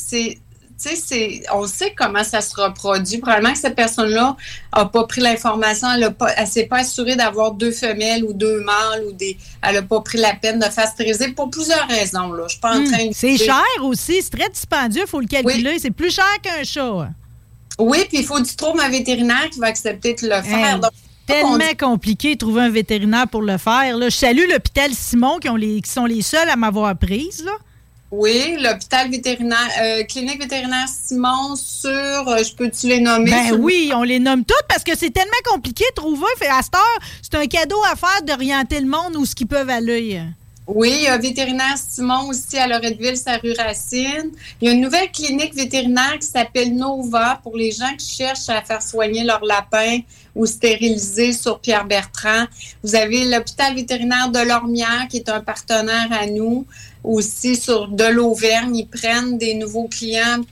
[0.79, 3.17] C'est- tu sais, c'est- on sait comment ça se reproduit.
[3.19, 4.35] Probablement que cette personne-là
[4.75, 9.03] n'a pas pris l'information, elle ne s'est pas assurée d'avoir deux femelles ou deux mâles
[9.07, 9.37] ou des.
[9.61, 10.87] Elle n'a pas pris la peine de faire
[11.35, 12.31] pour plusieurs raisons.
[12.31, 12.43] Là.
[12.47, 13.13] Je suis pas en Hum, train de.
[13.13, 15.77] c'est cher aussi, c'est très dispendieux, il faut le calculer.
[15.79, 17.09] C'est plus cher qu'un chat.
[17.77, 20.75] Oui, puis il faut du trouble un vétérinaire qui va accepter de le faire.
[20.75, 20.91] Hey, Donc,
[21.25, 23.95] tellement compliqué de trouver un vétérinaire pour le faire.
[23.97, 24.09] Là.
[24.09, 27.43] Je salue l'hôpital Simon qui, ont les, qui sont les seuls à m'avoir prise.
[27.45, 27.51] Là.
[28.11, 33.29] Oui, l'hôpital vétérinaire, euh, clinique vétérinaire Simon sur, euh, je peux-tu les nommer?
[33.29, 36.25] Ben oui, on les nomme toutes parce que c'est tellement compliqué de trouver.
[36.37, 39.45] Fait, à cette heure, c'est un cadeau à faire d'orienter le monde où ce qu'ils
[39.45, 40.23] peuvent aller.
[40.71, 44.31] Oui, il y a vétérinaire Simon aussi à Loretteville, sa rue Racine.
[44.61, 48.49] Il y a une nouvelle clinique vétérinaire qui s'appelle Nova pour les gens qui cherchent
[48.49, 49.99] à faire soigner leurs lapins
[50.35, 52.45] ou stériliser sur Pierre Bertrand.
[52.83, 56.67] Vous avez l'hôpital vétérinaire de Lormière qui est un partenaire à nous
[57.09, 58.75] aussi sur de l'Auvergne.
[58.75, 60.43] Ils prennent des nouveaux clients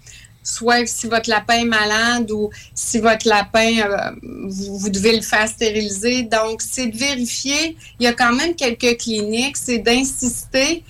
[0.48, 5.22] soit si votre lapin est malade ou si votre lapin, euh, vous, vous devez le
[5.22, 6.24] faire stériliser.
[6.24, 7.76] Donc, c'est de vérifier.
[8.00, 10.84] Il y a quand même quelques cliniques, c'est d'insister.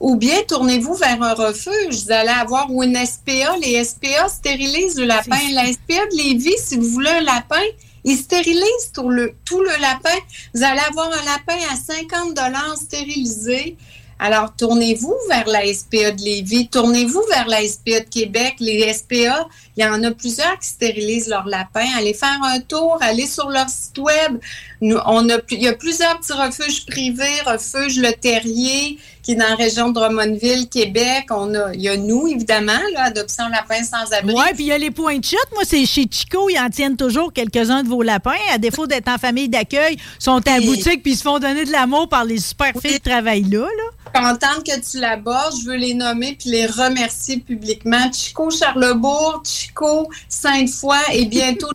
[0.00, 2.04] Ou bien tournez-vous vers un refuge.
[2.04, 3.56] Vous allez avoir ou une SPA.
[3.62, 5.38] Les SPA stérilisent le lapin.
[5.52, 7.62] La SPA de Lévis, si vous voulez un lapin,
[8.02, 10.18] ils stérilisent tout le, tout le lapin.
[10.52, 12.38] Vous allez avoir un lapin à 50
[12.76, 13.76] stérilisé.
[14.18, 18.54] Alors, tournez-vous vers la SPA de Lévis, tournez-vous vers la SPA de Québec.
[18.60, 21.88] Les SPA, il y en a plusieurs qui stérilisent leurs lapins.
[21.96, 24.38] Allez faire un tour, allez sur leur site web.
[24.80, 29.48] On a, il y a plusieurs petits refuges privés, refuge Le Terrier, qui est dans
[29.48, 31.26] la région de Drummondville, Québec.
[31.30, 34.34] On a, il y a nous, évidemment, là, Adoption Lapin sans abri.
[34.34, 35.48] Oui, puis il y a les points de chute.
[35.54, 38.32] Moi, c'est chez Chico, ils en tiennent toujours quelques-uns de vos lapins.
[38.52, 41.64] À défaut d'être en famille d'accueil, sont à la boutique puis ils se font donner
[41.64, 43.66] de l'amour par les super filles qui travaillent là.
[43.66, 44.20] là.
[44.20, 45.54] contente que tu l'abordes.
[45.62, 48.12] Je veux les nommer puis les remercier publiquement.
[48.12, 51.68] Chico Charlebourg, Chico Sainte-Foy et bientôt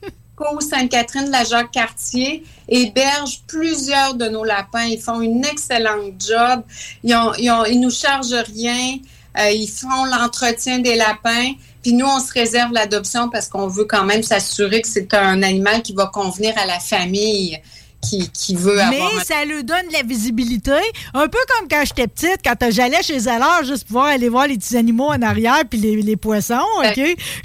[0.61, 4.85] Sainte-Catherine la Jacques-Cartier hébergent plusieurs de nos lapins.
[4.85, 6.63] Ils font une excellente job.
[7.03, 8.97] Ils, ont- ils nous chargent rien.
[9.39, 11.51] Euh, ils font l'entretien des lapins.
[11.83, 15.43] Puis nous, on se réserve l'adoption parce qu'on veut quand même s'assurer que c'est un
[15.43, 17.59] animal qui va convenir à la famille
[18.01, 20.71] qui, qui veut Mais avoir un ça lui donne de la visibilité.
[21.13, 24.47] Un peu comme quand j'étais petite, quand j'allais chez Zalard juste pour pouvoir aller voir
[24.47, 26.95] les petits animaux en arrière puis les, les poissons, OK?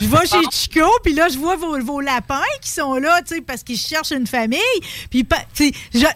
[0.01, 3.37] Je vais chez Chico, puis là, je vois vos, vos lapins qui sont là, tu
[3.37, 4.61] sais, parce qu'ils cherchent une famille.
[5.11, 5.27] Puis,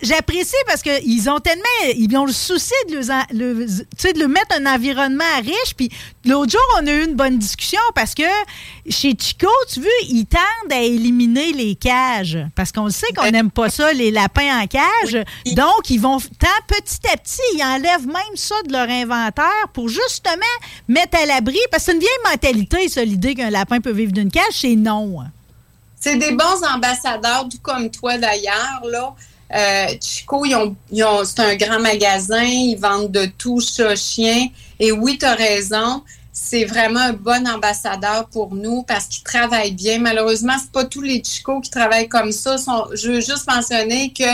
[0.03, 1.65] j'apprécie parce qu'ils ont tellement...
[1.97, 5.75] Ils ont le souci de, le, de le mettre un environnement riche.
[5.77, 5.91] Puis
[6.25, 8.23] l'autre jour, on a eu une bonne discussion parce que
[8.91, 12.39] chez Chico, tu veux, ils tendent à éliminer les cages.
[12.55, 15.25] Parce qu'on le sait qu'on n'aime pas ça, les lapins en cage.
[15.55, 19.89] Donc, ils vont, tant petit à petit, ils enlèvent même ça de leur inventaire pour
[19.89, 20.33] justement
[20.89, 21.59] mettre à l'abri.
[21.71, 24.77] Parce que c'est une vieille mentalité, ça, l'idée qu'un lapin peut vivre d'une cage, c'est
[24.77, 25.19] non.
[26.01, 28.83] C'est des bons ambassadeurs, tout comme toi d'ailleurs.
[28.85, 29.15] Là.
[29.55, 33.97] Euh, Chico, ils ont, ils ont- c'est un grand magasin, ils vendent de tout, chat,
[33.97, 34.49] chien.
[34.79, 36.03] Et oui, tu as raison,
[36.49, 39.99] c'est vraiment un bon ambassadeur pour nous parce qu'il travaille bien.
[39.99, 42.57] Malheureusement, c'est pas tous les Chico qui travaillent comme ça.
[42.59, 44.25] Sont- je veux juste mentionner que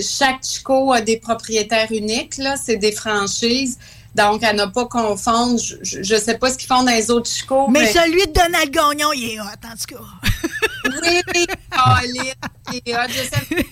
[0.00, 3.78] chaque Chico a des propriétaires uniques, là, c'est des franchises.
[4.14, 7.28] Donc, à ne pas confondre, je ne sais pas ce qu'ils font dans les autres
[7.30, 7.68] Chico.
[7.68, 10.04] Mais celui de Donald Gagnon, il est hot, en tout cas.
[10.86, 12.32] Oui, Colin,
[12.72, 13.08] il est hot.
[13.08, 13.66] Je sais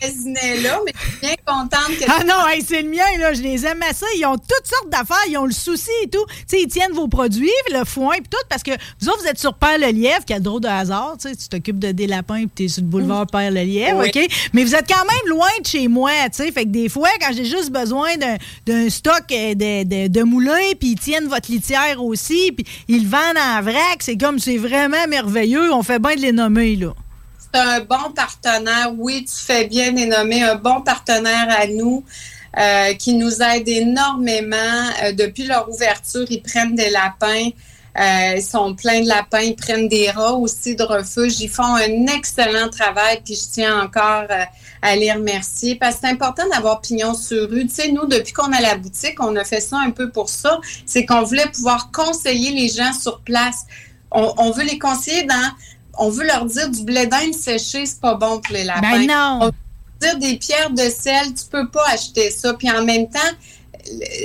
[0.00, 3.04] pas si là, mais je suis bien contente que Ah non, hey, c'est le mien,
[3.18, 3.32] là.
[3.32, 4.04] Je les aime assez.
[4.16, 5.16] Ils ont toutes sortes d'affaires.
[5.28, 6.24] Ils ont le souci et tout.
[6.28, 8.70] Tu sais, ils tiennent vos produits, le foin et tout, parce que
[9.00, 11.16] vous autres, vous êtes sur Père-le-Lièvre, qui a le drôle de hasard.
[11.20, 14.08] Tu sais, tu t'occupes de des lapins et tu es sur le boulevard Père-le-Lièvre, Oui.
[14.14, 14.28] OK?
[14.52, 16.52] Mais vous êtes quand même loin de chez moi, tu sais.
[16.52, 18.08] Fait que des fois, quand j'ai juste besoin
[18.66, 23.04] d'un- stock euh, de, de, de moulins, puis ils tiennent votre litière aussi, puis ils
[23.04, 25.72] le vendent en vrac, c'est comme, c'est vraiment merveilleux.
[25.72, 26.92] On fait bien de les nommer, là.
[27.54, 28.92] Un bon partenaire.
[28.96, 32.04] Oui, tu fais bien les nommer un bon partenaire à nous.
[32.56, 34.56] euh, qui nous aide énormément.
[35.02, 37.50] Euh, depuis leur ouverture, ils prennent des lapins.
[37.98, 39.40] Euh, ils sont pleins de lapins.
[39.40, 41.40] Ils prennent des rats aussi de refuge.
[41.40, 43.20] Ils font un excellent travail.
[43.24, 44.24] Puis je tiens encore
[44.80, 47.66] à les remercier parce que c'est important d'avoir pignon sur rue.
[47.66, 50.28] Tu sais, nous, depuis qu'on a la boutique, on a fait ça un peu pour
[50.28, 50.58] ça.
[50.86, 53.66] C'est qu'on voulait pouvoir conseiller les gens sur place.
[54.10, 55.50] On veut les conseiller dans
[55.98, 58.98] on veut leur dire du blé d'Inde séché, c'est pas bon pour les lapins.
[58.98, 59.38] Ben non.
[59.42, 59.52] On veut
[60.00, 62.54] dire des pierres de sel, tu peux pas acheter ça.
[62.54, 63.18] Puis en même temps,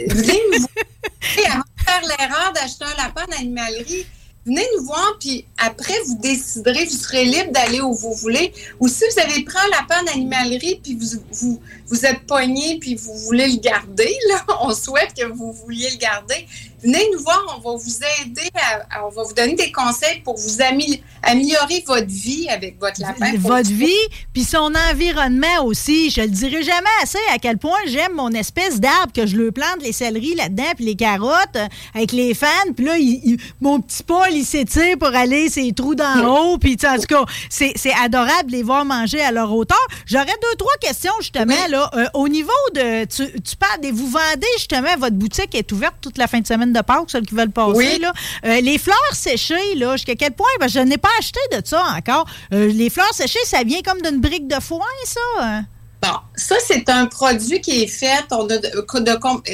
[0.09, 0.69] venez nous voir.
[1.51, 4.05] Avant de faire l'erreur d'acheter un lapin d'animalerie,
[4.45, 8.53] venez nous voir, puis après, vous déciderez, vous serez libre d'aller où vous voulez.
[8.79, 12.95] Ou si vous avez pris un lapin d'animalerie, puis vous, vous, vous êtes pogné, puis
[12.95, 16.47] vous voulez le garder, là, on souhaite que vous vouliez le garder,
[16.83, 20.19] venez nous voir, on va vous aider, à- à- on va vous donner des conseils
[20.23, 23.31] pour vous amé- améliorer votre vie avec votre lapin.
[23.37, 23.91] Votre vie,
[24.33, 26.09] puis son environnement aussi.
[26.09, 29.51] Je le dirai jamais assez à quel point j'aime mon espèce d'arbre que je le
[29.51, 32.47] plante les céleris là-dedans, puis les carottes euh, avec les fans.
[32.75, 36.57] Puis là, il- il- mon petit Paul, il s'étire pour aller ses trous d'en haut.
[36.57, 39.51] Puis tu sais, en tout cas, c'est c'est adorable de les voir manger à leur
[39.53, 39.77] hauteur.
[40.05, 41.53] J'aurais deux, trois questions justement.
[41.73, 41.89] Là.
[41.95, 43.05] Euh, au niveau de...
[43.05, 43.91] Tu, tu parles des...
[43.91, 47.21] Vous vendez justement, votre boutique est ouverte toute la fin de semaine de Pâques, ceux
[47.21, 47.75] qui veulent passer.
[47.75, 47.99] Oui.
[47.99, 48.13] Là.
[48.45, 50.47] Euh, les fleurs séchées, là, jusqu'à quel point?
[50.59, 52.25] Que je n'ai pas acheté de ça encore.
[52.53, 55.61] Euh, les fleurs séchées, ça vient comme d'une brique de foin, ça?
[56.01, 58.25] Bon, ça, c'est un produit qui est fait.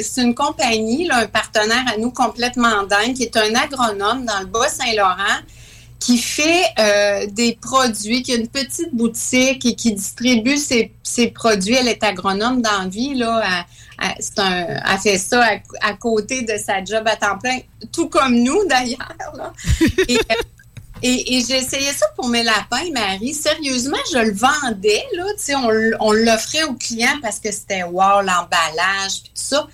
[0.02, 4.40] C'est une compagnie, là, un partenaire à nous complètement dingue, qui est un agronome dans
[4.40, 5.40] le Bas-Saint-Laurent,
[6.00, 11.28] qui fait euh, des produits, qui a une petite boutique et qui distribue ses, ses
[11.28, 11.76] produits.
[11.76, 13.66] Elle est agronome dans la vie, là.
[14.02, 17.60] Elle, fait ça à, à côté de sa job à temps plein,
[17.92, 19.14] tout comme nous, d'ailleurs.
[20.10, 20.14] euh,
[21.02, 23.34] et, et j'ai essayé ça pour mes lapins, Marie.
[23.34, 25.26] Sérieusement, je le vendais, là.
[25.58, 29.68] On, on l'offrait aux clients parce que c'était wow, l'emballage, puis tout ça.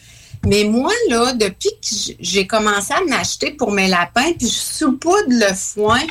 [0.45, 5.23] Mais moi, là, depuis que j'ai commencé à m'acheter pour mes lapins, puis je saupoudre
[5.27, 6.01] le foin,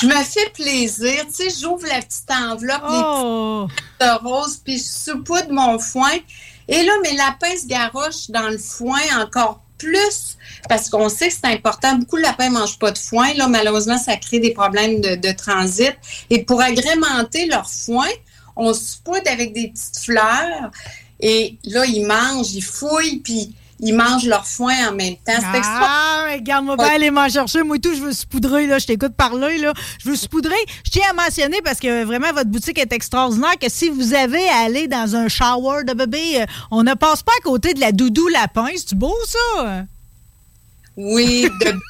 [0.00, 1.24] je me fais plaisir.
[1.26, 3.66] Tu sais, j'ouvre la petite enveloppe, les Oh!
[3.68, 6.12] petites de rose, puis je saupoudre mon foin.
[6.68, 10.36] Et là, mes lapins se garochent dans le foin encore plus
[10.68, 11.96] parce qu'on sait que c'est important.
[11.96, 13.32] Beaucoup de lapins ne mangent pas de foin.
[13.34, 15.94] Là, malheureusement, ça crée des problèmes de, de transit.
[16.30, 18.08] Et pour agrémenter leur foin,
[18.56, 20.70] on se poudre avec des petites fleurs.
[21.20, 25.32] Et là, ils mangent, ils fouillent, puis ils mangent leur foin en même temps.
[25.40, 27.62] C'est extra- Ah, regarde-moi bien aller m'en chercher.
[27.62, 28.78] Moi, tout, je veux saupoudrer, là.
[28.78, 29.72] Je t'écoute parler, là.
[30.02, 30.56] Je veux saupoudrer.
[30.84, 34.48] Je tiens à mentionner, parce que vraiment, votre boutique est extraordinaire, que si vous avez
[34.48, 37.80] à aller dans un shower de bébé, euh, on ne passe pas à côté de
[37.80, 38.66] la doudou lapin.
[38.76, 39.84] C'est beau, ça?
[40.96, 41.72] Oui, de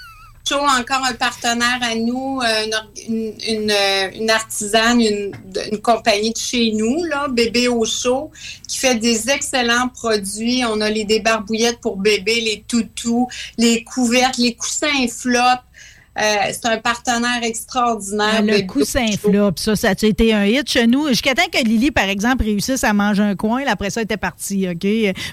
[0.57, 2.67] Encore un partenaire à nous, euh,
[3.09, 5.33] une, une, euh, artisane, une,
[5.83, 8.31] compagnie de chez nous, là, Bébé au chaud,
[8.67, 10.63] qui fait des excellents produits.
[10.65, 15.39] On a les débarbouillettes pour bébé, les toutous, les couvertes, les coussins flop.
[15.39, 15.68] Euh,
[16.53, 18.43] c'est un partenaire extraordinaire.
[18.43, 21.09] Le coussin flop, ça, ça a été un hit chez nous.
[21.09, 24.05] Jusqu'à temps que Lily, par exemple, réussisse à manger un coin, là, après ça, elle
[24.07, 24.87] était partie, OK?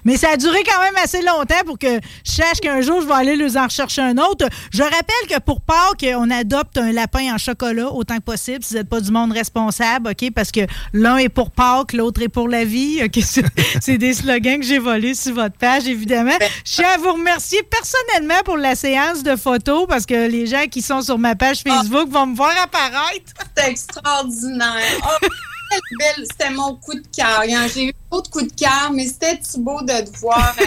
[0.03, 3.07] Mais ça a duré quand même assez longtemps pour que je sache qu'un jour, je
[3.07, 4.48] vais aller les en rechercher un autre.
[4.72, 8.74] Je rappelle que pour Pâques, on adopte un lapin en chocolat autant que possible, si
[8.74, 10.32] vous n'êtes pas du monde responsable, OK?
[10.34, 10.62] Parce que
[10.94, 13.20] l'un est pour Pâques, l'autre est pour la vie, OK?
[13.24, 13.44] C'est-
[13.82, 16.32] C'est des slogans que j'ai volés sur votre page, évidemment.
[16.66, 20.66] Je tiens à vous remercier personnellement pour la séance de photos parce que les gens
[20.70, 23.34] qui sont sur ma page Facebook vont me voir apparaître.
[23.57, 24.99] C'est extraordinaire.
[25.03, 25.27] Oh,
[25.99, 27.43] belle, c'était mon coup de cœur.
[27.73, 30.56] J'ai eu d'autres coups de cœur, mais c'était beau de te voir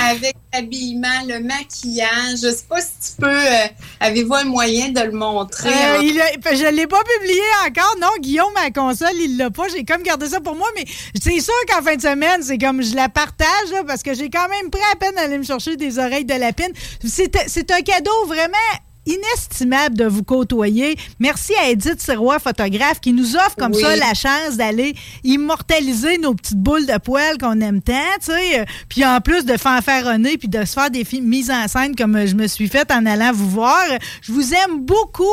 [0.00, 2.38] avec l'habillement, le maquillage.
[2.42, 3.26] Je sais pas si tu peux.
[3.28, 3.66] euh,
[4.00, 5.68] Avez-vous un moyen de le montrer?
[5.68, 7.94] Euh, il a- je ne l'ai pas publié encore.
[8.00, 9.68] Non, Guillaume, ma console, il l'a pas.
[9.68, 10.84] J'ai comme gardé ça pour moi, mais
[11.20, 14.30] c'est sûr qu'en fin de semaine, c'est comme je la partage là, parce que j'ai
[14.30, 16.72] quand même pris à peine d'aller me chercher des oreilles de lapine.
[17.04, 18.56] C'est un cadeau vraiment
[19.08, 20.96] inestimable de vous côtoyer.
[21.18, 23.82] Merci à Edith Sirois, photographe, qui nous offre comme Oui.
[23.82, 24.94] ça la chance d'aller
[25.24, 28.64] immortaliser nos petites boules de poils qu'on aime tant, tu sais.
[28.88, 32.34] Puis en plus de fanfaronner puis de se faire des mises en scène comme je
[32.34, 33.84] me suis faite en allant vous voir.
[34.22, 35.24] Je vous aime beaucoup.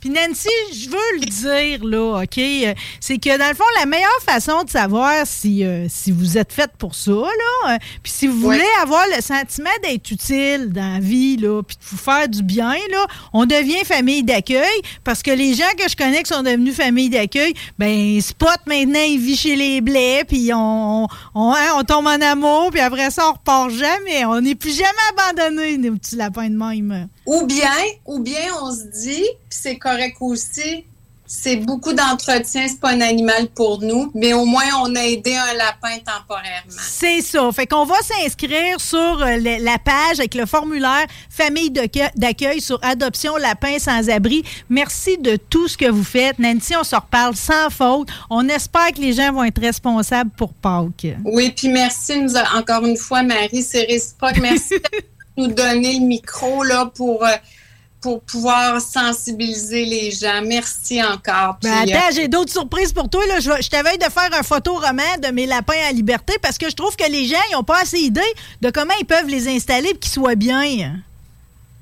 [0.00, 2.76] Puis Nancy, je veux le dire, là, OK?
[3.00, 6.52] C'est que dans le fond, la meilleure façon de savoir si, euh, si vous êtes
[6.52, 11.00] faite pour ça, là, puis si vous voulez avoir le sentiment d'être utile dans la
[11.00, 15.30] vie, là, puis de vous faire du bien, là, on devient famille d'accueil parce que
[15.30, 19.36] les gens que je connais qui sont devenus famille d'accueil, ben Spot maintenant il vit
[19.36, 23.70] chez les blés puis on hein, on tombe en amour puis après ça on repart
[23.70, 27.08] jamais, on n'est plus jamais abandonné nos petits lapins de même.
[27.26, 27.70] Ou bien,
[28.06, 30.84] ou bien on se dit, c'est correct aussi,
[31.34, 35.34] c'est beaucoup d'entretien, c'est pas un animal pour nous, mais au moins on a aidé
[35.34, 36.70] un lapin temporairement.
[36.78, 37.50] C'est ça.
[37.52, 42.60] Fait qu'on va s'inscrire sur euh, le- la page avec le formulaire famille d'accueil- d'accueil
[42.60, 44.44] sur adoption lapin sans abri.
[44.68, 46.38] Merci de tout ce que vous faites.
[46.38, 48.08] Nancy, on se reparle sans faute.
[48.28, 51.06] On espère que les gens vont être responsables pour Pâques.
[51.24, 54.36] Oui, puis merci nous a- encore une fois, Marie, c'est réciproque.
[54.38, 54.74] Merci
[55.38, 57.30] de nous donner le micro là pour, euh,
[58.02, 60.42] pour pouvoir sensibiliser les gens.
[60.44, 61.56] Merci encore.
[61.62, 63.24] Ben attends, j'ai d'autres surprises pour toi.
[63.26, 63.40] Là.
[63.40, 66.74] Je, je t'avais de faire un photoroman de mes lapins à liberté parce que je
[66.74, 68.20] trouve que les gens n'ont pas assez idée
[68.60, 70.96] de comment ils peuvent les installer et qu'ils soient bien.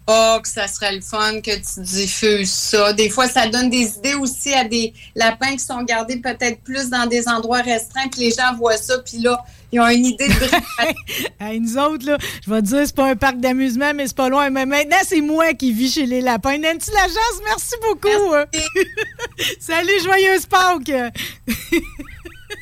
[0.06, 2.92] Oh, que ça serait le fun que tu diffuses ça.
[2.92, 6.90] Des fois, ça donne des idées aussi à des lapins qui sont gardés peut-être plus
[6.90, 9.40] dans des endroits restreints, puis les gens voient ça, puis là,
[9.72, 10.34] ils ont une idée de.
[11.40, 14.16] Hey, nous autres, là, je vais te dire, c'est pas un parc d'amusement, mais c'est
[14.16, 14.50] pas loin.
[14.50, 16.58] Mais maintenant, c'est moi qui vis chez les lapins.
[16.58, 18.34] Nancy Lagence, merci beaucoup.
[19.60, 21.12] Salut, joyeuse Pâques.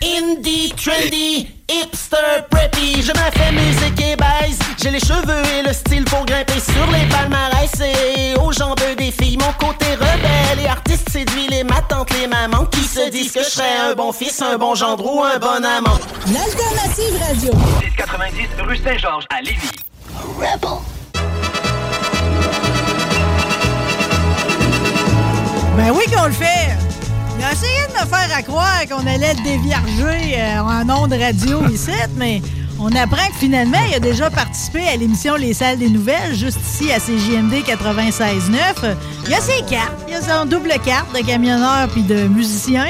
[0.02, 4.58] Indie, trendy, hipster, preppy, je me fais musique et baise.
[4.80, 9.10] J'ai les cheveux et le style pour grimper sur les palmarès et aux jambes des
[9.10, 9.38] filles.
[9.38, 13.42] Mon côté rebelle et artiste séduit les ma tante, les mamans qui se disent que
[13.42, 15.98] je serais un bon fils, un bon gendre ou un bon amant.
[16.26, 17.52] L'alternative radio.
[17.80, 19.70] 1090 rue Saint-Georges à Lévis.
[25.76, 26.87] Ben oui qu'on le fait.
[27.38, 31.64] Il a essayé de me faire à croire qu'on allait dévierger euh, en ondes radio
[31.68, 32.42] ici, mais
[32.80, 36.58] on apprend que finalement, il a déjà participé à l'émission Les Salles des Nouvelles, juste
[36.60, 38.96] ici à CJMD 96.9.
[39.26, 39.92] Il a ses cartes.
[40.08, 42.86] Il a son double carte de camionneur puis de musicien.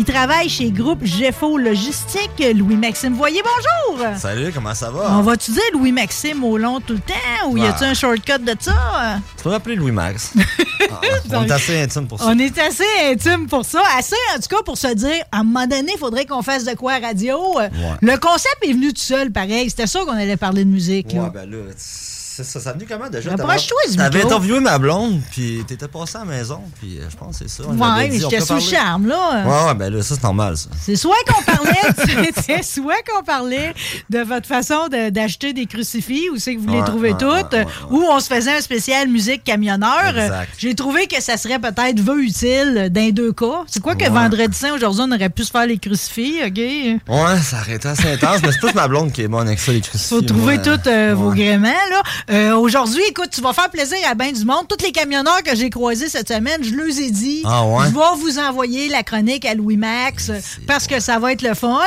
[0.00, 2.30] Il travaille chez Groupe GEFO Logistique.
[2.54, 4.06] Louis-Maxime Voyer, bonjour!
[4.16, 5.10] Salut, comment ça va?
[5.10, 8.54] On va-tu dire Louis-Maxime au long tout le temps ou y a-tu un shortcut de
[8.60, 9.18] ça?
[9.36, 10.34] Tu peux m'appeler Louis-Max.
[10.90, 11.00] Ah,
[11.34, 12.26] on est assez intime pour ça.
[12.28, 13.82] On est assez intime pour ça.
[13.98, 16.64] Assez, en tout cas, pour se dire, à un moment donné, il faudrait qu'on fasse
[16.64, 17.38] de quoi à radio.
[18.00, 19.68] Le concept est venu tout seul, pareil.
[19.68, 21.12] C'était sûr qu'on allait parler de musique.
[21.12, 21.24] là.
[21.24, 21.58] Ouais, ben là,
[22.44, 23.30] c'est ça, ça a venu comment déjà?
[23.30, 24.30] Rapproche-toi du T'avais micro.
[24.32, 27.62] interviewé ma blonde, puis t'étais passé à la maison, puis euh, je pense que c'est
[27.62, 27.68] ça.
[27.68, 28.76] on Ouais, avait mais dit, on j'étais peut sous le parler.
[28.76, 29.44] charme, là.
[29.46, 30.68] Ouais, ouais, ben là, ça, c'est normal, ça.
[30.80, 31.72] C'est soit qu'on parlait,
[32.36, 33.74] c'était soit qu'on parlait
[34.10, 37.18] de votre façon de- d'acheter des crucifix, où c'est que vous les Ouais, trouvez ouais,
[37.18, 40.08] toutes, ouais, ouais, ou on se faisait un spécial musique camionneur.
[40.16, 40.48] Exact.
[40.58, 43.62] J'ai trouvé que ça serait peut-être vœu utile dans les deux cas.
[43.66, 44.10] C'est quoi que Ouais.
[44.10, 46.58] vendredi saint aujourd'hui, on aurait pu se faire les crucifix, OK?
[46.58, 49.58] Ouais, ça aurait été assez intense, mais c'est plus ma blonde qui est bonne avec
[49.58, 50.08] ça, les crucifix.
[50.08, 50.76] Faut trouver moi.
[50.76, 51.68] tous euh, vos gréments.
[51.68, 52.02] là.
[52.30, 54.66] Euh, Aujourd'hui, écoute, tu vas faire plaisir à bien du monde.
[54.68, 57.86] Tous les camionneurs que j'ai croisés cette semaine, je leur ai dit, Ah ouais?
[57.88, 60.30] je vais vous envoyer la chronique à Louis Max
[60.66, 61.78] parce que ça va être le fun.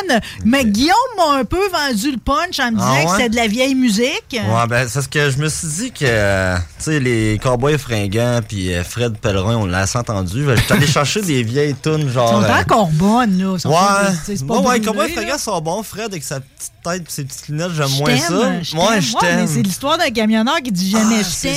[0.43, 3.35] Mais Guillaume m'a un peu vendu le punch en me Ah disant que c'était de
[3.35, 4.25] la vieille musique.
[4.33, 7.77] Ouais, ben, c'est ce que je me suis dit que, euh, tu sais, les Cowboys
[7.77, 10.45] fringants puis euh, Fred Pellerin, on l'a assez entendu.
[10.55, 12.29] J'étais allé chercher des vieilles tunes, Ils genre.
[12.31, 13.53] sont euh, encore bonnes, là.
[13.55, 15.83] Ils sont Ouais, pas ouais, Cowboys fringants sont bons.
[15.83, 18.75] Fred, avec sa petite et ses petites lunettes, j'aime moins t'aime, ça.
[18.75, 19.01] Moi, t'aime.
[19.01, 19.47] je t'aime.
[19.47, 21.47] c'est l'histoire d'un camionneur qui dit jamais Ah, je c'est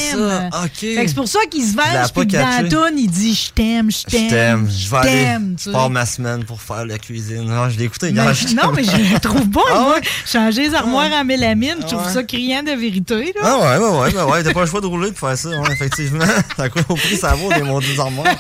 [0.81, 1.09] t'aime.
[1.09, 3.99] c'est pour ça qu'il se venge, puis dans la toune, il dit je t'aime, je
[3.99, 4.29] Je t'aime.
[4.29, 4.71] t'aime.
[4.71, 5.11] Je vais aller.
[5.11, 7.45] t'aime, Je pars ma semaine pour faire la cuisine.
[7.45, 8.25] Non, je l'ai écouté hier.
[8.25, 8.73] non, t'aime.
[8.77, 9.61] mais je le trouve bon.
[9.71, 9.95] Ah?
[10.27, 13.33] Changer les armoires en mélamine, je trouve ça criant de vérité.
[13.35, 13.41] Là.
[13.43, 15.73] Ah ouais, ouais, ouais, ouais, t'as pas le choix de rouler pour faire ça, ouais,
[15.73, 16.25] effectivement.
[16.57, 18.27] T'as quoi au prix, ça vaut des maudits armoires.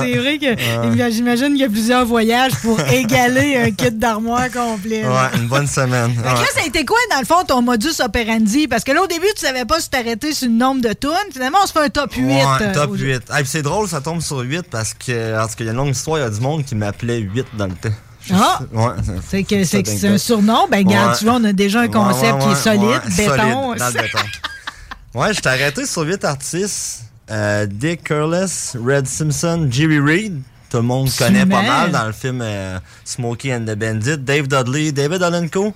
[0.00, 5.04] C'est vrai que j'imagine qu'il y a plusieurs voyages pour égaler un kit d'armoire complet.
[5.04, 5.87] Ouais, une bonne semaine.
[5.90, 6.34] Fait que ouais.
[6.34, 8.68] là, ça a été quoi, dans le fond, ton modus operandi?
[8.68, 11.12] Parce que là, au début, tu savais pas si t'arrêtais sur le nombre de tonnes.
[11.32, 12.24] Finalement, on se fait un top 8.
[12.24, 13.22] Ouais, euh, top au- 8.
[13.30, 15.90] Ah, c'est drôle, ça tombe sur 8 parce que, parce qu'il y a une longue
[15.94, 17.88] histoire, il y a du monde qui m'appelait 8 dans le temps.
[18.26, 18.58] Je- Ah!
[18.72, 18.90] Ouais.
[19.30, 20.66] C'est que c'est un surnom.
[20.70, 21.18] Ben, regarde, Ouais.
[21.18, 23.00] tu vois, on a déjà un concept qui est solide.
[23.16, 23.36] béton.
[23.36, 24.18] solide, dans le béton.
[25.14, 27.04] Ouais, j'étais arrêté sur 8 artistes.
[27.30, 30.40] Euh, Dick Curless, Red Simpson, Jerry Reed.
[30.70, 34.18] Tout le monde connaît pas mal dans le film euh, Smokey and the Bandit.
[34.18, 35.74] Dave Dudley, David Olenko,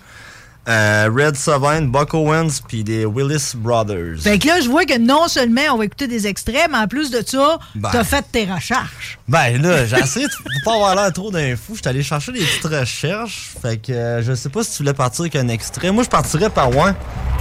[0.68, 4.20] euh, Red Sovine, Buck Owens, puis des Willis Brothers.
[4.20, 6.86] Fait que là, je vois que non seulement on va écouter des extraits, mais en
[6.86, 7.89] plus de ça, Ben.
[7.90, 9.18] t'as fait tes recherches.
[9.26, 10.32] Ben là, j'ai essayé de
[10.64, 11.74] pas avoir l'air trop d'un fou.
[11.74, 13.51] J'étais allé chercher des petites recherches.
[13.60, 15.90] Fait que euh, je sais pas si tu voulais partir avec un extrait.
[15.90, 16.93] Moi, je partirais par ouais,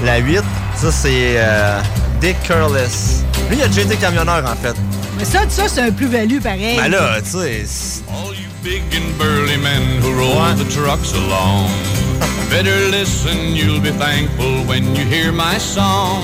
[0.04, 0.42] la 8.
[0.78, 1.80] Ça, c'est euh,
[2.20, 3.24] Dick Curless.
[3.50, 4.76] Lui, il a déjà été camionneur, en fait.
[5.18, 6.78] Mais ça, ça c'est un plus-value pareil.
[6.78, 7.66] Ben là, tu sais...
[8.64, 11.68] Big and burly men who roll the trucks along.
[12.52, 16.22] Better listen, you'll be thankful when you hear my song.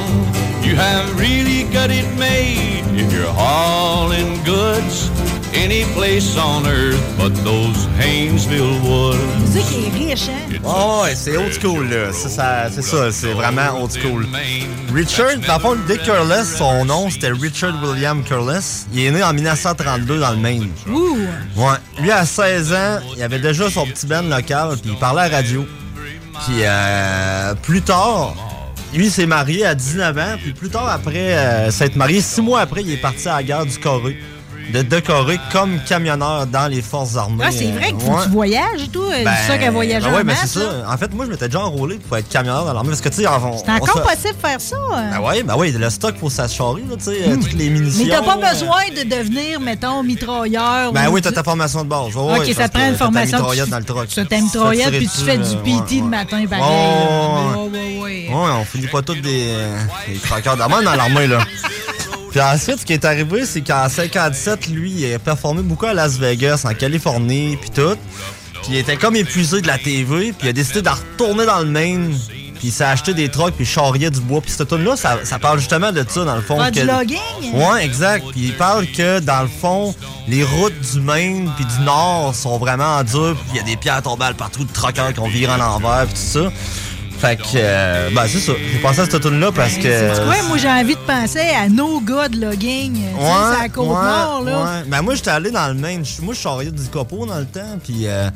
[0.61, 5.09] You have really got it made if you're hauling goods
[5.53, 9.17] any place on earth but those Haynesville woods.
[9.45, 10.59] C'est ça qui est riche, hein?
[10.63, 12.11] Oh, ouais, c'est old school, là.
[12.11, 14.25] C'est ça, c'est ça, c'est vraiment old school.
[14.93, 18.87] Richard, dans le fond, Dick Curless, son nom, c'était Richard William Curless.
[18.93, 20.69] Il est né en 1932 dans le Maine.
[20.89, 21.17] Ouh!
[21.55, 21.77] Ouais.
[21.99, 25.29] Lui, à 16 ans, il avait déjà son petit band local, puis il parlait à
[25.29, 25.65] la radio.
[26.45, 28.35] Puis euh, plus tard,
[28.93, 32.41] lui, il s'est marié à 19 ans, puis plus tard, après euh, s'être marié, six
[32.41, 34.17] mois après, il est parti à la guerre du Corée.
[34.73, 37.43] De, Corée comme camionneur dans les forces armées.
[37.47, 38.23] Ah, c'est vrai qu'il faut que ouais.
[38.25, 39.03] tu voyages et tout.
[39.09, 40.39] Ben, c'est ça qu'elle voyage ben en ouais, ben masse.
[40.51, 40.83] c'est ça.
[40.87, 42.89] En fait, moi, je m'étais déjà enrôlé pour être camionneur dans l'armée.
[42.89, 44.75] Parce que, tu sais, on- C'est encore se- possible de faire ça.
[44.93, 45.11] hein?
[45.13, 48.03] Ben ouais, ben ouais, le stock pour s'acharer, là, tu sais, euh, toutes les munitions.
[48.03, 48.07] Hmm.
[48.09, 50.91] Mais t'as pas euh, besoin de devenir, mettons, mitrailleur.
[50.91, 52.15] Ben ou oui, t'as ta formation de base.
[52.15, 53.37] Ouais, Ok, ça te prend que une t'as ta formation.
[53.37, 54.07] mitraillette tu- dans le truck.
[54.09, 56.63] Tu ta mitraillette, puis tu fais du euh, PT le matin, pareil.
[58.29, 59.53] Ouais, on finit pas tous des,
[60.07, 61.39] des craqueurs d'amande dans l'armée, là.
[62.31, 65.93] Puis ensuite, ce qui est arrivé, c'est qu'en 57, lui, il a performé beaucoup à
[65.93, 67.95] Las Vegas, en Californie, puis tout.
[68.63, 71.59] Puis il était comme épuisé de la TV, puis il a décidé de retourner dans
[71.59, 72.17] le Maine.
[72.59, 74.41] Puis il s'est acheté des trucks, puis il charriait du bois.
[74.41, 76.59] Puis cette tune là ça, ça parle justement de ça, dans le fond.
[76.71, 77.53] Du que- logging?
[77.53, 78.25] Ouais, exact.
[78.31, 79.93] Puis il parle que, dans le fond,
[80.27, 83.35] les routes du Maine puis du Nord sont vraiment dures.
[83.35, 86.05] Puis il y a des pierres tombales partout, de truckers qui ont viré en envers,
[86.07, 86.51] puis tout ça.
[87.17, 88.53] Fait que, euh, ben c'est ça.
[88.71, 90.23] J'ai pensé à cette tune là parce que...
[90.25, 92.93] Quoi, moi j'ai envie de penser à nos gars de logging.
[92.93, 94.63] tu sais, c'est à Côte-Nord, là.
[94.63, 94.83] ouais.
[94.87, 96.03] Ben moi, j'étais allé dans le Maine.
[96.21, 98.07] Moi, je charriais du copeau dans le temps, puis...
[98.07, 98.29] euh,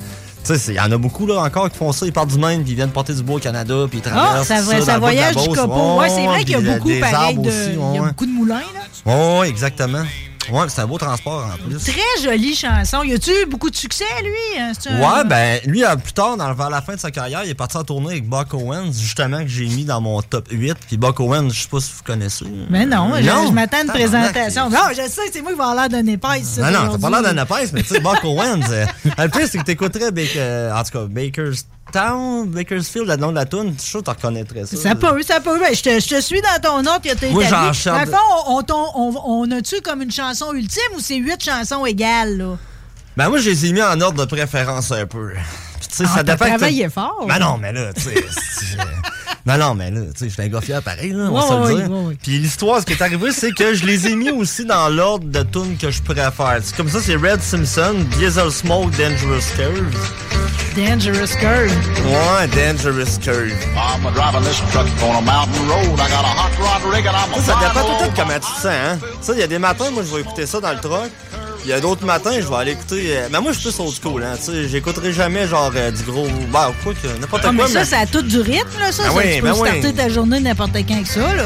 [0.43, 2.03] tu sais, il y en a beaucoup là encore qui font ça.
[2.07, 4.47] Ils partent du Maine, puis ils viennent porter du bois au Canada, puis ils traversent
[4.47, 5.99] ça, ça, ça, dans le bas de la voyage du copeau.
[5.99, 7.51] Ouais, c'est vrai qu'il y a beaucoup, pareil, de...
[7.51, 8.07] il y a ouais, ouais.
[8.07, 9.13] beaucoup de moulins, là.
[9.13, 10.03] Ouais, ouais, exactement.
[10.49, 11.77] Ouais, c'est un beau transport en plus.
[11.77, 13.03] Très jolie chanson.
[13.03, 14.59] Y a-tu eu beaucoup de succès, lui?
[14.59, 14.71] hein?
[14.89, 17.51] Un- Ouais, ben, lui, euh, plus tard, dans, vers la fin de sa carrière, il
[17.51, 20.75] est parti en tournée avec Buck Owens, justement, que j'ai mis dans mon top 8.
[20.87, 22.45] Puis Buck Owens, je sais pas si vous connaissez.
[22.69, 24.69] Mais non, je, je m'attends à une présentation.
[24.69, 26.47] Non, je sais, c'est moi qui vais avoir l'air d'un épaisse.
[26.55, 28.85] ça, Non, non, t'as pas l'air d'un épaisse, mais tu sais, Buck Owens, euh,
[29.17, 31.05] le pire, c'est que t'écouterais, Baker- euh, en tout cas,
[31.91, 34.77] Bakerstown, Bakersfield, le nom de la tune, je suis sûr que tu reconnaîtrais ça.
[34.77, 35.59] Ça peut, ça peut.
[35.59, 38.11] Ben, je, te, je te suis dans ton ordre que Moi, j'en chante- Dans le
[38.11, 42.57] fond, on, a-tu comme une chanson ultime ou c'est huit chansons égales, là?
[43.17, 45.33] Ben, moi, je les ai mis en ordre de préférence un peu.
[45.79, 46.45] Puis, tu sais, Ah, ça t'as dépend.
[46.45, 47.25] que travaillé fort.
[47.27, 48.13] Ben non, mais là, tu sais.
[49.45, 51.41] Non, non, mais là, tu sais, je suis un gars fier pareil, là, on va
[51.61, 51.91] Ouais, se le dire.
[51.91, 52.17] ouais, ouais.
[52.21, 55.25] Puis l'histoire, ce qui est arrivé, c'est que je les ai mis aussi dans l'ordre
[55.27, 56.59] de tunes que je pourrais faire.
[56.63, 59.95] C'est comme ça, c'est Red Simpson, Diesel Smoke, Dangerous Curve.
[60.75, 61.71] Dangerous Curve.
[62.05, 63.51] Ouais, Dangerous Curve.
[63.75, 65.99] I'm driving this truck on a mountain road.
[65.99, 68.33] I got a hot rod rig and I'm a Ça, ça dépend tout de comment
[68.35, 68.97] tu te sens, hein.
[69.21, 71.11] Ça, il y a des matins, moi, je vais écouter ça dans le truck.
[71.63, 73.15] Il y a d'autres matins, je vais aller écouter.
[73.17, 74.33] euh, Mais moi, je suis plus old school, hein.
[74.37, 76.27] Tu sais, j'écterai jamais, genre, euh, du gros.
[76.51, 77.67] Bah, quoi que, n'importe Ah, mais quoi.
[77.67, 79.03] ça, ça a tout du rythme, là, ça.
[79.03, 79.69] Ben ça, oui, tu peux ben oui.
[79.69, 81.43] starter ta journée n'importe quand avec ça, là.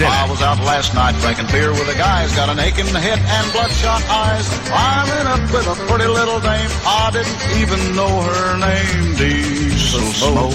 [0.00, 2.30] I was out last night drinking beer with the guys.
[2.36, 4.46] Got an aching head and bloodshot eyes.
[4.66, 6.70] Climbing up with a pretty little dame.
[6.86, 9.16] I didn't even know her name.
[9.16, 10.54] Diesel smoke.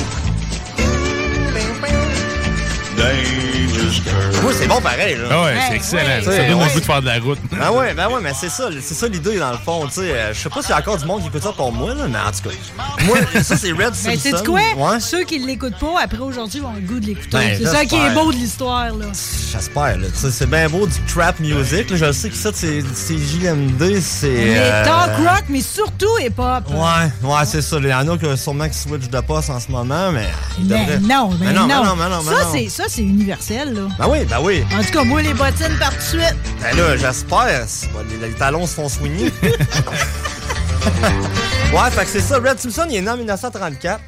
[2.96, 3.43] Dangerous
[4.42, 5.28] Moi, c'est bon pareil, là.
[5.32, 6.20] Ah ouais, c'est excellent.
[6.20, 6.68] Tu Ça donne le ouais.
[6.74, 7.40] goût de faire de la route.
[7.62, 10.12] Ah ouais, ben ouais, mais c'est ça, c'est ça l'idée dans le fond, tu sais.
[10.12, 11.94] euh, Je sais pas s'il y a encore du monde qui écoute ça pour moi,
[11.94, 13.04] là, mais en tout cas.
[13.06, 14.60] Moi, ça c'est Red Mais sais-tu quoi?
[14.76, 15.00] Ouais.
[15.00, 17.30] Ceux qui ne l'écoutent pas, après aujourd'hui, vont avoir le goût de l'écouter.
[17.38, 19.06] Ben, c'est ça qui est beau de l'histoire, là.
[19.52, 20.08] J'espère, là.
[20.14, 21.90] Tu sais, c'est bien beau du trap music.
[21.92, 21.96] là.
[21.98, 24.28] Je sais que ça, c'est c'est JMD, c'est.
[24.30, 26.64] Mais euh, talk rock, mais surtout hip-hop.
[26.70, 27.78] Ouais, ouais, c'est ça.
[27.80, 30.28] Il y en a qui sûrement qui switch de poste en ce moment, mais.
[30.60, 31.68] Mais devraient- non, mais Mais non.
[31.68, 32.50] non, mais non, mais non, mais ça, non.
[32.54, 33.82] c'est ça, c'est universel, là.
[33.98, 34.64] Ben oui, ben oui.
[34.78, 36.36] En tout cas, moi, les bottines tout de suite.
[36.62, 37.66] Ben là, j'espère.
[38.10, 39.32] Les, les talons se font soigner.
[41.74, 42.38] ouais, fait que c'est ça.
[42.38, 44.02] Red Simpson, il est né en 1934.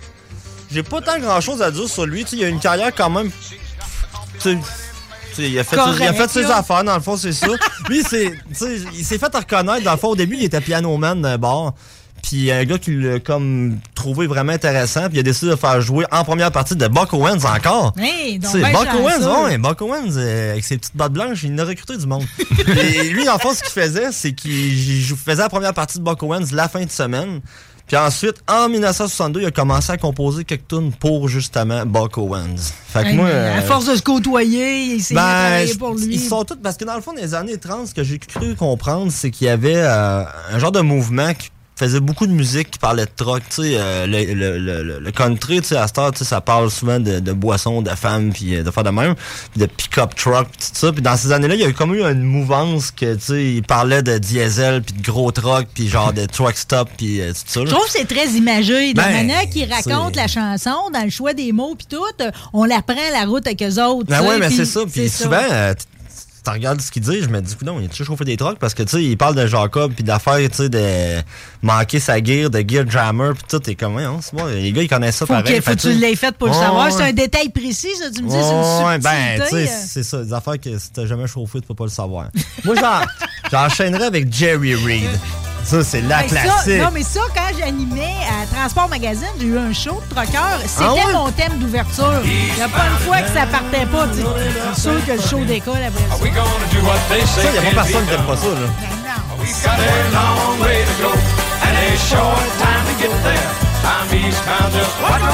[0.71, 2.25] J'ai pas tant grand chose à dire sur lui.
[2.33, 3.31] Il a une carrière quand même.
[5.37, 7.47] il a fait, Correct, il a fait ses affaires, dans le fond, c'est ça.
[7.89, 9.83] Lui, il s'est fait reconnaître.
[9.83, 11.73] Dans le fond, au début, il était piano-man d'un bar.
[12.25, 15.01] Puis un gars qui l'a comme trouvé vraiment intéressant.
[15.09, 17.93] Puis il a décidé de faire jouer en première partie de Buck Owens encore.
[17.99, 21.53] Hey, donc ben Buck Owens, ouais, Buck Owens, euh, avec ses petites bottes blanches, il
[21.53, 22.23] en a recruté du monde.
[22.67, 26.23] Et lui, en fait, ce qu'il faisait, c'est qu'il faisait la première partie de Buck
[26.23, 27.41] Owens la fin de semaine.
[27.85, 32.73] Puis ensuite, en 1962, il a commencé à composer quelques tunes pour justement Buck Owens.
[32.87, 33.27] Fait que Hey, moi.
[33.27, 36.15] À euh, force de se côtoyer, il s'est ben, travailler pour lui.
[36.15, 38.17] Ils sont tous parce que dans le fond, dans les années 30, ce que j'ai
[38.17, 42.31] cru comprendre, c'est qu'il y avait euh, un genre de mouvement qui faisait beaucoup de
[42.31, 45.75] musique qui parlait de troc, tu sais, euh, le, le, le, le country, tu sais,
[45.77, 48.63] à cette heure, tu sais, ça parle souvent de, de boissons, de femmes, puis euh,
[48.63, 49.15] de faire de même,
[49.51, 50.91] puis de pick-up truck, puis tout ça.
[50.93, 53.45] Puis dans ces années-là, il y a eu comme eu une mouvance que, tu sais,
[53.55, 57.31] il parlait de diesel, puis de gros truck, puis genre de truck stop, puis euh,
[57.33, 57.59] tout ça.
[57.59, 57.65] là.
[57.65, 58.93] Je trouve que c'est très imagé.
[58.93, 62.03] De Ben, manière qu'il raconte c'est- la chanson, dans le choix des mots, puis tout,
[62.53, 64.07] on la prend la route avec eux autres.
[64.09, 64.81] Ben ouais, mais c'est ça.
[64.91, 65.73] Puis souvent, euh,
[66.45, 68.59] tu regardes ce qu'il dit, je me dis, non, il a toujours chauffé des trucks
[68.59, 71.21] parce que, tu sais, il parle de Jacob puis d'affaires, tu sais, de
[71.61, 73.69] manquer sa gear, de gear jammer, puis tout.
[73.69, 75.55] Et comme, hein, c'est bon, les gars, ils connaissent ça Faut, pareil.
[75.57, 76.91] que, faut que tu l'aies fait pour le savoir.
[76.91, 79.43] C'est un détail précis, ça, tu me dis, c'est une Ouais, ben, subtilité.
[79.49, 79.85] tu sais, euh.
[79.87, 82.27] c'est ça, des affaires que si t'as jamais chauffé, tu peux pas le savoir.
[82.63, 83.01] Moi, j'en-
[83.51, 85.09] j'enchaînerais avec Jerry Reed.
[85.65, 86.79] Ça, c'est la Ben, ça, classique.
[86.81, 90.37] non, mais ça, quand j'animais à Transport Magazine, j'ai eu un show de trucker.
[90.67, 91.13] C'était Ah ouais?
[91.13, 92.21] mon thème d'ouverture.
[92.23, 94.07] Il n'y a pas une fois que ça partait pas.
[94.13, 94.27] tu sais.
[94.75, 96.17] C'est sûr que le show décolle après ça.
[97.25, 98.67] Ça, y a pas personne qui aime pas ça, là.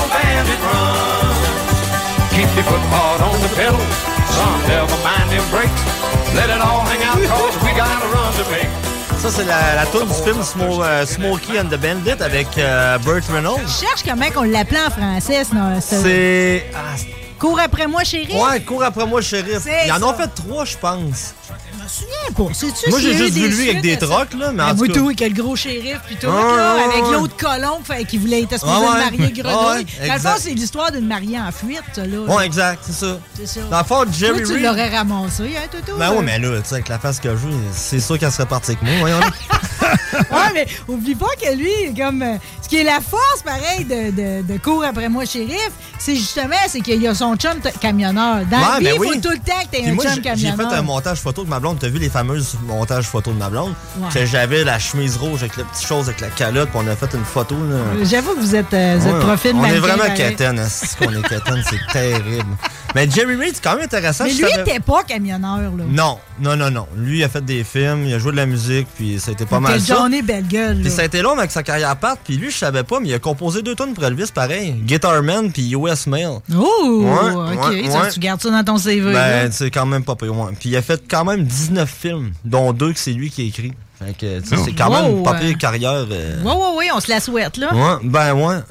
[0.02, 1.36] Run.
[2.32, 3.80] Keep your foot hard on the pedal,
[4.36, 5.82] son, never mind them brakes.
[6.34, 8.81] Let it all hang out, cause we got a run to make.
[9.22, 12.98] Ça, c'est la, la tune du film Smo- euh, Smokey and the Bandit avec euh,
[13.00, 13.60] Burt Reynolds.
[13.68, 15.44] Je cherche comment on l'appelait en français.
[15.44, 16.66] ce- ce- C'est.
[16.76, 16.80] ah,
[17.38, 18.34] Cours après moi, chérie.
[18.36, 19.60] Ouais, cours après moi, shérif.
[19.64, 20.24] C'est Ils en ont ça.
[20.24, 21.34] fait trois, je pense.
[21.82, 22.54] Je me souviens pas.
[22.54, 25.00] C'est-tu Moi, j'ai juste vu lui avec des trocs, là, mais en Ah, tout cas-
[25.02, 28.76] avec le gros shérif, puis tout, là, ouais, avec l'autre colon qui voulait être supposé
[28.82, 29.04] ouais.
[29.04, 29.86] marier Grenouille.
[30.02, 32.18] Ouais, Dans le fond, c'est l'histoire d'une mariée en fuite, ça, là.
[32.20, 33.18] Ouais, exact, c'est ça.
[33.36, 33.62] C'est ça.
[33.70, 35.98] Dans le fond, Jerry Toi, tu Reed- l'aurais ramassé, hein, Toto?
[35.98, 38.32] Ben ouais, mais là, tu sais, avec la face que je joue, c'est sûr qu'elle
[38.32, 38.94] serait partie avec moi.
[39.00, 39.20] Voyons.
[40.32, 42.22] Ouais, mais oublie pas que lui, comme.
[42.22, 46.16] euh, ce qui est la force, pareil, de, de, de cours après moi, shérif, c'est
[46.16, 48.46] justement, c'est qu'il y a son chum camionneur.
[48.50, 49.22] Dans Ouais, la vie, ben il faut oui.
[49.22, 50.70] tout le temps que t'aies un moi, chum j'ai- j'ai camionneur.
[50.70, 51.71] fait un montage photo de ma blonde.
[51.80, 53.74] T'as vu les fameuses montages photos de ma blonde?
[54.14, 56.96] Que j'avais la chemise rouge avec la petite chose avec la calotte, puis on a
[56.96, 57.56] fait une photo.
[58.04, 60.60] J'avoue que vous êtes, euh, vous êtes Ouais, profil On est vraiment quétaine.
[60.60, 61.64] Est-ce qu'on est quétaine?
[61.70, 62.46] C'est terrible.
[62.96, 64.26] Mais Jerry Reed, c'est quand même intéressant.
[64.26, 65.84] Mais je lui, savais- t'es pas camionneur, là.
[65.88, 66.88] Non, non, non, non.
[66.98, 69.34] Lui, il a fait des films, il a joué de la musique, puis ça a
[69.34, 69.96] été pas mal ça.
[69.96, 70.82] journée belle gueule.
[70.82, 73.00] Puis ça a été long avec sa carrière à part, puis lui, je savais pas,
[73.00, 74.72] mais il a composé deux tonnes pour Elvis, pareil.
[74.74, 76.40] Guitarman, puis US Mail.
[76.56, 77.70] Oh, Ouais, OK.
[77.72, 78.10] ouais, ça, ouais.
[78.12, 79.14] tu gardes ça dans ton CV.
[79.14, 80.34] Ben, c'est quand même pas pire.
[80.60, 83.46] Puis il a fait quand même 19 films, dont deux que c'est lui qui a
[83.46, 83.74] écrit.
[84.04, 85.40] Fait que, tu sais, c'est quand même Wow, une pas euh.
[85.40, 85.92] pire carrière.
[86.10, 87.72] euh, Ouais, ouais, ouais, on se la souhaite, là.
[87.72, 88.42] Ouais, ben ouais.
[88.56, 88.62] ouais.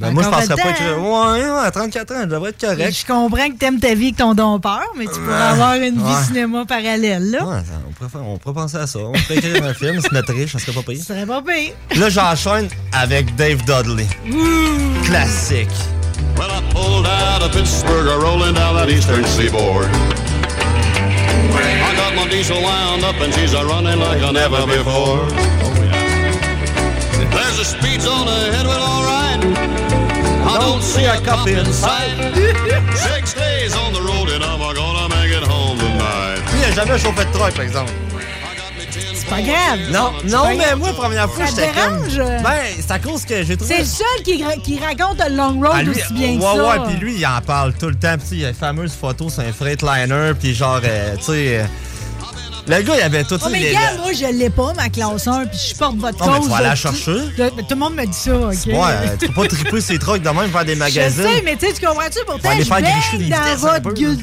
[0.00, 0.98] Ben, moi, je penserais pas dedans, écrire.
[1.00, 2.92] Ouais, ouais, à 34 ans, je devrais être correct.
[3.00, 6.02] Je comprends que t'aimes ta vie avec ton dompeur, mais tu pourrais avoir une vie
[6.02, 6.24] Ouais.
[6.26, 7.44] cinéma parallèle, là.
[7.44, 7.56] Ouais,
[7.88, 8.98] on, pourrait faire- on pourrait penser à ça.
[8.98, 10.98] On pourrait écrire un film, se mettre riche, ça serait pas pire.
[10.98, 11.74] Ce serait pas pire.
[12.00, 14.08] Là, j'enchaîne avec Dave Dudley.
[15.04, 15.68] Classique.
[16.36, 19.86] Well, I pulled out of Pittsburgh rolling down that eastern seaboard.
[21.62, 25.26] I got my diesel wound up and she's a running like I never before.
[27.30, 29.40] There's a speed zone ahead, well, all right.
[30.44, 32.18] I don't see a cop inside.
[32.96, 36.42] Six days on the road and I'm gonna make it home tonight.
[36.52, 37.92] Lui, il a jamais chauffé de truck, par exemple.
[39.32, 39.78] Pas grave.
[39.90, 40.78] Non, non, mais grave.
[40.78, 42.08] moi, première fois, j'étais comme...
[42.08, 42.42] dérange?
[42.42, 43.74] Ben, c'est à cause que j'ai trouvé...
[43.74, 46.42] C'est le seul qui, ra- qui raconte le long road Ah, lui, aussi bien que
[46.42, 46.68] ouais, ça.
[46.68, 48.16] ouais, puis lui, il en parle tout le temps.
[48.18, 51.58] Puis, il y a une fameuse photo sur un Freightliner, puis genre, euh, tu sais...
[51.60, 51.64] euh,
[52.68, 53.36] le gars, il avait tout...
[53.44, 56.18] Oh, mais les- regarde, moi, je l'ai pas, ma classe 1, puis je porte votre
[56.20, 56.44] Oh, mais cause.
[56.44, 57.14] tu vas aller la chercher.
[57.36, 58.52] Tout, tout le monde me dit ça, OK?
[58.66, 61.22] Ouais, euh, tu peux pas triper ses trucs de même faire des Je magazines.
[61.24, 62.18] sais, mais tu sais, tu comprends-tu?
[62.26, 64.16] Pourtant, je des dans votre gueule.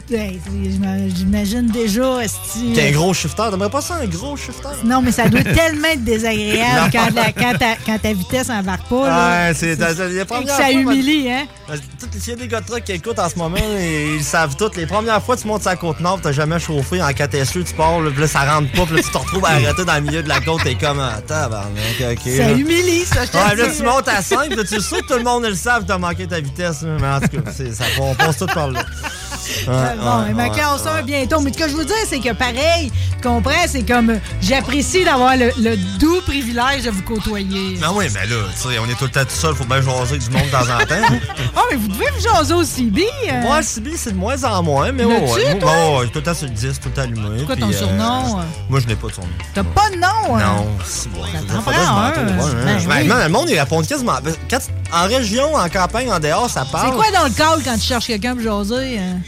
[0.63, 2.73] J'ima- J'imagine déjà, esti.
[2.73, 3.43] T'es un gros shifter.
[3.51, 4.69] T'aimerais pas ça, un gros shifter?
[4.85, 8.87] Non, mais ça doit tellement être désagréable quand, la- quand ta, quand ta vitesse embarque
[8.87, 9.47] pas.
[9.47, 9.75] Ouais, c'est...
[9.77, 11.45] ça humilie, hein?
[12.09, 14.15] Ben, toutes- S'il y a des gars de truck qui écoutent en ce moment, et
[14.17, 14.69] ils savent tout.
[14.75, 17.59] Les premières fois, tu montes sur la côte nord, t'as jamais chauffé en 4 SE,
[17.63, 19.95] tu pars, là, puis là, ça rentre pas, puis là, tu te retrouves arrêté dans
[19.95, 22.19] le milieu de la côte, t'es comme, ah, tabarnak, ok.
[22.25, 22.51] Ça là.
[22.51, 25.23] humilie, ça, je Ouais, là, tu montes à 5, là, tu sûr que tout le
[25.23, 28.45] monde le savent, t'as manqué ta vitesse, mais en tout cas, ça, on passe tout
[28.47, 28.83] par là.
[29.67, 30.99] Ouais, Bon, ouais, mais ma classe ouais.
[30.99, 31.39] 1 bientôt.
[31.41, 35.35] Mais ce que je veux dire, c'est que pareil, tu comprends, c'est comme j'apprécie d'avoir
[35.37, 37.77] le, le doux privilège de vous côtoyer.
[37.81, 39.81] Ben oui, mais là, tu sais, on est tout le temps tout seul, faut bien
[39.81, 41.15] jaser du monde de temps en temps.
[41.57, 43.05] Oh, mais vous devez vous jaser au CB.
[43.29, 43.41] euh.
[43.41, 46.07] Moi, CB, c'est de moins en moins, mais ouais, ouais.
[46.11, 47.39] tout le temps sur le 10, tout le temps allumé.
[47.39, 48.39] C'est quoi ton euh, surnom?
[48.39, 48.43] euh?
[48.69, 49.29] Moi, je n'ai pas de surnom.
[49.53, 50.39] T'as pas de nom, hein?
[50.45, 51.19] Non, c'est bon.
[52.87, 53.07] Ben.
[53.07, 54.13] Man, le monde, il répond quasiment.
[54.49, 56.89] Quand tu- en région, en campagne, en dehors, ça parle.
[56.89, 58.99] C'est quoi dans le call quand tu cherches quelqu'un pour jaser?
[58.99, 59.19] hein?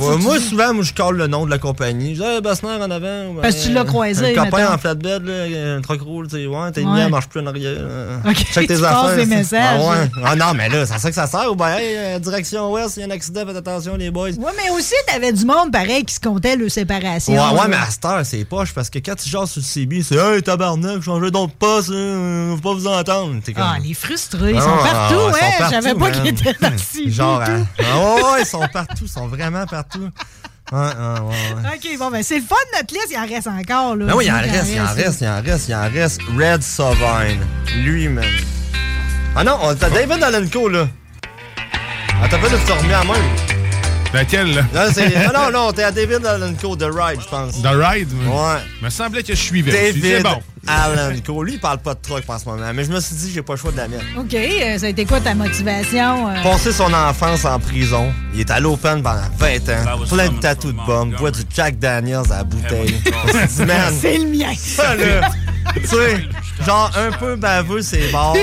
[0.00, 2.14] Faut Moi, souvent, moi, je colle le nom de la compagnie.
[2.14, 3.34] Je dis, hey, Bassner en avant.
[3.40, 6.46] Parce que tu l'as croisé, Un copain en flatbed, là, un truck roule, tu sais,
[6.46, 7.08] ouais, tes Ouais.
[7.08, 7.74] marchent plus en arrière.
[7.76, 9.16] euh, Ok, Check tes tu affaires.
[9.16, 9.80] des messages.
[9.82, 10.10] Ah, ouais.
[10.24, 11.50] Ah, non, mais là, c'est ça que ça sert.
[11.50, 14.30] Ou ben, hey, euh, direction ouest, il y a un accident, faites attention, les boys.
[14.30, 17.32] Ouais, mais aussi, t'avais du monde pareil qui se comptait le séparation.
[17.34, 19.66] Ouais, ouais, mais à cette heure, c'est poche parce que quand tu jases sur le
[19.66, 23.32] CB, c'est Hey, tabarnak, changez donc pas, ça, euh, faut pas vous entendre.
[23.44, 23.54] Comme...
[23.56, 25.32] Ah, les frustrés, ils Ah, sont ah, partout, hein?
[25.58, 27.10] partout, J'avais pas qu'ils étaient dans le CB.
[27.10, 27.66] Genre, hein.
[27.78, 30.08] Ah, ouais, ouais, ils sont partout, ils sont vraiment partout.
[30.70, 30.78] Ouais.
[30.78, 31.74] ouais.
[31.74, 33.96] OK, bon, ben c'est le fun de notre liste, il en reste encore.
[33.96, 34.06] Là.
[34.06, 36.20] Ben oui, il en reste, il en reste, il en reste, il en reste.
[36.38, 37.40] Red Sovine.
[37.84, 38.24] Lui, man.
[39.36, 40.88] Ah non, on- t'as David Alenco, là.
[42.22, 43.14] Ah, t'as pas de te remis à main.
[44.14, 44.62] Laquelle, là?
[44.74, 44.82] Non,
[45.32, 47.62] non, non, non, t'es à David Alenco de Ride, je pense.
[47.62, 48.12] The Ride?
[48.26, 48.60] Ouais.
[48.82, 49.72] Me semblait que je suivais.
[49.72, 50.42] David bon.
[50.66, 51.42] Alenco.
[51.42, 53.42] Lui, il parle pas de truck en ce moment, mais je me suis dit, j'ai
[53.42, 54.04] pas le choix de la mettre.
[54.18, 56.28] OK, euh, ça a été quoi ta motivation?
[56.30, 56.42] euh?
[56.42, 60.72] Passé son enfance en prison, il est à l'open pendant 20 ans, plein de tatous
[60.72, 62.94] de bombes, boit du Jack Daniels à la bouteille.
[63.24, 64.52] On se dit, man, C'est le mien.
[64.56, 65.30] ça là,
[65.74, 66.28] tu sais,
[66.64, 68.34] genre un peu baveux, c'est bars.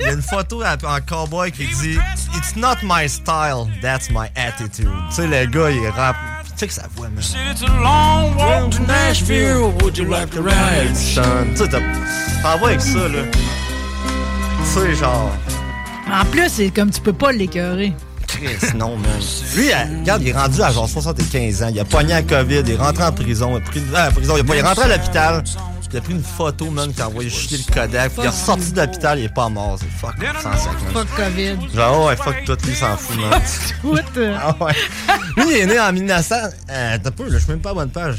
[0.00, 1.98] Il y a une photo en cowboy qui dit
[2.34, 4.88] It's not my style, that's my attitude.
[5.10, 6.16] Tu sais, le gars, il rappe.
[6.44, 7.24] Puis check sa voix, man.
[7.50, 9.72] It's a long walk to Nashville.
[9.82, 10.94] Would you like to ride?
[10.94, 11.22] Son.
[11.52, 11.80] Tu sais, t'as-
[12.42, 13.22] t'en vas avec ça, là.
[13.32, 15.32] Tu sais, genre.
[16.10, 17.92] En plus, c'est comme tu peux pas l'écœurer.
[18.26, 19.10] Chris, non, man.
[19.56, 21.68] Lui, euh, regarde, il est rendu à genre 75 ans.
[21.72, 23.50] Il a pogné la COVID, il est rentré en prison.
[23.52, 25.44] Il, a pris ah, prison, il est rentré à l'hôpital.
[25.90, 28.12] Il a pris une photo, man, qui a envoyé chier le Kodak.
[28.12, 29.78] Puis il est ressorti de l'hôpital, il est pas mort.
[29.80, 30.92] C'est fuck, sans sac, man.
[30.92, 31.56] Fuck COVID.
[31.74, 33.40] Genre, ouais, fuck tout, lui, il s'en fout, man.
[34.14, 34.20] Tout.
[34.36, 34.72] Ah ouais.
[35.36, 36.34] Lui, il est né en 1900.
[36.70, 38.18] Euh, t'as peu, là, je suis même pas à bonne page.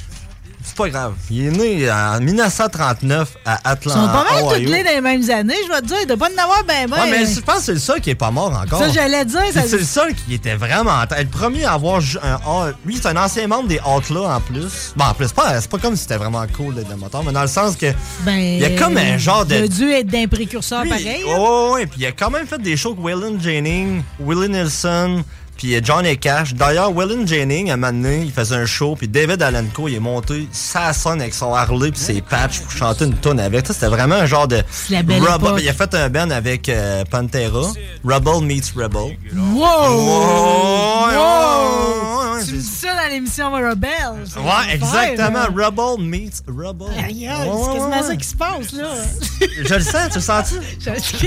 [0.69, 1.13] C'est pas grave.
[1.31, 3.99] Il est né en 1939 à Ils Atlanta.
[3.99, 4.49] sont pas mal Ohio.
[4.65, 5.97] toutes les dans les mêmes années, je vais te dire.
[6.01, 6.97] Il doit pas en avoir ben ben.
[7.01, 8.79] Ouais, mais je pense que c'est le seul qui est pas mort encore.
[8.79, 10.99] Ça, j'allais dire, ça- C'est le seul qui était vraiment.
[11.17, 14.93] Le premier à avoir un Lui, c'est un ancien membre des Outlaws en plus.
[14.95, 17.41] Bon, en plus, pas- c'est pas comme si c'était vraiment cool d'être moteur, mais dans
[17.41, 17.87] le sens que.
[18.21, 19.55] Ben, il y a comme un genre de.
[19.55, 21.23] Il a dû être d'un précurseur pareil.
[21.25, 21.85] Ouais, ouais, ouais.
[21.87, 25.23] Puis il a quand même fait des shows avec Waylon Jennings, Willie Nelson,
[25.59, 26.53] puis euh, Johnny Cash.
[26.53, 29.95] D'ailleurs, Waylon Jennings, à un moment donné, il faisait un show, puis David Alenco, il
[29.95, 33.67] est monté sa scène avec son Harley puis ses patchs pour chanter une tonne avec.
[33.67, 34.63] Ça, c'était vraiment un genre de.
[34.89, 35.59] la belle Rebel- époque.
[35.61, 37.73] Il a fait un band avec euh, Pantera,
[38.05, 39.17] Rebel Meets Rebel.
[39.35, 39.59] Wow!
[41.09, 42.35] Wow!
[42.35, 43.51] ouais, Tu me dis ça dans l'émission
[44.25, 45.39] c'est Ouais, exactement.
[45.39, 45.49] là.
[45.67, 46.87] Rebel meets Rebel.
[47.05, 48.87] Aïe, c'est quasiment ça qui se passe, là.
[49.65, 50.55] Je le sens, tu le sens-tu?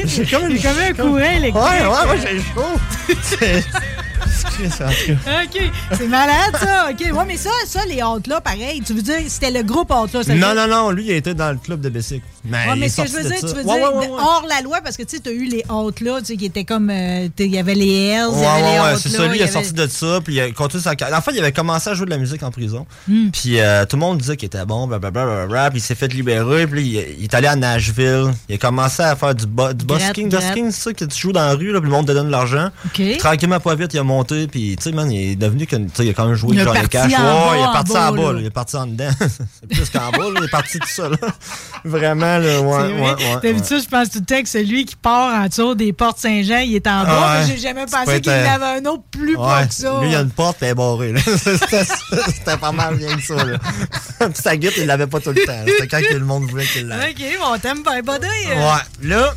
[0.06, 1.54] J'ai comme comme un courant électrique.
[1.62, 3.68] Ouais, ouais, ouais, j'ai chaud.
[4.47, 6.89] OK, c'est malade, ça.
[6.90, 8.82] OK, ouais, mais ça, ça les hôtes là, pareil.
[8.85, 10.35] Tu veux dire, c'était le groupe hôte là.
[10.35, 12.23] Non, non, non, lui, il était dans le club de Bessic.
[12.44, 13.48] Mais, Ouais, ce que je veux dire, ça.
[13.48, 15.62] tu veux Ouais, dire ouais, hors la loi, parce que tu sais, t'as eu les
[15.69, 16.90] hôtes là, tu sais, qui étaient comme.
[16.90, 19.27] euh, Il y avait les Hells, il y Ouais, avait les c'est ça.
[19.27, 21.19] Lui, il est avait- sorti de ça, puis il a continué sa carrière.
[21.19, 22.86] En fait, il avait commencé à jouer de la musique en prison.
[23.09, 23.31] Hmm.
[23.31, 26.66] Puis euh, tout le monde disait qu'il était bon, blablabla, puis il s'est fait libérer,
[26.66, 28.32] puis il, il est allé à Nashville.
[28.48, 30.28] Il a commencé à faire du, du busking.
[30.28, 32.27] Busking, c'est ça que tu joues dans la rue, là, puis le monde te donne
[32.27, 32.69] de l'argent.
[32.86, 33.02] OK.
[33.19, 35.88] Tranquillement, pas vite, il a monté puis tu sais, man, il est devenu que, tu
[35.94, 37.10] sais, il a quand même joué a Johnny Cash.
[37.12, 39.10] Ouais, bas, il est parti en bas, il est parti en dedans.
[39.20, 41.16] c'est plus qu'en bas, il est parti tout là.
[41.84, 43.16] Vraiment, là, ouais, ouais, ouais.
[43.42, 46.59] D'habitude, je pense tout le temps que celui qui part en dessous des portes Saint-Jean,
[46.60, 47.20] il est en bas.
[47.20, 47.46] Ouais.
[47.46, 50.00] mais J'ai jamais pensé qu'il en euh, avait un autre plus Ouais, bas que ça.
[50.00, 51.14] Lui, il y a une porte, elle est barrée.
[51.36, 53.44] C'était pas mal bien que ça.
[53.44, 53.59] Là.
[54.18, 55.64] puis sa guide, il l'avait pas tout le temps.
[55.66, 57.10] C'était quand que le monde voulait qu'il l'ait.
[57.10, 58.26] OK, bon, t'aimes bien body.
[58.26, 58.72] euh.
[58.72, 59.09] Ouais.
[59.09, 59.34] Là,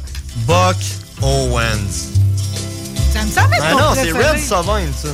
[0.47, 0.77] Buck
[1.21, 2.24] Owens.
[3.15, 4.11] Ça me semble être Ah ton non, c'est.
[4.11, 5.07] Red Savine, ça.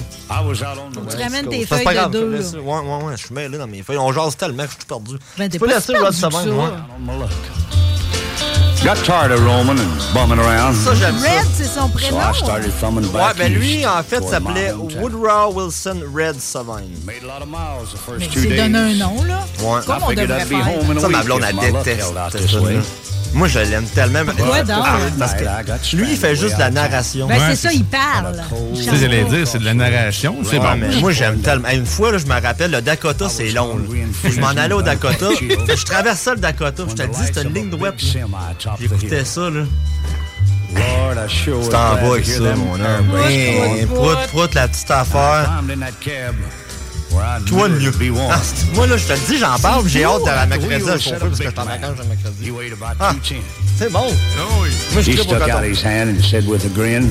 [0.94, 2.42] Faut que tu ramènes tes feuilles grave, de deux.
[2.54, 3.98] je Ouais, ouais, ouais, je suis mêlé dans mes feuilles.
[3.98, 5.16] On jase tellement que je suis tout perdu.
[5.38, 6.50] Ben, tu peux laisser Red Savine, ça.
[6.50, 7.28] ouais.
[8.84, 10.76] Got tired of roaming and bumming around.
[10.76, 11.30] Ça, j'aime ça.
[11.30, 12.18] Red, c'est son prénom.
[12.20, 14.72] So I started thumbing Ouais, back ben lui, en fait, s'appelait.
[14.74, 16.90] Woodrow Wilson Red Savine.
[17.06, 18.58] Made a lot of miles the first Mais days.
[18.58, 19.46] donné un nom, là.
[19.62, 19.82] Ouais.
[19.86, 20.66] Comme on devrait faire.
[21.00, 22.12] Ça, ma blonde, elle déteste
[23.34, 24.26] Moi, je l'aime tellement.
[24.26, 24.86] Pourquoi donc?
[25.18, 27.28] Parce que lui, il fait juste de la narration.
[27.28, 28.42] Ben, c'est ça, il parle.
[28.76, 30.38] Tu sais, j'allais dire, c'est de la narration.
[30.44, 30.76] C'est bon.
[30.78, 31.70] mais moi, j'aime tellement.
[31.70, 33.78] Une fois, là, je me rappelle, le Dakota, c'est long.
[33.78, 34.30] là.
[34.30, 35.28] Je m'en allais au Dakota.
[35.40, 36.84] Je traversais le Dakota.
[36.90, 37.96] Je te dis, c'était une ligne droite.
[38.02, 38.22] là.
[38.80, 39.62] J'écoutais ça, là.
[40.74, 43.08] Glad vas to avec ça, mon homme.
[43.08, 43.88] going.
[43.88, 45.62] Prout, prout, la petite affaire.
[47.46, 47.92] Toi, le mieux.
[48.30, 48.40] Ah,
[48.74, 50.98] moi, là, je te le dis, j'en parle, puis j'ai hâte de la mercredi à
[50.98, 52.50] chauffer parce que je vacances le mercredi.
[52.74, 53.36] About Ah, 210.
[53.78, 54.00] c'est bon.
[54.94, 57.04] Moi, je au stuck out his hand and said with a grin,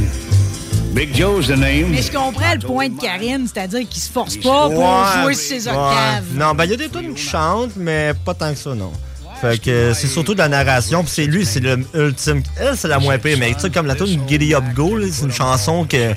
[0.94, 1.90] Big Joe's the name.
[1.90, 5.34] Mais je comprends le point de Karine, c'est-à-dire qu'il se force pas pour Ouais, jouer
[5.34, 5.74] sur ses ouais.
[5.76, 6.24] octaves.
[6.34, 8.92] Non, ben il y a des tunes qui chantent, mais pas tant que ça, non.
[9.40, 12.42] Fait que c'est surtout de la narration, puis c'est lui, c'est le ultime.
[12.58, 15.24] Elle, c'est la moins pire, mais tu sais, comme la tune Giddy Up Go, c'est
[15.24, 16.14] une chanson que.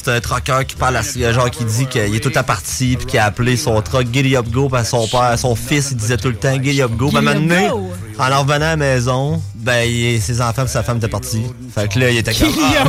[0.00, 2.96] C'est un trucker qui parle à ce genre qui dit qu'il est tout à partie
[2.96, 5.90] puis qui a appelé son truck Giddy Up Go parce que son père, son fils,
[5.90, 7.10] il disait tout le temps Giddy Up Go.
[7.10, 11.08] Ben, maintenant, en revenant à la maison, ben il- ses enfants et sa femme étaient
[11.08, 11.42] partis.
[11.74, 12.84] Fait que là, il était comme ah.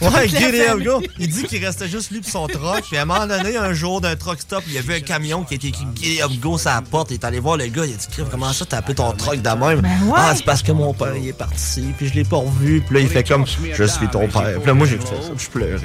[0.00, 0.84] Ouais, Up famille.
[0.86, 1.02] Go.
[1.18, 2.82] Il dit qu'il restait juste lui et son truck.
[2.88, 5.44] Puis à un moment donné, un jour, d'un truck stop, il y avait un camion
[5.44, 7.10] qui était écrit Giddy Up Go sur la porte.
[7.10, 7.84] Il est allé voir le gars.
[7.86, 9.80] Il a dit Comment ça, t'as appelé ton truck de même?
[9.80, 10.12] Ben ouais.
[10.16, 11.84] Ah, c'est parce que mon père, il est parti.
[11.96, 12.82] Puis je l'ai pas revu.
[12.86, 14.58] Puis là, il fait comme Je suis ton père.
[14.58, 15.12] Puis là, moi, j'ai fait ça.
[15.36, 15.78] puis Je pleurais.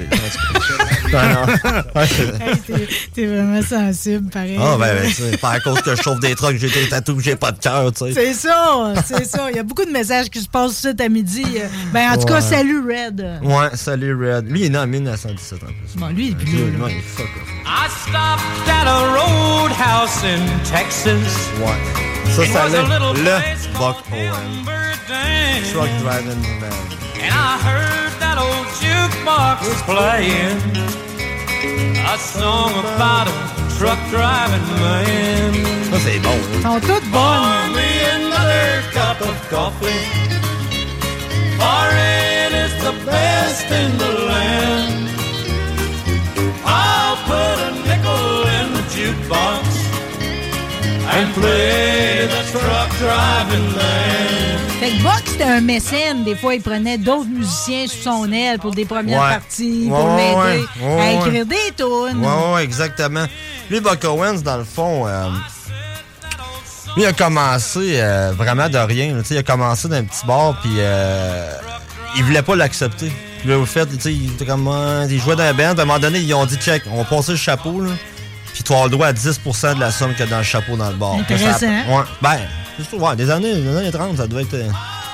[2.06, 2.20] C'est-
[2.70, 4.56] Hey, t'es- vraiment sensible, pareil.
[4.60, 7.22] Ah, ben, ben, sais, pas à cause que je chauffe des trucks, j'ai des tatous,
[7.22, 8.12] j'ai pas de cœur, tu sais.
[8.14, 9.50] C'est ça, c'est ça.
[9.50, 11.44] Il y a beaucoup de messages qui se passent tout à midi.
[11.92, 12.40] Ben, en tout cas, Ouais.
[12.40, 13.40] salut, Red.
[13.42, 14.50] Ouais, salut Red.
[14.50, 15.96] Lui, il est né en 1917 en plus.
[15.96, 16.88] Bon, lui, il est plus Lui, là.
[16.88, 17.48] est fuck off.
[17.66, 21.50] I stopped at a roadhouse in Texas.
[21.60, 22.32] Ouais.
[22.34, 24.64] Ça, It ça was a allait little le place Buck Owen.
[25.72, 26.72] Truck driving man.
[27.22, 30.58] And I heard that old jukebox was playing
[32.06, 35.54] a song about a truck driving man.
[35.90, 36.36] Ça, c'est bon.
[36.52, 37.72] Ils oh, sont toutes Pour bonnes.
[37.72, 37.88] me
[38.18, 40.02] another cup of coffee.
[41.58, 45.08] For it is the best in the land.
[46.66, 48.26] I'll put a nickel
[48.58, 49.69] in the jukebox
[51.12, 54.58] and play the truck driving man.
[54.80, 56.24] Fait que Buck, c'était un mécène.
[56.24, 59.28] Des fois, il prenait d'autres musiciens sous son aile pour des premières Ouais.
[59.30, 60.86] parties, Ouais, pour ouais, l'aider ouais.
[60.86, 62.24] à Ouais, écrire des tunes.
[62.54, 63.24] Ouais, exactement.
[63.70, 65.28] Lui, Buck Owens, dans le fond, euh,
[66.96, 69.14] lui, il a commencé euh, vraiment de rien.
[69.14, 69.20] là.
[69.22, 71.52] Tu sais, Il a commencé dans un petit bar, puis euh,
[72.16, 73.12] il voulait pas l'accepter.
[73.40, 75.64] Puis là, au fait, tu sais, il était comme, euh, il jouait dans un band.
[75.78, 77.90] À un moment donné, ils ont dit, check, on va passer le chapeau, là.
[78.60, 80.90] Puis tu avoir le droit à 10% de la somme a dans le chapeau dans
[80.90, 81.14] le bar.
[81.14, 81.58] Intéressant.
[81.60, 82.36] Ça- ouais, ben,
[82.92, 84.52] ouais, des années, des années 30, ça devait être.
[84.52, 84.68] euh,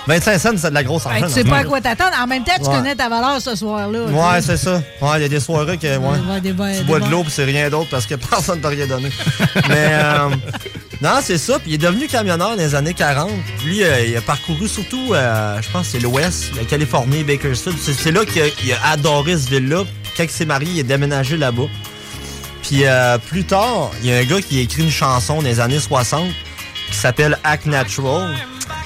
[0.09, 1.23] 25 cents, c'est de la grosse argent.
[1.23, 2.11] que tu sais pas à quoi t'attendre.
[2.21, 2.77] En même temps, tu Ouais.
[2.77, 4.01] connais ta valeur ce soir-là.
[4.07, 4.83] Ouais, c'est ça.
[5.01, 5.87] Ouais, il y a des soirées que.
[5.97, 8.87] Ouais, des tu bois de l'eau puis c'est rien d'autre parce que personne t'a rien
[8.89, 9.11] donné.
[9.69, 10.29] Mais euh,
[11.01, 11.55] non, c'est ça.
[11.61, 13.31] Puis il est devenu camionneur dans les années 40.
[13.65, 17.79] Lui, euh, il a parcouru surtout, euh, je pense, que c'est l'Ouest, la Californie, Bakersfield.
[17.81, 19.85] C'est, c'est là qu'il a, a adoré ce ville-là.
[20.17, 21.65] Quand il s'est marié, il est déménagé là-bas.
[22.67, 25.61] Puis euh, plus tard, il y a un gars qui a écrit une chanson les
[25.61, 26.25] années 60
[26.91, 28.35] qui s'appelle Act Natural.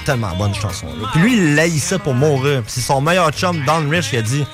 [0.05, 0.87] Tellement bonne chanson.
[0.87, 1.09] Là.
[1.11, 2.61] Puis lui, il pour mourir.
[2.61, 4.45] Puis c'est son meilleur chum, Don Rich, qui a dit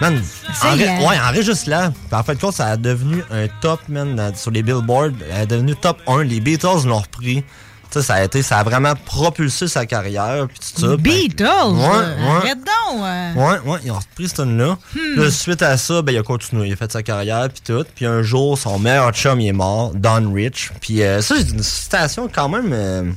[0.00, 0.22] Man,
[0.62, 0.76] hein.
[0.76, 1.92] ouais, enregistre là.
[2.08, 5.12] Puis en fait, compte, ça a devenu un top, man, sur les billboards.
[5.30, 6.24] Elle est devenue top 1.
[6.24, 7.44] Les Beatles l'ont repris.
[7.90, 10.46] Sais, ça a été, ça a vraiment propulsé sa carrière.
[10.48, 10.96] Puis tout ça.
[10.96, 11.44] Beatles!
[11.44, 12.36] Ouais, ouais.
[12.38, 12.71] Arrête donc!
[12.96, 14.78] Ouais, ouais, ils ont repris cette tune-là.
[14.94, 15.30] Hmm.
[15.30, 16.68] Suite à ça, ben, il a continué.
[16.68, 17.84] Il a fait sa carrière, puis tout.
[17.94, 20.72] Puis un jour, son meilleur chum, il est mort, Don Rich.
[20.80, 22.72] Puis euh, ça, c'est une citation quand même...
[22.72, 23.10] euh,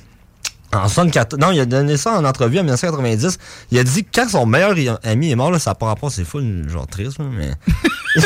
[0.73, 1.39] en 74...
[1.39, 3.37] Non, il a donné ça en entrevue en 1990.
[3.71, 6.25] Il a dit que quand son meilleur ami est mort, là, ça pas rapport, c'est
[6.25, 7.51] full, genre triste, mais...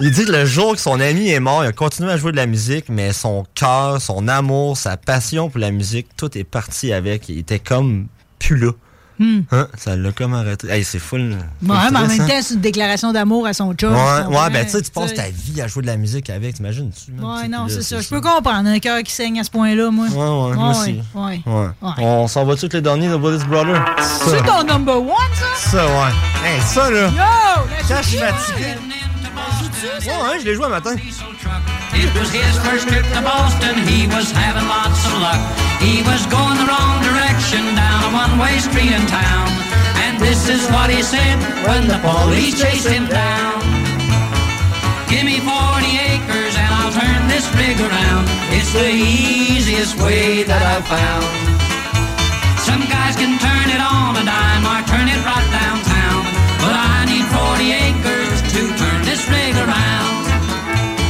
[0.00, 2.30] Il dit que le jour que son ami est mort, il a continué à jouer
[2.30, 6.44] de la musique, mais son cœur, son amour, sa passion pour la musique, tout est
[6.44, 7.28] parti avec.
[7.28, 8.06] Il était comme
[8.38, 8.70] plus là.
[9.18, 9.40] Hmm.
[9.50, 10.68] Hein, ça l'a comme arrêté.
[10.70, 11.36] Hey, c'est full.
[11.60, 12.26] full Ouais, mais en même hein?
[12.28, 13.92] temps, c'est une déclaration d'amour à son chum.
[13.92, 16.54] Ouais, ouais, ben tu sais, tu passes ta vie à jouer de la musique avec,
[16.54, 17.12] t'imagines-tu?
[17.12, 17.24] man?
[17.24, 18.00] Ouais, non, c'est ça.
[18.00, 20.06] Je peux comprendre un cœur qui saigne à ce point-là, moi.
[20.06, 21.00] Ouais, ouais, moi aussi.
[21.14, 21.40] Ouais.
[21.44, 21.68] Ouais.
[21.82, 21.92] Ouais.
[21.98, 23.84] On s'en va-tu avec les derniers de Willis Brother?
[24.00, 25.70] C'est ton number one, ça?
[25.70, 26.12] Ça, ouais.
[26.44, 27.08] Hey, ça, là.
[27.08, 27.62] Yo!
[27.88, 28.18] Quand je suis
[29.78, 30.10] fatigué.
[30.10, 30.96] Ouais, ouais, je l'ai joué un matin.
[30.96, 33.74] It was his first trip to Boston.
[33.86, 35.40] He was having lots of luck.
[35.80, 39.48] He was going the wrong direction down a one-way street in town.
[40.04, 43.62] And this is what he said when the police chased him down.
[45.08, 45.50] Give me 40
[46.14, 48.28] acres and I'll turn this rig around.
[48.54, 51.26] It's the easiest way that I've found.
[52.62, 56.20] Some guys can turn it on a dime or turn it right downtown.
[56.60, 58.17] But I need 40 acres
[59.34, 60.28] around.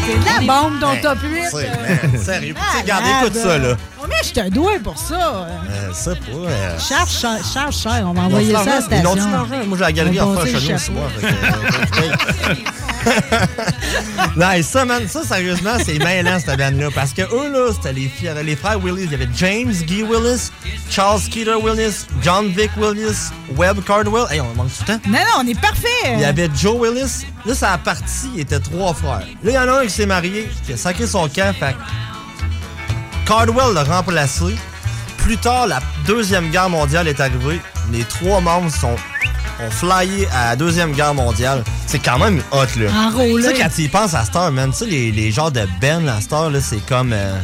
[0.06, 1.42] C'est de la bombe, ton top 8.
[1.50, 2.54] c'est- man, sérieux.
[2.54, 3.76] Tu sais, regarde, écoute ça, là.
[4.00, 5.46] Combien je te dois pour ça?
[5.70, 6.44] Euh, ça, pour.
[6.46, 6.78] Euh...
[6.78, 8.04] Charge cher, charge cher.
[8.06, 9.16] On va envoyer ça à la Ils station.
[9.66, 11.08] Moi, j'ai la galerie en passer chez nous, c'est moi.
[14.36, 16.88] nice, ça, man, ça, sérieusement, c'est mêlant, cette bande-là.
[16.94, 18.10] Parce que eux, là, c'était les,
[18.44, 19.04] les frères Willis.
[19.04, 20.50] Il y avait James Guy Willis,
[20.90, 24.26] Charles Skeeter Willis, John Vic Willis, Webb Cardwell.
[24.30, 25.00] Hey, on manque du temps.
[25.06, 25.88] Non, non, on est parfait.
[26.14, 27.26] Il y avait Joe Willis.
[27.44, 29.22] Là, ça a parti, il était trois frères.
[29.42, 31.54] Là, il y en a un qui s'est marié, qui a sacré son camp.
[31.58, 31.76] Fait
[33.26, 34.56] Cardwell l'a remplacé.
[35.18, 37.60] Plus tard, la Deuxième Guerre mondiale est arrivée.
[37.92, 38.96] Les trois membres sont,
[39.60, 41.64] ont flyé à la Deuxième Guerre mondiale.
[41.86, 42.90] C'est quand même hot, là.
[43.08, 43.42] Enrôlé.
[43.42, 45.62] Tu sais, quand tu y penses à Star, man, tu sais, les, les genres de
[45.80, 47.12] Ben, la Star, là, c'est comme...
[47.12, 47.38] euh,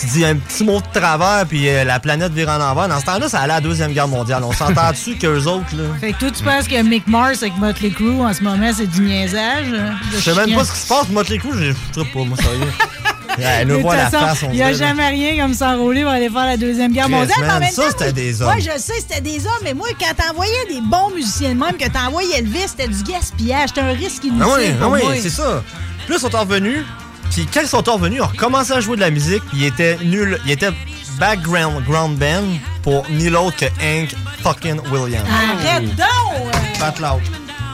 [0.00, 2.88] tu dis un petit mot de travers, puis euh, la planète vire en envers.
[2.88, 4.44] Dans ce temps-là, ça allait à la Deuxième Guerre mondiale.
[4.44, 5.84] On s'entend dessus qu'eux autres, là...
[6.00, 8.86] Fait que toi, tu penses que Mick Mars avec Motley Crue en ce moment, c'est
[8.86, 9.66] du niaisage?
[9.70, 9.80] de
[10.14, 11.08] Je sais même pas ce qui se passe.
[11.08, 12.72] Motley Crue, je je sais pas, moi, sérieux.
[13.66, 16.46] Nous voit la face, on Il n'y a jamais rien comme s'enrôler pour aller faire
[16.46, 17.36] la Deuxième Guerre mondiale.
[17.72, 18.48] ça, c'était moi- des hommes.
[18.48, 21.76] Ouais, je sais, c'était des hommes, mais moi, quand t'envoyais des bons musiciens de même,
[21.76, 23.68] que t'envoyais Elvis, c'était du gaspillage.
[23.68, 24.42] C'était un risque inutile.
[24.42, 25.12] Ah oui, ah oui, moi.
[25.20, 25.62] c'est ça.
[26.08, 26.84] Là, ils sont revenus.
[27.30, 29.42] Puis quand ils sont revenus, ils ont recommencé à jouer de la musique.
[29.50, 30.38] Puis ils étaient nuls.
[30.46, 30.70] Ils étaient
[31.18, 32.44] background ground band
[32.82, 35.28] pour ni l'autre que Hank fucking Williams.
[35.28, 36.52] Arrête donc!
[36.78, 36.96] Pat.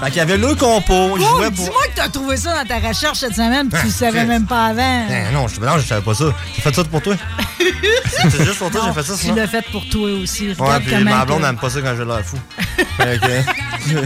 [0.00, 0.92] Fait qu'il y avait le compo.
[1.12, 1.64] Oh, jouaient pour.
[1.64, 4.26] Dis-moi que t'as trouvé ça dans ta recherche cette semaine, puis tu le savais Chris.
[4.28, 5.06] même pas avant.
[5.08, 6.24] Ben non, je, non, je savais pas ça.
[6.54, 7.14] J'ai fait ça pour toi.
[8.30, 10.48] C'est juste pour toi, j'ai fait ça Tu l'as fait pour toi aussi.
[10.58, 12.36] Ouais, puis ma blonde n'aime pas ça quand j'ai l'air fou.
[12.96, 13.94] Fait que-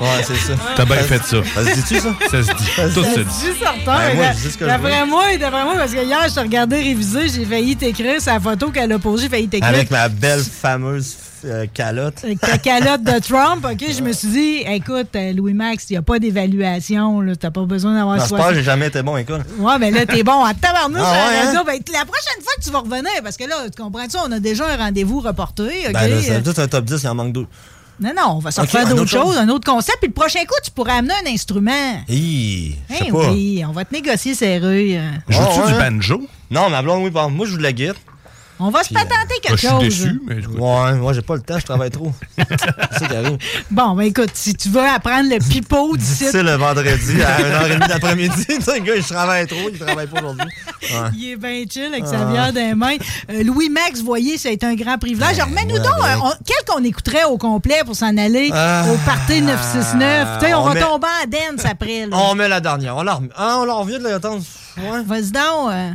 [0.00, 0.54] Ouais, c'est ça.
[0.74, 1.36] T'as bien fait ça.
[1.54, 2.08] Ça se dit-tu, ça?
[2.28, 2.94] Ça se dit.
[2.94, 3.54] Tout se dit.
[3.86, 5.06] Ben, je ce que je D'après veux.
[5.06, 8.70] moi, d'après moi, parce que hier, je te regardais réviser, j'ai failli t'écrire sa photo
[8.70, 9.68] qu'elle a posée, j'ai failli t'écrire.
[9.72, 12.24] Avec ma belle fameuse euh, calotte.
[12.40, 16.02] Ta calotte de Trump, OK, je me suis dit, écoute, euh, Louis-Max, il n'y a
[16.02, 18.38] pas d'évaluation, là, t'as pas besoin d'avoir 60.
[18.38, 19.42] pas, j'ai jamais été bon l'école.
[19.58, 21.60] Ouais, mais là, t'es bon à tabarnouche Ah à la ouais, radio.
[21.60, 21.64] hein?
[21.66, 24.32] Ben, la prochaine fois que tu vas revenir, parce que là, tu comprends ça, on
[24.32, 25.92] a déjà un rendez-vous reporté, OK?
[25.92, 27.46] Ben là, Euh, c'est tout un top 10, il en manque deux.
[28.00, 29.34] non, non, on va se Ok, refaire un d'autres autre chose.
[29.34, 29.98] choses, un autre concept.
[30.00, 31.70] Puis le prochain coup, tu pourrais amener un instrument.
[32.08, 33.30] Hi, je sais Hein, pas.
[33.30, 35.10] oui, on va te négocier euh.
[35.28, 35.90] Joues-tu Ah, du ouais?
[35.90, 36.22] banjo?
[36.50, 37.96] Non, ma blonde, oui, bon, moi, je joue de la guitare.
[38.60, 40.08] On va se patenter Ben, quelque chose.
[40.24, 42.12] mais Ouais, moi, j'ai pas le temps, je travaille trop.
[42.38, 43.38] c'est ça qui arrive.
[43.70, 46.26] Bon, ben écoute, si tu veux apprendre le pipeau d'ici.
[46.30, 48.46] C'est le vendredi à 1h30 d'après-midi.
[48.48, 50.46] Tu sais, le gars, il travaille trop, il travaille pas aujourd'hui.
[50.82, 51.08] Ouais.
[51.16, 52.10] Il est bien chill avec Ah.
[52.10, 52.96] sa bière des mains.
[53.30, 55.38] Euh, Louis-Max, voyez, ça a été un grand privilège.
[55.38, 56.16] Ben, Remets-nous donc, avec.
[56.18, 58.84] euh, on- quel qu'on écouterait au complet pour s'en aller Ah.
[58.92, 60.38] au party 969.
[60.38, 62.06] Tu sais, on, On va met- tomber en dance après.
[62.06, 62.16] Là.
[62.16, 62.96] On met la dernière.
[62.96, 63.28] On la remet.
[63.36, 64.42] Ah, on la revient de l'attendre.
[64.76, 65.02] Ouais.
[65.04, 65.70] Vas-y donc.
[65.72, 65.90] euh.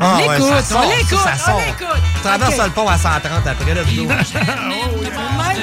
[0.00, 1.56] Ah, on ouais, l'écoute, ça sort, on l'écoute, ça sort.
[1.56, 2.22] on l'écoute.
[2.22, 4.16] Traverse le pont à 130 après, là, du Même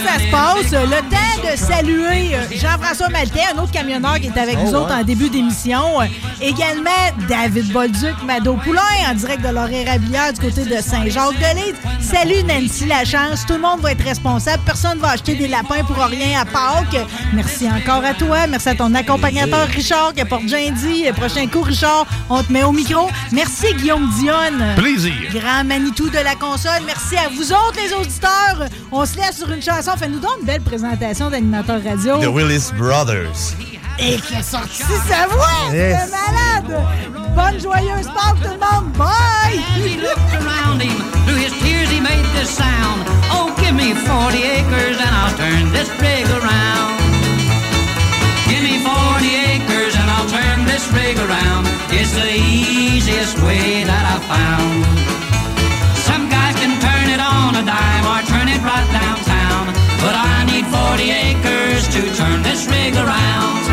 [0.05, 0.71] ça se passe.
[0.71, 4.75] Le temps de saluer euh, Jean-François Maltais, un autre camionneur qui est avec Oh, nous
[4.75, 5.01] autres ouais.
[5.01, 6.01] en début d'émission.
[6.01, 6.05] Euh,
[6.41, 6.91] Également,
[7.29, 11.75] David Bolduc, Mado Poulain, en direct de l'Orée-Rablière du côté de Saint-Jacques-de-Lise.
[12.01, 13.45] Salut Nancy Lachance.
[13.47, 14.61] Tout le monde va être responsable.
[14.65, 17.05] Personne ne va acheter des lapins pour rien à Pâques.
[17.33, 18.47] Merci encore à toi.
[18.47, 21.05] Merci à ton accompagnateur Richard qui apporte Jindy.
[21.15, 23.09] Prochain coup, Richard, on te met au micro.
[23.31, 24.75] Merci Guillaume Dionne.
[24.75, 25.13] Plaisir.
[25.33, 26.81] Grand Manitou de la console.
[26.85, 28.67] Merci à vous autres, les auditeurs.
[28.91, 29.91] On se laisse sur une chanson.
[29.97, 32.19] Fais-nous donc une belle présentation d'animateur radio.
[32.19, 33.55] The Willis Brothers.
[33.97, 35.71] Et qui a sorti sa voix.
[35.71, 35.97] Yes.
[36.03, 36.83] C'est malade.
[37.33, 38.91] Bonne joyeuse Pâques, tout le monde.
[38.97, 39.57] Bye.
[39.77, 43.07] He looked around him, through his tears he made this sound.
[43.31, 46.99] Oh, give me 40 acres and I'll turn this rig around.
[48.49, 51.67] Give me 40 acres and I'll turn this rig around.
[51.91, 54.83] It's the easiest way that I've found.
[56.03, 59.34] Some guys can turn it on a dime or turn it right downtown.
[60.05, 63.65] But I need 40 acres to turn this rig around.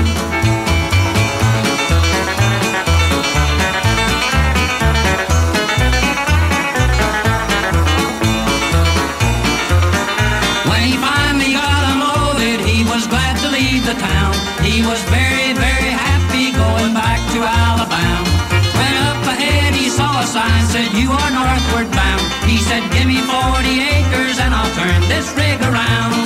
[10.65, 11.95] When he finally got a
[12.41, 14.33] it, he was glad to leave the town.
[14.65, 18.33] He was very, very happy going back to Alabama.
[18.79, 22.25] When up ahead he saw a sign said, you are northward bound.
[22.49, 23.69] He said, give me 40
[24.01, 26.22] acres and I'll turn this rig around.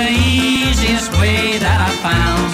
[0.00, 2.48] The easiest way that I found.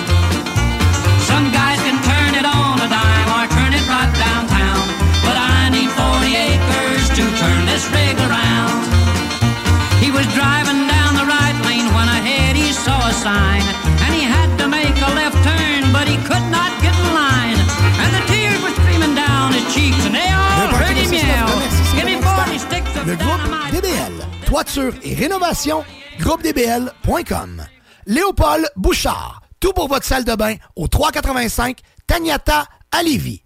[1.31, 4.83] Some guys can turn it on a dime or turn it right downtown.
[5.23, 8.83] But I need 40 acres to turn this rig around.
[10.03, 13.63] He was driving down the right lane when ahead he saw a sign.
[14.03, 17.59] And he had to make a left turn, but he could not get in line.
[18.03, 21.55] And the tears were streaming down his cheeks, and they all heard him yell.
[21.95, 24.15] Give me 40 sticks of Le groupe DBL.
[24.51, 25.85] Toiture et rénovation,
[26.19, 27.65] groupedbl.com.
[28.07, 29.41] Léopold Bouchard.
[29.61, 33.43] Tout pour votre salle de bain au 385 Tagnata à Lévis.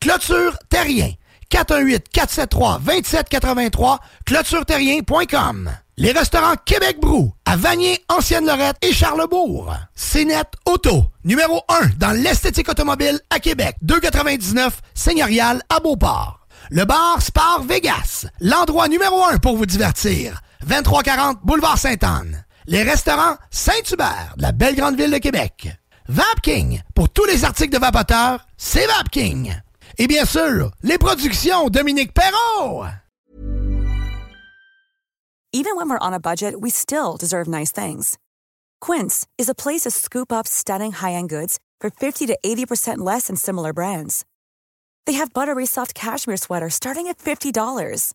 [0.00, 1.12] Clôture Terrien.
[1.52, 5.70] 418-473-2783, clôtureterrien.com.
[5.98, 9.74] Les restaurants Québec Brou, à Vanier, Ancienne-Lorette et Charlebourg.
[9.94, 13.76] CNET Auto, numéro 1 dans l'esthétique automobile à Québec.
[13.82, 16.38] 299 Seigneurial à Beauport.
[16.70, 20.40] Le bar Spar Vegas, l'endroit numéro 1 pour vous divertir.
[20.62, 22.44] 2340 Boulevard Sainte-Anne.
[22.66, 25.68] Les restaurants Saint-Hubert, de la belle grande ville de Québec.
[26.08, 29.52] Vapking, pour tous les articles de vapoteurs, c'est Vapking.
[29.98, 32.86] Et bien sûr, les productions Dominique Perrault.
[35.52, 38.16] Even when we're on a budget, we still deserve nice things.
[38.80, 43.26] Quince is a place to scoop up stunning high-end goods for 50 to 80% less
[43.26, 44.24] than similar brands.
[45.06, 48.14] They have buttery soft cashmere sweaters starting at $50,